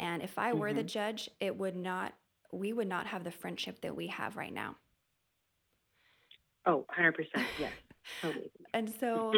And 0.00 0.22
if 0.22 0.38
I 0.38 0.52
were 0.52 0.68
mm-hmm. 0.68 0.76
the 0.76 0.84
judge, 0.84 1.28
it 1.40 1.56
would 1.56 1.76
not, 1.76 2.14
we 2.52 2.72
would 2.72 2.88
not 2.88 3.08
have 3.08 3.24
the 3.24 3.32
friendship 3.32 3.82
that 3.82 3.94
we 3.94 4.06
have 4.06 4.36
right 4.36 4.54
now. 4.54 4.76
Oh, 6.64 6.86
100%. 6.96 7.14
Yes. 7.58 7.72
totally. 8.22 8.52
and 8.74 8.92
so 9.00 9.32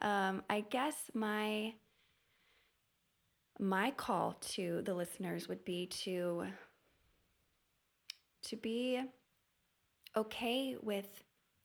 um, 0.00 0.42
I 0.48 0.64
guess 0.70 0.94
my 1.12 1.74
my 3.60 3.92
call 3.92 4.32
to 4.40 4.82
the 4.84 4.92
listeners 4.92 5.48
would 5.48 5.64
be 5.64 5.86
to 5.86 6.44
to 8.42 8.56
be 8.56 9.00
okay 10.16 10.76
with 10.82 11.06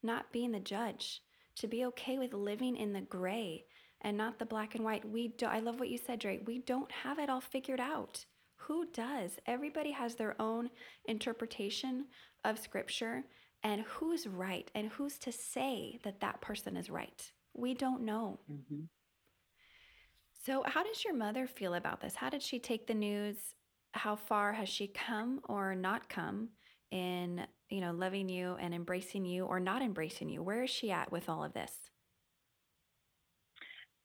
not 0.03 0.31
being 0.31 0.51
the 0.51 0.59
judge, 0.59 1.21
to 1.57 1.67
be 1.67 1.85
okay 1.85 2.17
with 2.17 2.33
living 2.33 2.75
in 2.77 2.93
the 2.93 3.01
gray 3.01 3.65
and 4.01 4.17
not 4.17 4.39
the 4.39 4.45
black 4.45 4.75
and 4.75 4.83
white. 4.83 5.07
We 5.07 5.29
do, 5.29 5.45
I 5.45 5.59
love 5.59 5.79
what 5.79 5.89
you 5.89 5.97
said, 5.97 6.19
Dre. 6.19 6.39
We 6.45 6.59
don't 6.59 6.91
have 6.91 7.19
it 7.19 7.29
all 7.29 7.41
figured 7.41 7.79
out. 7.79 8.25
Who 8.55 8.85
does? 8.93 9.31
Everybody 9.45 9.91
has 9.91 10.15
their 10.15 10.39
own 10.41 10.69
interpretation 11.05 12.05
of 12.43 12.59
scripture 12.59 13.23
and 13.63 13.81
who's 13.81 14.27
right 14.27 14.69
and 14.73 14.89
who's 14.89 15.17
to 15.19 15.31
say 15.31 15.99
that 16.03 16.21
that 16.21 16.41
person 16.41 16.77
is 16.77 16.89
right. 16.89 17.31
We 17.53 17.73
don't 17.73 18.03
know. 18.03 18.39
Mm-hmm. 18.51 18.83
So, 20.45 20.63
how 20.65 20.83
does 20.83 21.03
your 21.03 21.15
mother 21.15 21.47
feel 21.47 21.73
about 21.73 21.99
this? 21.99 22.15
How 22.15 22.29
did 22.29 22.41
she 22.41 22.59
take 22.59 22.87
the 22.87 22.93
news? 22.93 23.35
How 23.91 24.15
far 24.15 24.53
has 24.53 24.69
she 24.69 24.87
come 24.87 25.41
or 25.49 25.75
not 25.75 26.07
come 26.07 26.49
in 26.91 27.45
you 27.69 27.81
know, 27.81 27.91
loving 27.91 28.29
you 28.29 28.55
and 28.59 28.73
embracing 28.73 29.25
you 29.25 29.45
or 29.45 29.59
not 29.59 29.81
embracing 29.81 30.29
you? 30.29 30.41
Where 30.41 30.63
is 30.63 30.69
she 30.69 30.91
at 30.91 31.11
with 31.11 31.29
all 31.29 31.43
of 31.43 31.53
this? 31.53 31.89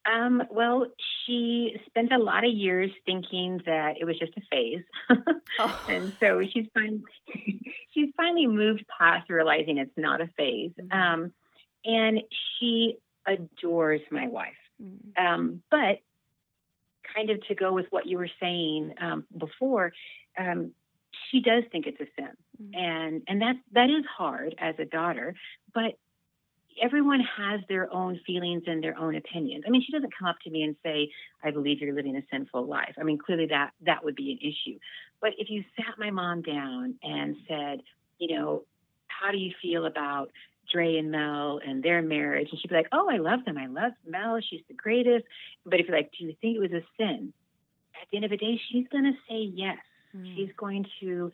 Um, 0.05 0.43
well, 0.51 0.85
she 1.25 1.77
spent 1.87 2.13
a 2.13 2.19
lot 2.19 2.45
of 2.45 2.53
years 2.53 2.91
thinking 3.07 3.59
that 3.65 3.95
it 3.99 4.05
was 4.05 4.19
just 4.19 4.33
a 4.37 4.41
phase, 4.51 4.83
Oh. 5.59 5.85
and 5.89 6.13
so 6.19 6.43
she's 6.43 6.67
finally 6.75 7.01
she's 7.91 8.09
finally 8.15 8.45
moved 8.45 8.85
past 8.99 9.29
realizing 9.29 9.79
it's 9.79 9.97
not 9.97 10.21
a 10.21 10.27
phase. 10.37 10.71
Mhm. 10.79 10.93
Um, 10.93 11.33
and 11.83 12.21
she 12.59 12.97
adores 13.25 14.01
my 14.11 14.27
wife. 14.27 14.53
Mm. 14.81 15.17
Um, 15.17 15.63
but 15.71 15.99
kind 17.15 17.29
of 17.29 17.45
to 17.47 17.55
go 17.55 17.73
with 17.73 17.85
what 17.91 18.05
you 18.05 18.17
were 18.17 18.29
saying 18.39 18.93
um, 18.99 19.25
before, 19.35 19.93
um, 20.37 20.73
she 21.29 21.41
does 21.41 21.63
think 21.71 21.87
it's 21.87 21.99
a 21.99 22.07
sin, 22.15 22.31
Mm. 22.61 22.77
and 22.77 23.23
and 23.27 23.41
that 23.41 23.55
that 23.73 23.89
is 23.89 24.05
hard 24.05 24.55
as 24.57 24.75
a 24.79 24.85
daughter. 24.85 25.35
But 25.73 25.97
everyone 26.81 27.21
has 27.21 27.61
their 27.69 27.91
own 27.93 28.19
feelings 28.25 28.63
and 28.67 28.83
their 28.83 28.97
own 28.97 29.15
opinions. 29.15 29.63
I 29.65 29.69
mean, 29.69 29.81
she 29.81 29.91
doesn't 29.91 30.13
come 30.17 30.27
up 30.27 30.39
to 30.43 30.49
me 30.49 30.63
and 30.63 30.75
say, 30.83 31.09
"I 31.43 31.51
believe 31.51 31.79
you're 31.81 31.93
living 31.93 32.15
a 32.17 32.23
sinful 32.29 32.65
life." 32.65 32.95
I 32.99 33.03
mean, 33.03 33.17
clearly 33.17 33.47
that 33.47 33.71
that 33.81 34.03
would 34.03 34.15
be 34.15 34.31
an 34.33 34.39
issue. 34.39 34.77
But 35.21 35.33
if 35.37 35.49
you 35.49 35.63
sat 35.77 35.97
my 35.97 36.11
mom 36.11 36.41
down 36.41 36.95
and 37.03 37.37
said, 37.47 37.81
you 38.19 38.35
know, 38.35 38.63
how 39.07 39.31
do 39.31 39.37
you 39.37 39.53
feel 39.61 39.85
about 39.85 40.31
Dre 40.71 40.97
and 40.97 41.11
Mel 41.11 41.59
and 41.65 41.81
their 41.83 42.01
marriage? 42.01 42.49
And 42.51 42.59
she'd 42.59 42.69
be 42.69 42.75
like, 42.75 42.89
oh, 42.91 43.09
I 43.09 43.17
love 43.17 43.45
them. 43.45 43.57
I 43.57 43.67
love 43.67 43.93
Mel. 44.05 44.39
She's 44.41 44.61
the 44.67 44.73
greatest. 44.73 45.25
But 45.65 45.79
if 45.79 45.87
you're 45.87 45.97
like, 45.97 46.11
do 46.17 46.25
you 46.25 46.35
think 46.41 46.57
it 46.57 46.59
was 46.59 46.71
a 46.71 46.83
sin? 46.97 47.33
At 48.01 48.07
the 48.11 48.17
end 48.17 48.25
of 48.25 48.31
the 48.31 48.37
day, 48.37 48.59
she's 48.69 48.87
going 48.89 49.05
to 49.05 49.13
say 49.29 49.39
yes. 49.53 49.77
Mm. 50.15 50.35
She's 50.35 50.49
going 50.57 50.85
to 51.01 51.31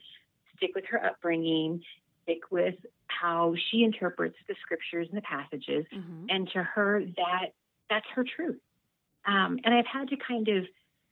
stick 0.58 0.72
with 0.76 0.86
her 0.86 1.04
upbringing, 1.04 1.84
stick 2.24 2.52
with 2.52 2.76
how 3.08 3.56
she 3.70 3.84
interprets 3.84 4.36
the 4.48 4.56
scriptures 4.62 5.08
and 5.10 5.18
the 5.18 5.22
passages. 5.22 5.86
Mhm. 5.92 6.28
And 6.30 6.50
to 6.52 6.64
her, 6.64 7.04
that 7.18 7.54
that's 7.90 8.08
her 8.16 8.24
truth. 8.24 8.60
Um, 9.26 9.60
and 9.64 9.74
I've 9.74 9.86
had 9.86 10.10
to 10.10 10.18
kind 10.18 10.48
of, 10.48 10.66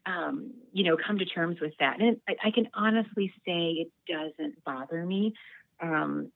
um, 0.05 0.53
you 0.72 0.84
know, 0.84 0.97
come 0.97 1.20
to 1.20 1.26
terms 1.26 1.59
with 1.59 1.74
that. 1.80 1.99
And 1.99 2.20
I, 2.28 2.36
I 2.45 2.51
can 2.51 2.70
honestly 2.74 3.34
say 3.45 3.72
it 3.72 3.91
doesn't 4.07 4.63
bother 4.63 5.05
me. 5.05 5.34
Um, 5.82 6.32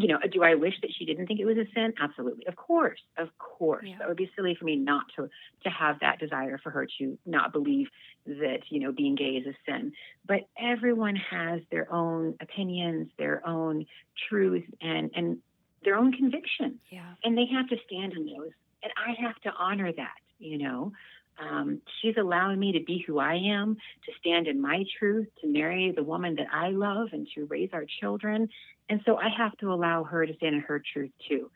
you 0.00 0.08
know, 0.08 0.18
do 0.32 0.42
I 0.42 0.54
wish 0.54 0.74
that 0.82 0.90
she 0.96 1.04
didn't 1.04 1.26
think 1.26 1.40
it 1.40 1.44
was 1.44 1.56
a 1.58 1.66
sin? 1.74 1.92
Absolutely. 2.00 2.46
Of 2.46 2.56
course. 2.56 3.00
Of 3.18 3.28
course. 3.38 3.84
Yeah. 3.86 3.96
That 3.98 4.08
would 4.08 4.16
be 4.16 4.30
silly 4.36 4.54
for 4.58 4.64
me 4.64 4.76
not 4.76 5.04
to 5.16 5.28
to 5.64 5.70
have 5.70 6.00
that 6.00 6.18
desire 6.18 6.58
for 6.62 6.70
her 6.70 6.86
to 6.98 7.18
not 7.26 7.52
believe 7.52 7.88
that, 8.26 8.60
you 8.70 8.80
know, 8.80 8.92
being 8.92 9.14
gay 9.14 9.36
is 9.40 9.46
a 9.46 9.54
sin. 9.66 9.92
But 10.26 10.48
everyone 10.58 11.16
has 11.16 11.60
their 11.70 11.92
own 11.92 12.34
opinions, 12.40 13.08
their 13.18 13.46
own 13.46 13.86
truth 14.28 14.64
and 14.80 15.10
and 15.14 15.38
their 15.84 15.96
own 15.96 16.12
convictions 16.12 16.78
Yeah. 16.90 17.14
and 17.24 17.36
they 17.36 17.46
have 17.46 17.68
to 17.68 17.76
stand 17.86 18.12
in 18.12 18.26
those 18.26 18.50
and 18.82 18.92
i 18.96 19.12
have 19.20 19.36
to 19.42 19.50
honor 19.58 19.90
that 19.92 20.16
you 20.38 20.58
know 20.58 20.92
um, 21.40 21.80
she's 22.00 22.16
allowing 22.18 22.58
me 22.58 22.72
to 22.72 22.80
be 22.84 23.02
who 23.06 23.18
i 23.18 23.34
am 23.34 23.76
to 24.06 24.12
stand 24.20 24.46
in 24.46 24.60
my 24.60 24.84
truth 24.98 25.28
to 25.40 25.46
marry 25.48 25.92
the 25.94 26.02
woman 26.02 26.34
that 26.36 26.46
i 26.52 26.68
love 26.68 27.08
and 27.12 27.26
to 27.34 27.46
raise 27.46 27.70
our 27.72 27.84
children. 28.00 28.48
And 28.88 29.00
so 29.06 29.16
i 29.16 29.28
have 29.36 29.56
to 29.58 29.72
allow 29.72 30.04
her 30.04 30.26
to 30.26 30.34
stand 30.36 30.54
in 30.54 30.60
her 30.62 30.82
truth 30.92 31.12
too. 31.28 31.50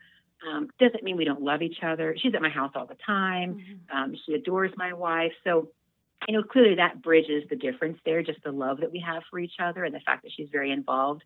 Um, 0.47 0.69
doesn't 0.79 1.03
mean 1.03 1.17
we 1.17 1.25
don't 1.25 1.41
love 1.41 1.61
each 1.61 1.79
other. 1.81 2.15
She's 2.21 2.35
at 2.35 2.41
my 2.41 2.49
house 2.49 2.71
all 2.75 2.85
the 2.85 2.97
time. 3.05 3.55
Mhm. 3.55 3.95
um, 3.95 4.15
she 4.25 4.33
adores 4.33 4.71
my 4.77 4.93
wife. 4.93 5.33
So 5.43 5.69
you 6.27 6.35
know 6.35 6.43
clearly 6.43 6.75
that 6.75 7.01
bridges 7.01 7.43
the 7.49 7.55
difference 7.55 7.99
there 8.05 8.23
just 8.23 8.41
the 8.43 8.51
love 8.51 8.79
that 8.79 8.91
we 8.91 8.99
have 8.99 9.23
for 9.29 9.39
each 9.39 9.59
other 9.59 9.83
and 9.83 9.93
the 9.93 9.99
fact 10.01 10.23
that 10.23 10.31
she's 10.35 10.49
very 10.51 10.71
involved 10.71 11.23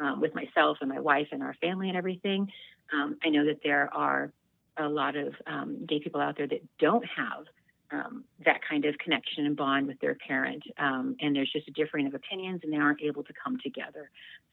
um, 0.00 0.20
with 0.20 0.34
myself 0.34 0.78
and 0.80 0.88
my 0.88 1.00
wife 1.00 1.28
and 1.32 1.42
our 1.42 1.54
family 1.60 1.88
and 1.88 1.96
everything. 1.96 2.50
Um, 2.92 3.16
I 3.22 3.28
know 3.28 3.44
that 3.46 3.60
there 3.62 3.88
are 3.94 4.32
a 4.76 4.88
lot 4.88 5.14
of 5.16 5.34
um, 5.46 5.84
gay 5.86 6.00
people 6.00 6.20
out 6.20 6.36
there 6.36 6.46
that 6.46 6.62
don't 6.78 7.04
have 7.04 7.44
um, 7.92 8.24
that 8.44 8.60
kind 8.68 8.84
of 8.84 8.96
connection 8.98 9.46
and 9.46 9.56
bond 9.56 9.86
with 9.86 9.98
their 10.00 10.14
parent, 10.14 10.62
um, 10.78 11.16
and 11.20 11.34
there's 11.34 11.50
just 11.52 11.68
a 11.68 11.72
differing 11.72 12.06
of 12.06 12.14
opinions, 12.14 12.60
and 12.62 12.72
they 12.72 12.76
aren't 12.76 13.02
able 13.02 13.24
to 13.24 13.32
come 13.42 13.58
together. 13.62 14.10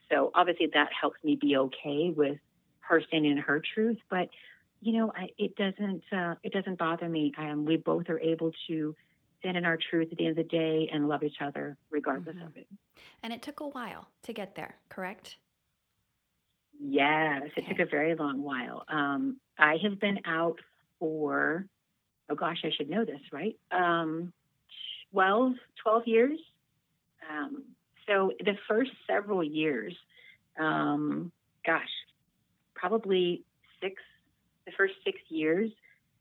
So 0.09 0.31
obviously, 0.33 0.67
that 0.73 0.89
helps 0.99 1.23
me 1.23 1.37
be 1.39 1.57
okay 1.57 2.13
with 2.15 2.37
her 2.79 3.01
standing 3.07 3.31
in 3.31 3.37
her 3.37 3.61
truth. 3.73 3.97
But 4.09 4.29
you 4.81 4.93
know, 4.97 5.11
I, 5.15 5.29
it 5.37 5.55
doesn't 5.55 6.03
uh, 6.11 6.35
it 6.43 6.53
doesn't 6.53 6.77
bother 6.77 7.09
me. 7.09 7.33
Um, 7.37 7.65
we 7.65 7.77
both 7.77 8.09
are 8.09 8.19
able 8.19 8.51
to 8.67 8.95
stand 9.39 9.57
in 9.57 9.65
our 9.65 9.77
truth 9.89 10.09
at 10.11 10.17
the 10.17 10.25
end 10.27 10.37
of 10.37 10.43
the 10.47 10.49
day 10.49 10.89
and 10.91 11.07
love 11.07 11.23
each 11.23 11.41
other 11.41 11.77
regardless 11.89 12.35
Mhm. 12.35 12.47
of 12.47 12.57
it. 12.57 12.67
And 13.21 13.33
it 13.33 13.41
took 13.41 13.59
a 13.59 13.67
while 13.67 14.07
to 14.23 14.33
get 14.33 14.55
there, 14.55 14.77
correct? 14.89 15.37
Yes, 16.79 17.49
it 17.55 17.67
took 17.67 17.79
a 17.79 17.85
very 17.85 18.15
long 18.15 18.43
while. 18.43 18.83
Um, 18.87 19.39
I 19.57 19.77
have 19.83 19.99
been 19.99 20.19
out 20.25 20.59
for, 20.99 21.67
oh 22.29 22.35
gosh, 22.35 22.63
I 22.63 22.71
should 22.75 22.89
know 22.89 23.05
this, 23.05 23.21
right? 23.31 23.57
Um, 23.71 24.33
12, 25.11 25.53
12 25.83 26.07
years. 26.07 26.39
Um, 27.29 27.63
so 28.07 28.31
the 28.39 28.57
first 28.67 28.91
several 29.05 29.43
years, 29.43 29.93
um, 30.59 31.31
gosh, 31.65 31.89
probably 32.75 33.43
six, 33.81 34.01
the 34.65 34.71
first 34.77 34.93
six 35.03 35.19
years, 35.29 35.71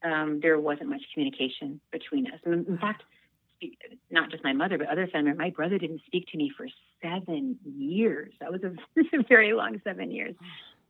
um, 0.02 0.40
there 0.40 0.58
wasn't 0.58 0.90
much 0.90 1.02
communication 1.12 1.80
between 1.90 2.26
us. 2.28 2.40
In, 2.44 2.64
in 2.68 2.78
fact, 2.78 3.02
not 4.10 4.30
just 4.30 4.44
my 4.44 4.52
mother, 4.52 4.78
but 4.78 4.88
other 4.88 5.06
family, 5.06 5.32
my 5.32 5.50
brother 5.50 5.78
didn't 5.78 6.02
speak 6.06 6.26
to 6.28 6.36
me 6.36 6.50
for 6.56 6.66
seven 7.02 7.58
years. 7.64 8.32
That 8.40 8.52
was 8.52 8.60
a 8.62 8.74
very 9.28 9.52
long 9.52 9.80
seven 9.84 10.10
years. 10.10 10.34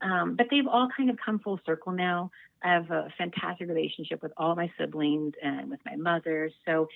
Um, 0.00 0.36
but 0.36 0.46
they've 0.50 0.66
all 0.66 0.88
kind 0.94 1.10
of 1.10 1.16
come 1.24 1.38
full 1.38 1.60
circle 1.64 1.92
now. 1.92 2.30
I 2.62 2.72
have 2.72 2.90
a 2.90 3.08
fantastic 3.16 3.68
relationship 3.68 4.22
with 4.22 4.32
all 4.36 4.56
my 4.56 4.70
siblings 4.78 5.34
and 5.42 5.70
with 5.70 5.80
my 5.84 5.96
mother. 5.96 6.50
So, 6.66 6.88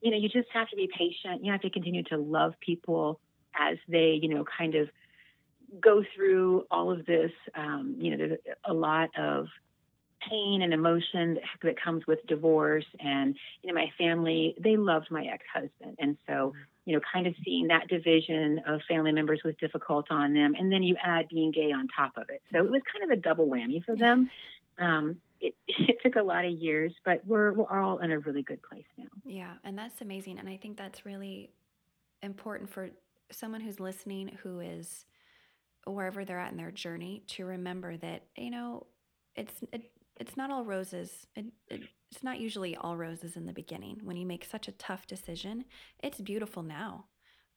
you 0.00 0.10
know, 0.10 0.16
you 0.16 0.28
just 0.28 0.48
have 0.52 0.68
to 0.70 0.76
be 0.76 0.88
patient. 0.96 1.44
You 1.44 1.52
have 1.52 1.60
to 1.62 1.70
continue 1.70 2.02
to 2.04 2.16
love 2.16 2.54
people 2.60 3.20
as 3.58 3.78
they, 3.88 4.18
you 4.20 4.28
know, 4.28 4.44
kind 4.56 4.74
of 4.74 4.88
go 5.80 6.04
through 6.14 6.66
all 6.70 6.90
of 6.90 7.04
this. 7.06 7.32
Um, 7.54 7.96
you 7.98 8.10
know, 8.10 8.16
there's 8.16 8.38
a 8.64 8.72
lot 8.72 9.10
of 9.18 9.48
pain 10.28 10.62
and 10.62 10.72
emotion 10.72 11.38
that, 11.62 11.80
comes 11.82 12.06
with 12.06 12.24
divorce. 12.26 12.86
And, 13.00 13.36
you 13.62 13.72
know, 13.72 13.74
my 13.74 13.90
family, 13.98 14.54
they 14.58 14.76
loved 14.76 15.10
my 15.10 15.24
ex 15.24 15.44
husband. 15.52 15.96
And 15.98 16.16
so, 16.26 16.54
you 16.88 16.94
know, 16.94 17.00
kind 17.12 17.26
of 17.26 17.34
seeing 17.44 17.66
that 17.66 17.86
division 17.86 18.62
of 18.66 18.80
family 18.88 19.12
members 19.12 19.42
was 19.44 19.54
difficult 19.60 20.06
on 20.10 20.32
them. 20.32 20.54
And 20.58 20.72
then 20.72 20.82
you 20.82 20.96
add 21.04 21.28
being 21.28 21.50
gay 21.50 21.70
on 21.70 21.86
top 21.94 22.12
of 22.16 22.30
it. 22.30 22.40
So 22.50 22.64
it 22.64 22.70
was 22.70 22.80
kind 22.90 23.04
of 23.04 23.10
a 23.10 23.20
double 23.20 23.46
whammy 23.46 23.84
for 23.84 23.94
them. 23.94 24.30
Um, 24.78 25.18
it, 25.38 25.54
it 25.68 25.98
took 26.02 26.16
a 26.16 26.22
lot 26.22 26.46
of 26.46 26.52
years, 26.52 26.94
but 27.04 27.20
we're, 27.26 27.52
we're 27.52 27.78
all 27.78 27.98
in 27.98 28.10
a 28.10 28.20
really 28.20 28.40
good 28.40 28.62
place 28.62 28.86
now. 28.96 29.04
Yeah, 29.26 29.52
and 29.64 29.76
that's 29.76 30.00
amazing. 30.00 30.38
And 30.38 30.48
I 30.48 30.56
think 30.56 30.78
that's 30.78 31.04
really 31.04 31.50
important 32.22 32.70
for 32.70 32.88
someone 33.30 33.60
who's 33.60 33.78
listening 33.78 34.38
who 34.42 34.60
is 34.60 35.04
wherever 35.84 36.24
they're 36.24 36.40
at 36.40 36.52
in 36.52 36.56
their 36.56 36.70
journey 36.70 37.22
to 37.26 37.44
remember 37.44 37.98
that, 37.98 38.22
you 38.34 38.50
know, 38.50 38.86
it's 39.36 39.52
it, 39.74 39.90
it's 40.18 40.36
not 40.36 40.50
all 40.50 40.64
roses. 40.64 41.26
It, 41.34 41.46
it, 41.68 41.82
it's 42.10 42.22
not 42.22 42.40
usually 42.40 42.76
all 42.76 42.96
roses 42.96 43.36
in 43.36 43.46
the 43.46 43.52
beginning. 43.52 44.00
When 44.02 44.16
you 44.16 44.26
make 44.26 44.44
such 44.44 44.68
a 44.68 44.72
tough 44.72 45.06
decision, 45.06 45.64
it's 46.02 46.20
beautiful 46.20 46.62
now. 46.62 47.04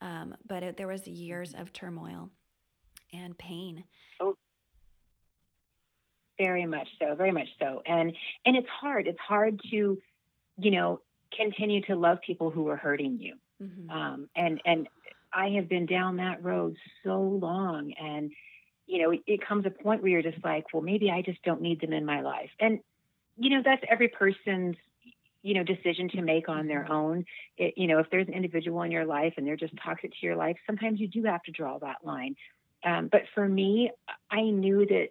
Um, 0.01 0.36
but 0.47 0.64
it, 0.64 0.78
there 0.78 0.88
was 0.88 1.07
years 1.07 1.53
of 1.53 1.72
turmoil 1.74 2.30
and 3.14 3.38
pain. 3.38 3.84
Oh, 4.20 4.36
Very 6.39 6.66
much 6.66 6.88
so, 6.99 7.14
very 7.16 7.32
much 7.32 7.47
so. 7.59 7.82
And 7.86 8.14
and 8.45 8.55
it's 8.57 8.68
hard. 8.70 9.07
It's 9.07 9.20
hard 9.20 9.59
to, 9.72 10.01
you 10.57 10.72
know, 10.72 11.01
continue 11.36 11.82
to 11.84 11.95
love 11.95 12.20
people 12.26 12.49
who 12.49 12.68
are 12.68 12.76
hurting 12.78 13.20
you. 13.20 13.36
Mhm. 13.62 13.89
Um, 13.91 14.30
and 14.36 14.59
and 14.66 14.88
I 15.32 15.49
have 15.49 15.70
been 15.70 15.86
down 15.86 16.18
that 16.18 16.43
road 16.43 16.76
so 17.03 17.22
long, 17.22 17.93
and 17.93 18.32
you 18.92 19.02
know, 19.02 19.18
it 19.26 19.48
comes 19.48 19.66
a 19.66 19.70
point 19.70 20.02
where 20.02 20.12
you're 20.12 20.22
just 20.22 20.44
like, 20.44 20.66
well, 20.74 20.82
maybe 20.82 21.10
I 21.10 21.22
just 21.22 21.42
don't 21.44 21.62
need 21.62 21.80
them 21.80 21.94
in 21.94 22.06
my 22.06 22.20
life. 22.20 22.50
And 22.60 22.82
you 23.38 23.50
know, 23.50 23.62
that's 23.64 23.82
every 23.89 24.10
person's 24.10 24.76
you 25.44 25.54
know 25.54 25.64
decision 25.64 26.10
to 26.10 26.22
make 26.22 26.50
on 26.50 26.68
their 26.68 26.92
own. 26.92 27.24
It, 27.58 27.76
you 27.78 27.88
know, 27.88 28.00
if 28.00 28.08
there's 28.12 28.28
an 28.28 28.34
individual 28.34 28.82
in 28.82 28.92
your 28.92 29.06
life 29.06 29.36
and 29.38 29.48
they're 29.48 29.56
just 29.56 29.74
toxic 29.82 30.12
to 30.12 30.18
your 30.22 30.36
life, 30.36 30.58
sometimes 30.68 31.00
you 31.00 31.08
do 31.08 31.24
have 31.24 31.42
to 31.44 31.52
draw 31.52 31.80
that 31.80 32.04
line. 32.04 32.36
Um, 32.84 33.08
but 33.10 33.22
for 33.34 33.48
me, 33.48 33.92
I 34.30 34.42
knew 34.42 34.86
that 34.86 35.08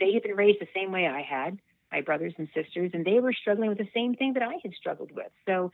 they 0.00 0.14
had 0.14 0.22
been 0.22 0.34
raised 0.34 0.60
the 0.60 0.68
same 0.74 0.90
way 0.90 1.06
I 1.06 1.20
had, 1.20 1.58
my 1.92 2.00
brothers 2.00 2.32
and 2.38 2.48
sisters, 2.54 2.92
and 2.94 3.04
they 3.04 3.20
were 3.20 3.34
struggling 3.34 3.68
with 3.68 3.78
the 3.78 3.88
same 3.92 4.14
thing 4.14 4.32
that 4.32 4.42
I 4.42 4.54
had 4.62 4.72
struggled 4.78 5.12
with. 5.12 5.30
So 5.44 5.72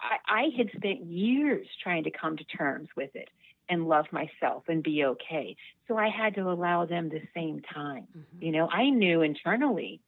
I, 0.00 0.42
I 0.42 0.42
had 0.56 0.70
spent 0.76 1.06
years 1.06 1.66
trying 1.82 2.04
to 2.04 2.12
come 2.12 2.36
to 2.36 2.44
terms 2.44 2.88
with 2.96 3.16
it 3.16 3.30
and 3.68 3.88
love 3.88 4.06
myself 4.12 4.64
and 4.68 4.82
be 4.82 5.04
okay. 5.04 5.56
So 5.88 5.96
I 5.96 6.08
had 6.08 6.34
to 6.36 6.42
allow 6.50 6.86
them 6.86 7.08
the 7.08 7.22
same 7.34 7.60
time. 7.60 8.06
Mhm. 8.16 8.42
You 8.42 8.52
know, 8.52 8.68
I 8.70 8.90
knew 8.90 9.22
internally 9.22 10.00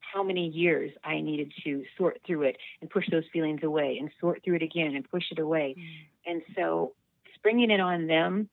how 0.00 0.22
many 0.22 0.48
years 0.48 0.92
I 1.04 1.20
needed 1.20 1.52
to 1.64 1.84
sort 1.96 2.20
through 2.26 2.42
it 2.42 2.56
and 2.80 2.90
push 2.90 3.08
those 3.10 3.24
feelings 3.32 3.62
away 3.62 3.98
and 3.98 4.10
sort 4.20 4.42
through 4.42 4.56
it 4.56 4.62
again 4.62 4.94
and 4.96 5.08
push 5.08 5.30
it 5.30 5.38
away. 5.38 5.76
Mm. 5.78 6.06
And 6.26 6.42
so 6.56 6.94
springing 7.34 7.70
it 7.70 7.80
on 7.80 8.06
them, 8.06 8.48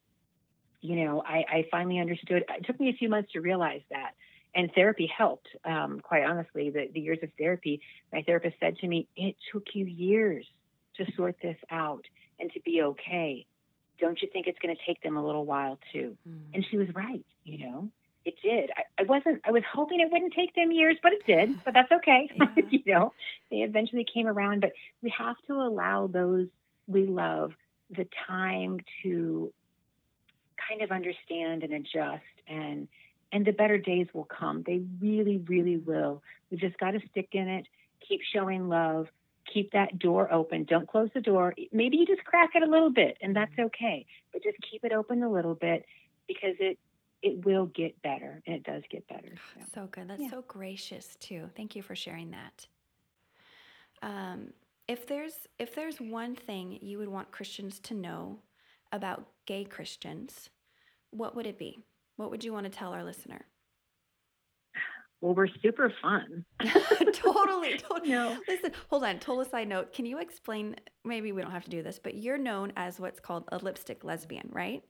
you 0.81 1.03
know, 1.03 1.23
I, 1.25 1.45
I 1.49 1.65
finally 1.71 1.99
understood. 1.99 2.45
It 2.47 2.65
took 2.65 2.79
me 2.79 2.89
a 2.89 2.93
few 2.93 3.09
months 3.09 3.31
to 3.33 3.41
realize 3.41 3.81
that. 3.89 4.11
And 4.55 4.71
therapy 4.73 5.07
helped, 5.07 5.47
um, 5.65 5.99
quite 5.99 6.23
honestly. 6.23 6.69
The, 6.69 6.89
the 6.91 6.99
years 6.99 7.19
of 7.21 7.29
therapy, 7.37 7.81
my 8.11 8.21
therapist 8.23 8.55
said 8.59 8.77
to 8.79 8.87
me, 8.87 9.07
It 9.15 9.35
took 9.51 9.63
you 9.73 9.85
years 9.85 10.45
to 10.95 11.05
sort 11.15 11.35
this 11.41 11.57
out 11.69 12.05
and 12.39 12.51
to 12.53 12.59
be 12.61 12.81
okay. 12.81 13.45
Don't 13.99 14.21
you 14.21 14.27
think 14.31 14.47
it's 14.47 14.59
going 14.59 14.75
to 14.75 14.81
take 14.85 15.01
them 15.01 15.17
a 15.17 15.25
little 15.25 15.45
while 15.45 15.79
too? 15.91 16.17
Mm. 16.27 16.39
And 16.53 16.65
she 16.69 16.77
was 16.77 16.87
right, 16.93 17.25
you 17.43 17.65
know 17.65 17.89
it 18.27 18.35
did. 18.43 18.69
I, 18.75 18.83
I, 19.01 19.03
wasn't. 19.05 19.41
I 19.45 19.51
was 19.51 19.63
hoping 19.71 20.01
it 20.01 20.11
wouldn't 20.11 20.33
take 20.33 20.53
them 20.53 20.71
years, 20.71 20.97
but 21.01 21.13
it 21.13 21.25
did. 21.25 21.63
But 21.63 21.73
that's 21.73 21.91
okay. 21.91 22.29
Yeah. 22.39 22.63
you 22.69 22.93
know, 22.93 23.13
they 23.49 23.57
eventually 23.57 24.05
came 24.13 24.27
around. 24.27 24.59
But 24.61 24.73
we 25.01 25.13
have 25.17 25.37
to 25.47 25.53
allow 25.53 26.07
those 26.07 26.47
we 26.87 27.05
love 27.05 27.53
the 27.89 28.05
time 28.27 28.79
to 29.03 29.53
kind 30.69 30.81
of 30.81 30.91
understand 30.91 31.63
and 31.63 31.73
adjust, 31.73 32.23
and 32.47 32.89
and 33.31 33.45
the 33.45 33.53
better 33.53 33.77
days 33.77 34.07
will 34.13 34.25
come. 34.25 34.63
They 34.65 34.81
really, 35.01 35.37
really 35.37 35.77
will. 35.77 36.21
We 36.51 36.57
just 36.57 36.77
got 36.77 36.91
to 36.91 36.99
stick 37.11 37.29
in 37.31 37.47
it. 37.47 37.65
Keep 38.07 38.21
showing 38.33 38.67
love. 38.67 39.07
Keep 39.53 39.71
that 39.71 39.97
door 39.97 40.31
open. 40.31 40.65
Don't 40.65 40.87
close 40.87 41.09
the 41.13 41.21
door. 41.21 41.53
Maybe 41.71 41.97
you 41.97 42.05
just 42.05 42.23
crack 42.25 42.51
it 42.55 42.63
a 42.63 42.69
little 42.69 42.91
bit, 42.91 43.17
and 43.21 43.35
that's 43.35 43.51
mm-hmm. 43.53 43.65
okay. 43.65 44.05
But 44.33 44.43
just 44.43 44.57
keep 44.69 44.83
it 44.83 44.91
open 44.91 45.23
a 45.23 45.31
little 45.31 45.55
bit 45.55 45.85
because 46.27 46.55
it 46.59 46.77
it 47.23 47.45
will 47.45 47.65
get 47.67 47.99
better 48.03 48.41
and 48.45 48.55
it 48.55 48.63
does 48.63 48.83
get 48.91 49.07
better. 49.07 49.33
So, 49.53 49.65
so 49.73 49.87
good. 49.91 50.07
That's 50.07 50.21
yeah. 50.21 50.29
so 50.29 50.43
gracious 50.47 51.15
too. 51.19 51.49
Thank 51.55 51.75
you 51.75 51.81
for 51.81 51.95
sharing 51.95 52.31
that. 52.31 52.67
Um, 54.03 54.53
if 54.87 55.07
there's 55.07 55.33
if 55.57 55.73
there's 55.75 55.99
one 55.99 56.35
thing 56.35 56.77
you 56.81 56.97
would 56.99 57.09
want 57.09 57.31
Christians 57.31 57.79
to 57.79 57.93
know 57.93 58.39
about 58.91 59.27
gay 59.45 59.63
Christians, 59.63 60.49
what 61.11 61.35
would 61.35 61.47
it 61.47 61.57
be? 61.57 61.79
What 62.15 62.31
would 62.31 62.43
you 62.43 62.53
want 62.53 62.65
to 62.65 62.69
tell 62.71 62.93
our 62.93 63.03
listener? 63.03 63.45
Well, 65.21 65.33
we're 65.33 65.47
super 65.63 65.91
fun. 66.01 66.45
totally, 67.13 67.77
totally. 67.89 68.09
No. 68.09 68.37
Listen, 68.47 68.71
hold 68.89 69.03
on. 69.03 69.19
Total 69.19 69.45
side 69.45 69.67
note. 69.67 69.93
Can 69.93 70.05
you 70.05 70.19
explain? 70.19 70.75
Maybe 71.03 71.31
we 71.31 71.41
don't 71.41 71.51
have 71.51 71.63
to 71.63 71.69
do 71.69 71.81
this, 71.81 71.99
but 72.01 72.15
you're 72.15 72.37
known 72.37 72.71
as 72.75 72.99
what's 72.99 73.19
called 73.19 73.45
a 73.51 73.57
lipstick 73.57 74.03
lesbian, 74.03 74.49
right? 74.51 74.83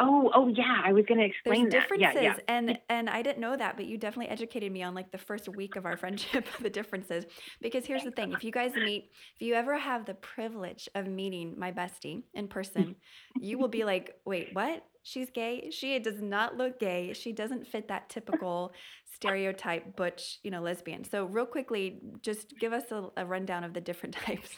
Oh, 0.00 0.30
oh 0.32 0.48
yeah, 0.48 0.82
I 0.84 0.92
was 0.92 1.04
going 1.06 1.18
to 1.18 1.26
explain 1.26 1.68
There's 1.68 1.72
that. 1.72 1.98
differences, 1.98 2.22
yeah, 2.22 2.34
yeah. 2.36 2.36
and 2.46 2.78
and 2.88 3.10
I 3.10 3.20
didn't 3.20 3.40
know 3.40 3.56
that, 3.56 3.76
but 3.76 3.86
you 3.86 3.98
definitely 3.98 4.28
educated 4.28 4.70
me 4.70 4.82
on 4.84 4.94
like 4.94 5.10
the 5.10 5.18
first 5.18 5.48
week 5.48 5.74
of 5.74 5.86
our 5.86 5.96
friendship 5.96 6.46
the 6.60 6.70
differences. 6.70 7.24
Because 7.60 7.84
here's 7.84 8.04
the 8.04 8.12
thing: 8.12 8.32
if 8.32 8.44
you 8.44 8.52
guys 8.52 8.74
meet, 8.74 9.10
if 9.34 9.42
you 9.42 9.54
ever 9.54 9.76
have 9.76 10.04
the 10.04 10.14
privilege 10.14 10.88
of 10.94 11.08
meeting 11.08 11.54
my 11.58 11.72
bestie 11.72 12.22
in 12.34 12.46
person, 12.46 12.94
you 13.40 13.58
will 13.58 13.68
be 13.68 13.82
like, 13.82 14.14
"Wait, 14.24 14.50
what? 14.52 14.84
She's 15.08 15.30
gay? 15.30 15.70
She 15.70 15.98
does 15.98 16.20
not 16.20 16.58
look 16.58 16.78
gay. 16.78 17.14
She 17.14 17.32
doesn't 17.32 17.66
fit 17.66 17.88
that 17.88 18.10
typical 18.10 18.72
stereotype 19.14 19.96
butch, 19.96 20.38
you 20.42 20.50
know, 20.50 20.60
lesbian." 20.60 21.02
So 21.02 21.24
real 21.24 21.46
quickly, 21.46 22.00
just 22.20 22.58
give 22.58 22.74
us 22.74 22.92
a, 22.92 23.08
a 23.16 23.24
rundown 23.24 23.64
of 23.64 23.72
the 23.72 23.80
different 23.80 24.14
types. 24.26 24.50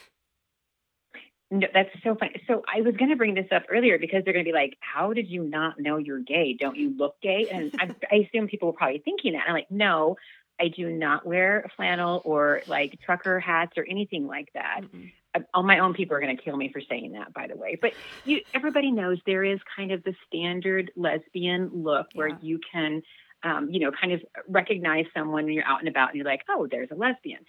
No, 1.53 1.68
that's 1.72 1.90
so 2.03 2.16
funny. 2.16 2.42
So 2.48 2.62
I 2.72 2.80
was 2.80 2.96
going 2.96 3.11
to 3.11 3.16
bring 3.16 3.34
this 3.34 3.46
up 3.53 3.62
earlier 3.70 3.96
because 3.96 4.24
they're 4.24 4.32
going 4.32 4.44
to 4.44 4.48
be 4.48 4.55
like, 4.55 4.76
"How 4.80 5.12
did 5.12 5.28
you 5.28 5.44
not 5.44 5.78
know 5.78 5.98
you're 5.98 6.18
gay? 6.18 6.57
Don't 6.59 6.76
you 6.76 6.96
look 6.96 7.20
gay?" 7.20 7.46
And 7.53 7.72
I, 7.78 7.94
I 8.11 8.16
assume 8.26 8.48
people 8.48 8.68
were 8.68 8.76
probably 8.76 9.03
thinking 9.05 9.34
that. 9.34 9.44
I'm 9.46 9.55
like, 9.55 9.70
"No, 9.70 10.16
I 10.61 10.66
do 10.66 10.90
not 10.90 11.24
wear 11.24 11.70
flannel 11.76 12.22
or 12.24 12.62
like 12.66 12.98
trucker 13.05 13.38
hats 13.38 13.74
or 13.76 13.86
anything 13.88 14.26
like 14.26 14.48
that." 14.55 14.80
Mm-hmm. 14.82 15.07
All 15.54 15.62
my 15.62 15.78
own 15.78 15.94
people 15.94 16.16
are 16.16 16.20
going 16.20 16.36
to 16.36 16.42
kill 16.42 16.56
me 16.56 16.70
for 16.72 16.80
saying 16.88 17.12
that, 17.12 17.32
by 17.32 17.46
the 17.46 17.56
way. 17.56 17.78
But 17.80 17.92
you, 18.24 18.40
everybody 18.52 18.90
knows 18.90 19.18
there 19.26 19.44
is 19.44 19.60
kind 19.76 19.92
of 19.92 20.02
the 20.02 20.14
standard 20.26 20.90
lesbian 20.96 21.70
look 21.72 22.08
yeah. 22.12 22.18
where 22.18 22.38
you 22.42 22.58
can, 22.72 23.02
um, 23.42 23.70
you 23.70 23.80
know, 23.80 23.92
kind 23.92 24.12
of 24.12 24.22
recognize 24.48 25.06
someone 25.14 25.44
when 25.44 25.52
you're 25.52 25.64
out 25.64 25.80
and 25.80 25.88
about 25.88 26.08
and 26.08 26.16
you're 26.16 26.24
like, 26.24 26.42
oh, 26.48 26.66
there's 26.70 26.90
a 26.90 26.96
lesbian. 26.96 27.40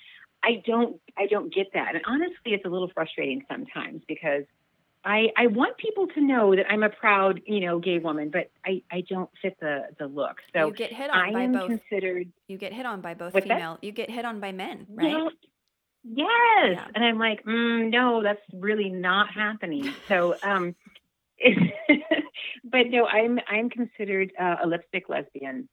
I 0.43 0.63
don't 0.65 0.99
I 1.17 1.27
don't 1.27 1.53
get 1.53 1.67
that. 1.73 1.95
And 1.95 2.03
honestly, 2.05 2.53
it's 2.53 2.65
a 2.65 2.69
little 2.69 2.91
frustrating 2.93 3.43
sometimes 3.49 4.01
because 4.07 4.43
I 5.03 5.29
I 5.36 5.47
want 5.47 5.77
people 5.77 6.07
to 6.07 6.21
know 6.21 6.55
that 6.55 6.65
I'm 6.69 6.84
a 6.84 6.89
proud, 6.89 7.41
you 7.45 7.59
know, 7.59 7.79
gay 7.79 7.99
woman, 7.99 8.29
but 8.29 8.51
I 8.65 8.84
I 8.91 9.03
don't 9.09 9.29
fit 9.41 9.57
the 9.59 9.88
the 9.97 10.07
look. 10.07 10.38
So 10.53 10.67
you 10.67 10.73
get 10.73 10.93
hit 10.93 11.09
on 11.09 11.19
I 11.19 11.32
by 11.34 11.47
both. 11.47 11.67
Considered, 11.67 12.32
you 12.47 12.57
get 12.57 12.73
hit 12.73 12.86
on 12.86 13.01
by 13.01 13.13
both 13.13 13.34
female. 13.34 13.75
That? 13.75 13.84
You 13.84 13.91
get 13.91 14.09
hit 14.09 14.25
on 14.25 14.39
by 14.39 14.51
men, 14.51 14.86
right? 14.89 15.13
Well, 15.13 15.32
yes. 16.04 16.28
Yeah. 16.74 16.86
And 16.95 17.04
I'm 17.04 17.20
like, 17.20 17.43
mm, 17.43 17.89
no, 17.89 18.24
that's 18.24 18.41
really 18.54 18.89
not 18.89 19.32
happening. 19.34 19.93
So 20.08 20.36
um, 20.43 20.76
but 22.64 22.88
no, 22.89 23.06
I'm 23.06 23.39
I'm 23.47 23.70
considered 23.70 24.32
uh, 24.39 24.58
a 24.64 24.68
lipstick 24.68 25.10
lesbian 25.10 25.68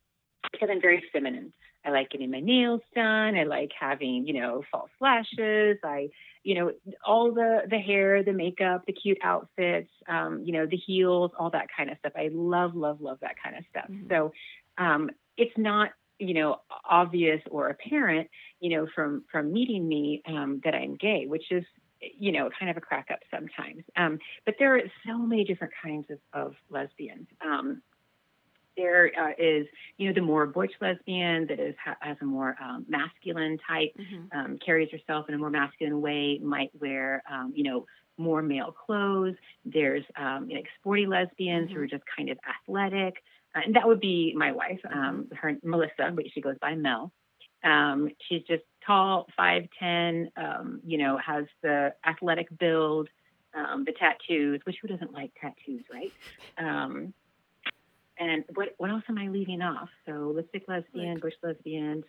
because 0.52 0.68
I'm 0.70 0.80
very 0.80 1.02
feminine. 1.12 1.52
I 1.84 1.90
like 1.90 2.10
getting 2.10 2.30
my 2.30 2.40
nails 2.40 2.80
done. 2.94 3.36
I 3.36 3.44
like 3.44 3.70
having, 3.78 4.26
you 4.26 4.40
know, 4.40 4.62
false 4.70 4.90
lashes. 5.00 5.78
I, 5.84 6.08
you 6.42 6.54
know, 6.54 6.72
all 7.06 7.32
the 7.32 7.62
the 7.68 7.78
hair, 7.78 8.22
the 8.22 8.32
makeup, 8.32 8.84
the 8.86 8.92
cute 8.92 9.18
outfits, 9.22 9.90
um, 10.08 10.42
you 10.44 10.52
know, 10.52 10.66
the 10.66 10.76
heels, 10.76 11.30
all 11.38 11.50
that 11.50 11.68
kind 11.74 11.90
of 11.90 11.98
stuff. 11.98 12.12
I 12.16 12.30
love, 12.32 12.74
love, 12.74 13.00
love 13.00 13.18
that 13.20 13.36
kind 13.42 13.56
of 13.56 13.64
stuff. 13.70 13.90
Mm-hmm. 13.90 14.08
So 14.10 14.32
um, 14.76 15.10
it's 15.36 15.56
not, 15.56 15.90
you 16.18 16.34
know, 16.34 16.60
obvious 16.88 17.40
or 17.50 17.68
apparent, 17.68 18.28
you 18.60 18.70
know, 18.70 18.86
from 18.94 19.24
from 19.30 19.52
meeting 19.52 19.86
me 19.86 20.22
um, 20.26 20.60
that 20.64 20.74
I'm 20.74 20.96
gay, 20.96 21.26
which 21.26 21.50
is 21.50 21.64
you 22.00 22.32
know, 22.32 22.48
kind 22.58 22.70
of 22.70 22.76
a 22.76 22.80
crack 22.80 23.08
up 23.12 23.20
sometimes. 23.30 23.82
Um, 23.96 24.18
but 24.44 24.54
there 24.58 24.76
are 24.76 24.82
so 25.06 25.18
many 25.18 25.44
different 25.44 25.72
kinds 25.82 26.06
of, 26.10 26.18
of 26.32 26.54
lesbians. 26.70 27.26
Um, 27.44 27.82
there 28.76 29.10
uh, 29.18 29.32
is, 29.36 29.66
you 29.96 30.06
know, 30.06 30.14
the 30.14 30.22
more 30.22 30.46
butch 30.46 30.70
lesbian 30.80 31.46
that 31.48 31.58
is 31.58 31.74
has 32.00 32.16
a 32.20 32.24
more 32.24 32.56
um, 32.62 32.86
masculine 32.88 33.58
type, 33.68 33.92
mm-hmm. 33.98 34.38
um, 34.38 34.58
carries 34.64 34.88
herself 34.90 35.28
in 35.28 35.34
a 35.34 35.38
more 35.38 35.50
masculine 35.50 36.00
way, 36.00 36.38
might 36.38 36.70
wear, 36.80 37.22
um, 37.30 37.52
you 37.54 37.64
know, 37.64 37.86
more 38.16 38.40
male 38.40 38.72
clothes. 38.72 39.34
There's 39.64 40.04
um, 40.16 40.48
like 40.48 40.66
sporty 40.80 41.06
lesbians 41.06 41.66
mm-hmm. 41.66 41.76
who 41.76 41.82
are 41.82 41.86
just 41.88 42.04
kind 42.16 42.30
of 42.30 42.38
athletic, 42.48 43.14
and 43.64 43.76
that 43.76 43.86
would 43.86 44.00
be 44.00 44.34
my 44.36 44.52
wife, 44.52 44.80
um, 44.92 45.28
her 45.34 45.56
Melissa, 45.62 46.10
but 46.12 46.24
she 46.32 46.40
goes 46.40 46.56
by 46.60 46.74
Mel. 46.74 47.12
Um, 47.64 48.10
she's 48.28 48.42
just 48.42 48.62
tall, 48.86 49.26
five 49.36 49.68
ten, 49.78 50.30
um, 50.36 50.80
you 50.84 50.98
know, 50.98 51.18
has 51.18 51.44
the 51.62 51.94
athletic 52.06 52.46
build, 52.58 53.08
um, 53.54 53.84
the 53.84 53.92
tattoos, 53.92 54.60
which 54.64 54.76
who 54.80 54.88
doesn't 54.88 55.12
like 55.12 55.32
tattoos, 55.40 55.82
right? 55.92 56.12
Um, 56.58 57.12
and 58.18 58.44
what 58.54 58.74
what 58.78 58.90
else 58.90 59.04
am 59.08 59.18
I 59.18 59.28
leaving 59.28 59.62
off? 59.62 59.88
So 60.06 60.32
lipstick 60.34 60.64
lesbian, 60.68 61.18
butch 61.18 61.34
lesbian, 61.42 62.04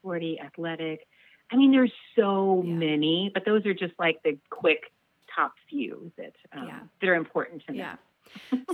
sporty, 0.00 0.38
athletic. 0.40 1.06
I 1.50 1.56
mean, 1.56 1.70
there's 1.70 1.92
so 2.16 2.62
yeah. 2.64 2.72
many, 2.72 3.30
but 3.32 3.44
those 3.44 3.64
are 3.66 3.74
just 3.74 3.94
like 3.98 4.22
the 4.22 4.38
quick 4.50 4.92
top 5.34 5.54
few 5.68 6.10
that 6.16 6.34
um, 6.52 6.66
yeah. 6.66 6.80
that 7.00 7.08
are 7.08 7.14
important 7.14 7.64
to 7.66 7.72
me. 7.72 7.78
Yeah. 7.78 7.96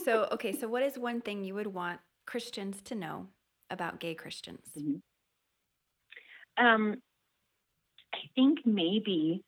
so 0.04 0.28
okay, 0.32 0.52
so 0.52 0.68
what 0.68 0.82
is 0.82 0.98
one 0.98 1.20
thing 1.20 1.44
you 1.44 1.54
would 1.54 1.66
want 1.66 2.00
Christians 2.26 2.82
to 2.82 2.94
know 2.94 3.28
about 3.70 4.00
gay 4.00 4.14
Christians? 4.14 4.66
Mm-hmm. 4.78 6.64
Um, 6.64 6.96
I 8.14 8.18
think 8.34 8.60
maybe 8.66 9.42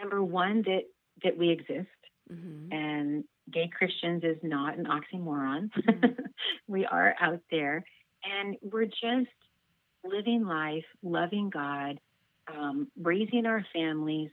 number 0.00 0.22
one 0.22 0.62
that 0.62 0.82
that 1.22 1.38
we 1.38 1.50
exist, 1.50 1.88
mm-hmm. 2.30 2.72
and 2.72 3.24
gay 3.50 3.70
Christians 3.76 4.24
is 4.24 4.38
not 4.42 4.76
an 4.76 4.86
oxymoron. 4.86 5.70
Mm-hmm. 5.72 6.20
we 6.66 6.86
are 6.86 7.14
out 7.20 7.40
there 7.50 7.84
and 8.24 8.56
we're 8.62 8.86
just 8.86 9.30
living 10.04 10.44
life, 10.44 10.84
loving 11.02 11.50
God, 11.50 11.98
um, 12.52 12.88
raising 13.00 13.46
our 13.46 13.64
families, 13.72 14.30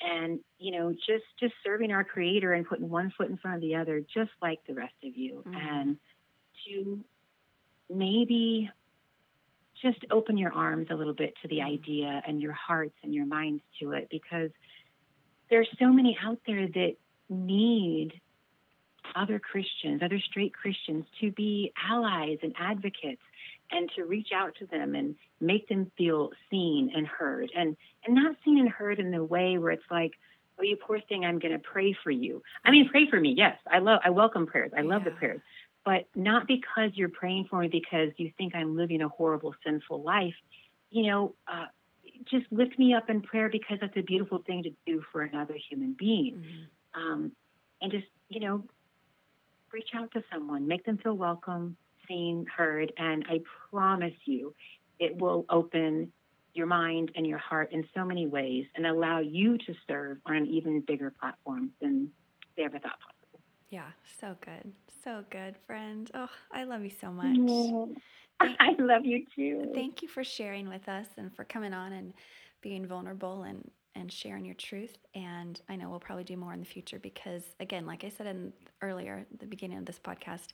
and 0.00 0.40
you 0.58 0.72
know, 0.72 0.92
just 0.92 1.24
just 1.40 1.54
serving 1.64 1.90
our 1.92 2.04
Creator 2.04 2.52
and 2.52 2.66
putting 2.66 2.90
one 2.90 3.12
foot 3.16 3.30
in 3.30 3.38
front 3.38 3.56
of 3.56 3.62
the 3.62 3.76
other, 3.76 4.00
just 4.00 4.30
like 4.42 4.60
the 4.66 4.74
rest 4.74 4.94
of 5.02 5.16
you, 5.16 5.42
mm-hmm. 5.46 5.54
and 5.54 5.96
to 6.66 7.04
maybe 7.90 8.70
just 9.82 10.04
open 10.10 10.38
your 10.38 10.52
arms 10.52 10.88
a 10.90 10.94
little 10.94 11.14
bit 11.14 11.34
to 11.42 11.48
the 11.48 11.60
idea 11.60 12.22
and 12.26 12.40
your 12.40 12.52
hearts 12.52 12.94
and 13.02 13.14
your 13.14 13.26
minds 13.26 13.62
to 13.80 13.92
it 13.92 14.08
because 14.10 14.50
there's 15.50 15.68
so 15.78 15.88
many 15.88 16.16
out 16.24 16.38
there 16.46 16.66
that 16.66 16.94
need 17.28 18.12
other 19.14 19.38
Christians, 19.38 20.00
other 20.02 20.18
straight 20.18 20.54
Christians, 20.54 21.04
to 21.20 21.30
be 21.30 21.72
allies 21.88 22.38
and 22.42 22.54
advocates 22.58 23.22
and 23.70 23.90
to 23.96 24.04
reach 24.04 24.28
out 24.34 24.54
to 24.58 24.66
them 24.66 24.94
and 24.94 25.14
make 25.40 25.68
them 25.68 25.90
feel 25.96 26.30
seen 26.50 26.90
and 26.94 27.06
heard. 27.06 27.50
And 27.56 27.76
and 28.06 28.14
not 28.14 28.36
seen 28.44 28.58
and 28.58 28.68
heard 28.68 28.98
in 28.98 29.10
the 29.10 29.24
way 29.24 29.58
where 29.58 29.72
it's 29.72 29.90
like 29.90 30.12
oh 30.58 30.62
you 30.62 30.76
poor 30.76 31.00
thing 31.08 31.24
i'm 31.24 31.38
going 31.38 31.52
to 31.52 31.58
pray 31.58 31.96
for 32.02 32.10
you. 32.10 32.42
I 32.64 32.70
mean 32.70 32.88
pray 32.88 33.08
for 33.08 33.20
me 33.20 33.34
yes. 33.36 33.56
I 33.70 33.78
love 33.78 34.00
i 34.04 34.10
welcome 34.10 34.46
prayers. 34.46 34.72
I 34.76 34.82
love 34.82 35.02
yeah. 35.04 35.10
the 35.10 35.16
prayers 35.16 35.40
but 35.84 36.06
not 36.14 36.46
because 36.46 36.90
you're 36.94 37.08
praying 37.08 37.46
for 37.48 37.60
me 37.60 37.68
because 37.68 38.10
you 38.16 38.32
think 38.36 38.54
i'm 38.54 38.76
living 38.76 39.02
a 39.02 39.08
horrible 39.08 39.54
sinful 39.64 40.02
life 40.02 40.34
you 40.90 41.06
know 41.06 41.34
uh, 41.48 41.66
just 42.30 42.46
lift 42.50 42.78
me 42.78 42.94
up 42.94 43.10
in 43.10 43.20
prayer 43.20 43.48
because 43.48 43.78
that's 43.80 43.96
a 43.96 44.02
beautiful 44.02 44.38
thing 44.46 44.62
to 44.62 44.70
do 44.86 45.02
for 45.12 45.22
another 45.22 45.54
human 45.68 45.94
being 45.98 46.34
mm-hmm. 46.34 47.00
um, 47.02 47.32
and 47.80 47.92
just 47.92 48.06
you 48.28 48.40
know 48.40 48.64
reach 49.74 49.90
out 49.94 50.10
to 50.12 50.22
someone, 50.32 50.66
make 50.68 50.86
them 50.86 50.98
feel 50.98 51.16
welcome, 51.16 51.76
seen, 52.06 52.46
heard, 52.56 52.92
and 52.96 53.24
I 53.28 53.40
promise 53.70 54.14
you, 54.24 54.54
it 55.00 55.20
will 55.20 55.44
open 55.50 56.12
your 56.54 56.66
mind 56.66 57.10
and 57.16 57.26
your 57.26 57.38
heart 57.38 57.72
in 57.72 57.84
so 57.92 58.04
many 58.04 58.28
ways 58.28 58.66
and 58.76 58.86
allow 58.86 59.18
you 59.18 59.58
to 59.58 59.74
serve 59.88 60.18
on 60.24 60.36
an 60.36 60.46
even 60.46 60.80
bigger 60.80 61.12
platform 61.20 61.70
than 61.82 62.08
they 62.56 62.62
ever 62.62 62.78
thought 62.78 63.00
possible. 63.00 63.13
Yeah, 63.74 63.90
so 64.20 64.36
good. 64.40 64.72
So 65.02 65.24
good, 65.30 65.56
friend. 65.66 66.08
Oh, 66.14 66.28
I 66.52 66.62
love 66.62 66.84
you 66.84 66.92
so 67.00 67.10
much. 67.10 67.36
Thank, 68.40 68.56
I 68.60 68.76
love 68.78 69.04
you 69.04 69.24
too. 69.34 69.72
Thank 69.74 70.00
you 70.00 70.06
for 70.06 70.22
sharing 70.22 70.68
with 70.68 70.88
us 70.88 71.08
and 71.16 71.34
for 71.34 71.42
coming 71.42 71.74
on 71.74 71.92
and 71.92 72.12
being 72.60 72.86
vulnerable 72.86 73.42
and 73.42 73.68
and 73.96 74.12
sharing 74.12 74.44
your 74.44 74.54
truth. 74.54 74.96
And 75.16 75.60
I 75.68 75.74
know 75.74 75.88
we'll 75.88 75.98
probably 75.98 76.22
do 76.22 76.36
more 76.36 76.52
in 76.52 76.60
the 76.60 76.66
future 76.66 77.00
because, 77.00 77.42
again, 77.58 77.84
like 77.84 78.04
I 78.04 78.10
said 78.10 78.28
in 78.28 78.52
earlier, 78.80 79.26
the 79.40 79.46
beginning 79.46 79.78
of 79.78 79.86
this 79.86 79.98
podcast, 79.98 80.52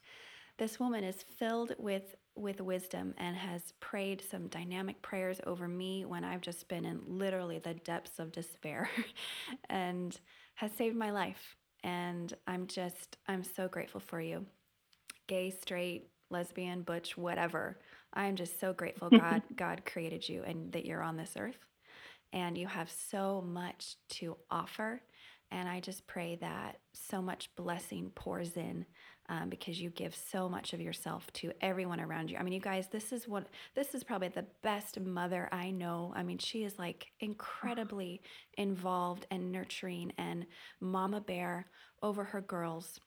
this 0.56 0.80
woman 0.80 1.04
is 1.04 1.22
filled 1.38 1.74
with 1.78 2.16
with 2.36 2.62
wisdom 2.62 3.12
and 3.18 3.36
has 3.36 3.74
prayed 3.80 4.22
some 4.30 4.46
dynamic 4.48 5.02
prayers 5.02 5.42
over 5.46 5.68
me 5.68 6.06
when 6.06 6.24
I've 6.24 6.40
just 6.40 6.68
been 6.68 6.86
in 6.86 7.02
literally 7.06 7.58
the 7.58 7.74
depths 7.74 8.18
of 8.18 8.32
despair 8.32 8.88
and 9.68 10.18
has 10.54 10.72
saved 10.72 10.96
my 10.96 11.10
life. 11.10 11.56
And 11.82 12.32
I'm 12.46 12.66
just, 12.66 13.16
I'm 13.26 13.42
so 13.42 13.68
grateful 13.68 14.00
for 14.00 14.20
you. 14.20 14.44
Gay, 15.26 15.50
straight, 15.50 16.08
lesbian, 16.30 16.82
butch, 16.82 17.16
whatever. 17.16 17.78
I'm 18.12 18.36
just 18.36 18.60
so 18.60 18.72
grateful 18.72 19.10
God 19.10 19.42
God 19.56 19.82
created 19.84 20.28
you 20.28 20.42
and 20.44 20.72
that 20.72 20.86
you're 20.86 21.02
on 21.02 21.16
this 21.16 21.34
earth 21.38 21.58
and 22.32 22.56
you 22.56 22.66
have 22.66 22.90
so 22.90 23.42
much 23.46 23.96
to 24.10 24.36
offer. 24.50 25.02
And 25.50 25.68
I 25.68 25.80
just 25.80 26.06
pray 26.06 26.38
that 26.40 26.78
so 26.92 27.20
much 27.20 27.50
blessing 27.56 28.12
pours 28.14 28.56
in 28.56 28.86
um, 29.30 29.48
because 29.48 29.80
you 29.80 29.90
give 29.90 30.14
so 30.14 30.48
much 30.48 30.72
of 30.72 30.80
yourself 30.80 31.32
to 31.34 31.52
everyone 31.60 32.00
around 32.00 32.30
you. 32.30 32.36
I 32.36 32.42
mean, 32.42 32.52
you 32.52 32.60
guys, 32.60 32.88
this 32.88 33.12
is 33.12 33.28
what 33.28 33.46
this 33.76 33.94
is 33.94 34.02
probably 34.02 34.28
the 34.28 34.46
best 34.62 34.98
mother 34.98 35.48
I 35.52 35.70
know. 35.70 36.12
I 36.16 36.24
mean, 36.24 36.38
she 36.38 36.64
is 36.64 36.78
like 36.78 37.06
incredibly 37.20 38.22
involved 38.58 39.26
and 39.30 39.52
nurturing 39.52 40.12
and 40.18 40.46
mama 40.80 41.20
bear 41.20 41.68
over 42.02 42.24
her 42.24 42.40
girls 42.40 42.98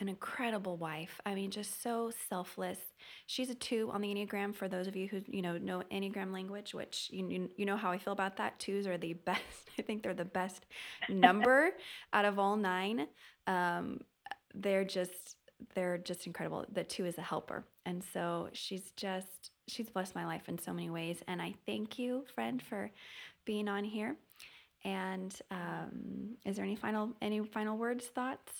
an 0.00 0.08
incredible 0.08 0.76
wife. 0.76 1.20
I 1.26 1.34
mean, 1.34 1.50
just 1.50 1.82
so 1.82 2.12
selfless. 2.28 2.78
She's 3.26 3.50
a 3.50 3.54
two 3.54 3.90
on 3.92 4.00
the 4.00 4.14
Enneagram 4.14 4.54
for 4.54 4.68
those 4.68 4.86
of 4.86 4.94
you 4.94 5.08
who, 5.08 5.22
you 5.26 5.42
know, 5.42 5.58
know 5.58 5.82
Enneagram 5.90 6.32
language, 6.32 6.72
which 6.72 7.08
you, 7.10 7.48
you, 7.56 7.66
know 7.66 7.76
how 7.76 7.90
I 7.90 7.98
feel 7.98 8.12
about 8.12 8.36
that. 8.36 8.60
Twos 8.60 8.86
are 8.86 8.96
the 8.96 9.12
best. 9.24 9.70
I 9.76 9.82
think 9.82 10.04
they're 10.04 10.14
the 10.14 10.24
best 10.24 10.66
number 11.08 11.70
out 12.12 12.24
of 12.24 12.38
all 12.38 12.56
nine. 12.56 13.08
Um, 13.48 14.02
they're 14.54 14.84
just, 14.84 15.37
they're 15.74 15.98
just 15.98 16.26
incredible. 16.26 16.64
The 16.72 16.84
two 16.84 17.06
is 17.06 17.18
a 17.18 17.22
helper. 17.22 17.64
And 17.84 18.02
so 18.12 18.48
she's 18.52 18.92
just, 18.96 19.50
she's 19.66 19.88
blessed 19.90 20.14
my 20.14 20.26
life 20.26 20.48
in 20.48 20.58
so 20.58 20.72
many 20.72 20.90
ways. 20.90 21.22
And 21.26 21.40
I 21.40 21.54
thank 21.66 21.98
you, 21.98 22.24
friend, 22.34 22.62
for 22.62 22.90
being 23.44 23.68
on 23.68 23.84
here. 23.84 24.16
And 24.84 25.34
um, 25.50 26.36
is 26.44 26.56
there 26.56 26.64
any 26.64 26.76
final, 26.76 27.12
any 27.20 27.44
final 27.44 27.76
words, 27.76 28.06
thoughts? 28.06 28.52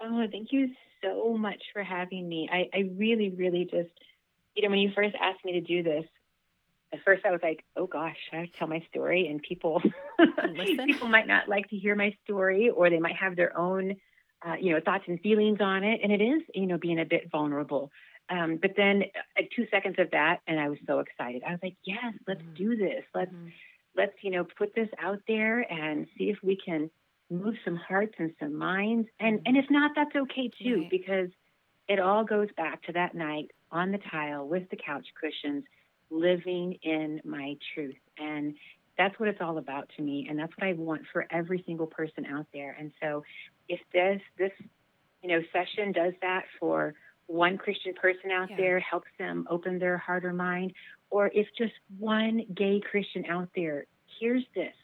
Oh, 0.00 0.26
thank 0.30 0.52
you 0.52 0.70
so 1.02 1.36
much 1.36 1.62
for 1.72 1.82
having 1.82 2.28
me. 2.28 2.48
I, 2.50 2.68
I 2.74 2.90
really, 2.96 3.30
really 3.30 3.64
just, 3.64 3.90
you 4.54 4.62
know, 4.62 4.70
when 4.70 4.80
you 4.80 4.90
first 4.94 5.14
asked 5.20 5.44
me 5.44 5.52
to 5.52 5.60
do 5.60 5.82
this, 5.82 6.04
at 6.92 7.00
first 7.04 7.24
I 7.24 7.30
was 7.30 7.40
like, 7.42 7.64
oh 7.76 7.86
gosh, 7.86 8.16
I 8.32 8.50
tell 8.58 8.68
my 8.68 8.84
story? 8.90 9.28
And 9.28 9.40
people, 9.40 9.80
people 10.86 11.08
might 11.08 11.26
not 11.26 11.48
like 11.48 11.68
to 11.70 11.76
hear 11.76 11.94
my 11.94 12.14
story, 12.24 12.68
or 12.68 12.90
they 12.90 12.98
might 12.98 13.16
have 13.16 13.36
their 13.36 13.56
own, 13.56 13.96
uh, 14.46 14.54
you 14.60 14.72
know, 14.72 14.80
thoughts 14.84 15.04
and 15.06 15.20
feelings 15.20 15.58
on 15.60 15.84
it. 15.84 16.00
And 16.02 16.12
it 16.12 16.20
is, 16.20 16.42
you 16.54 16.66
know, 16.66 16.78
being 16.78 17.00
a 17.00 17.04
bit 17.04 17.30
vulnerable. 17.30 17.90
Um, 18.28 18.58
but 18.60 18.72
then, 18.76 19.04
like 19.36 19.50
two 19.54 19.66
seconds 19.70 19.96
of 19.98 20.10
that, 20.12 20.40
and 20.46 20.58
I 20.58 20.68
was 20.68 20.78
so 20.86 21.00
excited. 21.00 21.42
I 21.46 21.52
was 21.52 21.60
like, 21.62 21.76
yes, 21.84 22.14
let's 22.26 22.40
mm-hmm. 22.40 22.54
do 22.54 22.76
this. 22.76 23.04
Let's, 23.14 23.32
mm-hmm. 23.32 23.48
let's, 23.96 24.14
you 24.22 24.30
know, 24.30 24.46
put 24.56 24.74
this 24.74 24.88
out 25.00 25.20
there 25.26 25.60
and 25.60 26.06
see 26.16 26.30
if 26.30 26.38
we 26.42 26.56
can 26.56 26.90
move 27.30 27.54
some 27.64 27.76
hearts 27.76 28.14
and 28.18 28.32
some 28.38 28.56
minds. 28.56 29.08
And 29.18 29.40
and 29.46 29.56
if 29.56 29.66
not, 29.70 29.92
that's 29.96 30.14
okay 30.14 30.50
too, 30.62 30.80
right. 30.82 30.90
because 30.90 31.30
it 31.88 31.98
all 31.98 32.24
goes 32.24 32.48
back 32.56 32.82
to 32.84 32.92
that 32.92 33.14
night 33.14 33.50
on 33.70 33.90
the 33.90 33.98
tile 34.10 34.46
with 34.46 34.68
the 34.70 34.76
couch 34.76 35.06
cushions, 35.20 35.64
living 36.10 36.78
in 36.82 37.20
my 37.24 37.56
truth. 37.74 37.96
And 38.18 38.54
that's 38.98 39.18
what 39.18 39.28
it's 39.28 39.40
all 39.40 39.58
about 39.58 39.90
to 39.96 40.02
me. 40.02 40.26
And 40.28 40.38
that's 40.38 40.52
what 40.56 40.68
I 40.68 40.74
want 40.74 41.02
for 41.12 41.26
every 41.30 41.62
single 41.66 41.86
person 41.86 42.26
out 42.26 42.46
there. 42.52 42.76
And 42.78 42.92
so 43.00 43.24
if 43.68 43.80
this 43.92 44.20
this, 44.38 44.52
you 45.22 45.28
know, 45.28 45.40
session 45.52 45.92
does 45.92 46.14
that 46.22 46.44
for 46.58 46.94
one 47.26 47.56
Christian 47.56 47.94
person 47.94 48.30
out 48.30 48.50
yeah. 48.50 48.56
there, 48.56 48.80
helps 48.80 49.08
them 49.18 49.46
open 49.48 49.78
their 49.78 49.96
heart 49.96 50.24
or 50.24 50.32
mind, 50.32 50.72
or 51.10 51.30
if 51.32 51.46
just 51.56 51.72
one 51.98 52.44
gay 52.54 52.80
Christian 52.80 53.24
out 53.26 53.48
there 53.54 53.86
hears 54.18 54.44
this, 54.54 54.74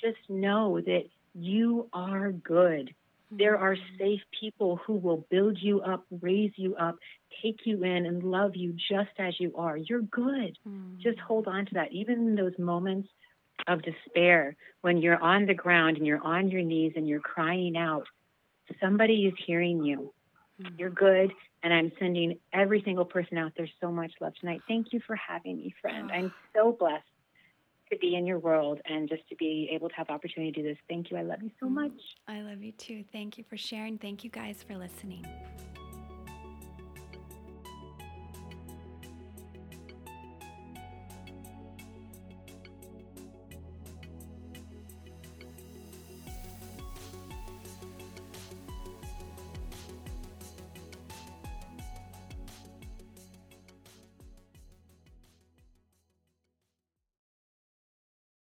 just 0.00 0.18
know 0.28 0.80
that 0.80 1.04
you 1.34 1.88
are 1.92 2.32
good. 2.32 2.94
There 3.30 3.58
are 3.58 3.74
mm-hmm. 3.74 3.98
safe 3.98 4.20
people 4.40 4.80
who 4.86 4.94
will 4.94 5.26
build 5.30 5.58
you 5.60 5.80
up, 5.82 6.04
raise 6.20 6.52
you 6.56 6.76
up, 6.76 6.96
take 7.42 7.60
you 7.64 7.82
in, 7.84 8.06
and 8.06 8.22
love 8.22 8.56
you 8.56 8.72
just 8.72 9.10
as 9.18 9.38
you 9.38 9.54
are. 9.56 9.76
You're 9.76 10.00
good. 10.00 10.56
Mm. 10.66 10.98
Just 10.98 11.18
hold 11.18 11.46
on 11.46 11.66
to 11.66 11.74
that. 11.74 11.92
Even 11.92 12.28
in 12.28 12.34
those 12.36 12.58
moments 12.58 13.08
of 13.66 13.82
despair, 13.82 14.56
when 14.80 14.98
you're 14.98 15.22
on 15.22 15.46
the 15.46 15.54
ground 15.54 15.98
and 15.98 16.06
you're 16.06 16.24
on 16.24 16.50
your 16.50 16.62
knees 16.62 16.94
and 16.96 17.06
you're 17.06 17.20
crying 17.20 17.76
out, 17.76 18.06
somebody 18.80 19.26
is 19.26 19.34
hearing 19.46 19.84
you. 19.84 20.12
Mm. 20.62 20.78
You're 20.78 20.90
good. 20.90 21.32
And 21.62 21.72
I'm 21.72 21.90
sending 21.98 22.38
every 22.52 22.82
single 22.84 23.04
person 23.04 23.36
out 23.36 23.52
there 23.56 23.68
so 23.80 23.90
much 23.90 24.12
love 24.20 24.34
tonight. 24.40 24.60
Thank 24.68 24.92
you 24.92 25.00
for 25.06 25.16
having 25.16 25.56
me, 25.56 25.74
friend. 25.80 26.10
I'm 26.12 26.32
so 26.54 26.76
blessed 26.78 27.04
to 27.90 27.98
be 27.98 28.14
in 28.14 28.26
your 28.26 28.38
world 28.38 28.80
and 28.84 29.08
just 29.08 29.28
to 29.28 29.36
be 29.36 29.68
able 29.72 29.88
to 29.88 29.94
have 29.94 30.08
the 30.08 30.12
opportunity 30.12 30.52
to 30.52 30.62
do 30.62 30.68
this. 30.68 30.78
Thank 30.88 31.10
you. 31.10 31.16
I 31.16 31.22
love 31.22 31.42
you 31.42 31.50
so 31.58 31.66
mm. 31.66 31.72
much. 31.72 32.00
I 32.28 32.42
love 32.42 32.62
you 32.62 32.72
too. 32.72 33.04
Thank 33.12 33.38
you 33.38 33.44
for 33.48 33.56
sharing. 33.56 33.98
Thank 33.98 34.24
you 34.24 34.30
guys 34.30 34.62
for 34.66 34.76
listening. 34.76 35.26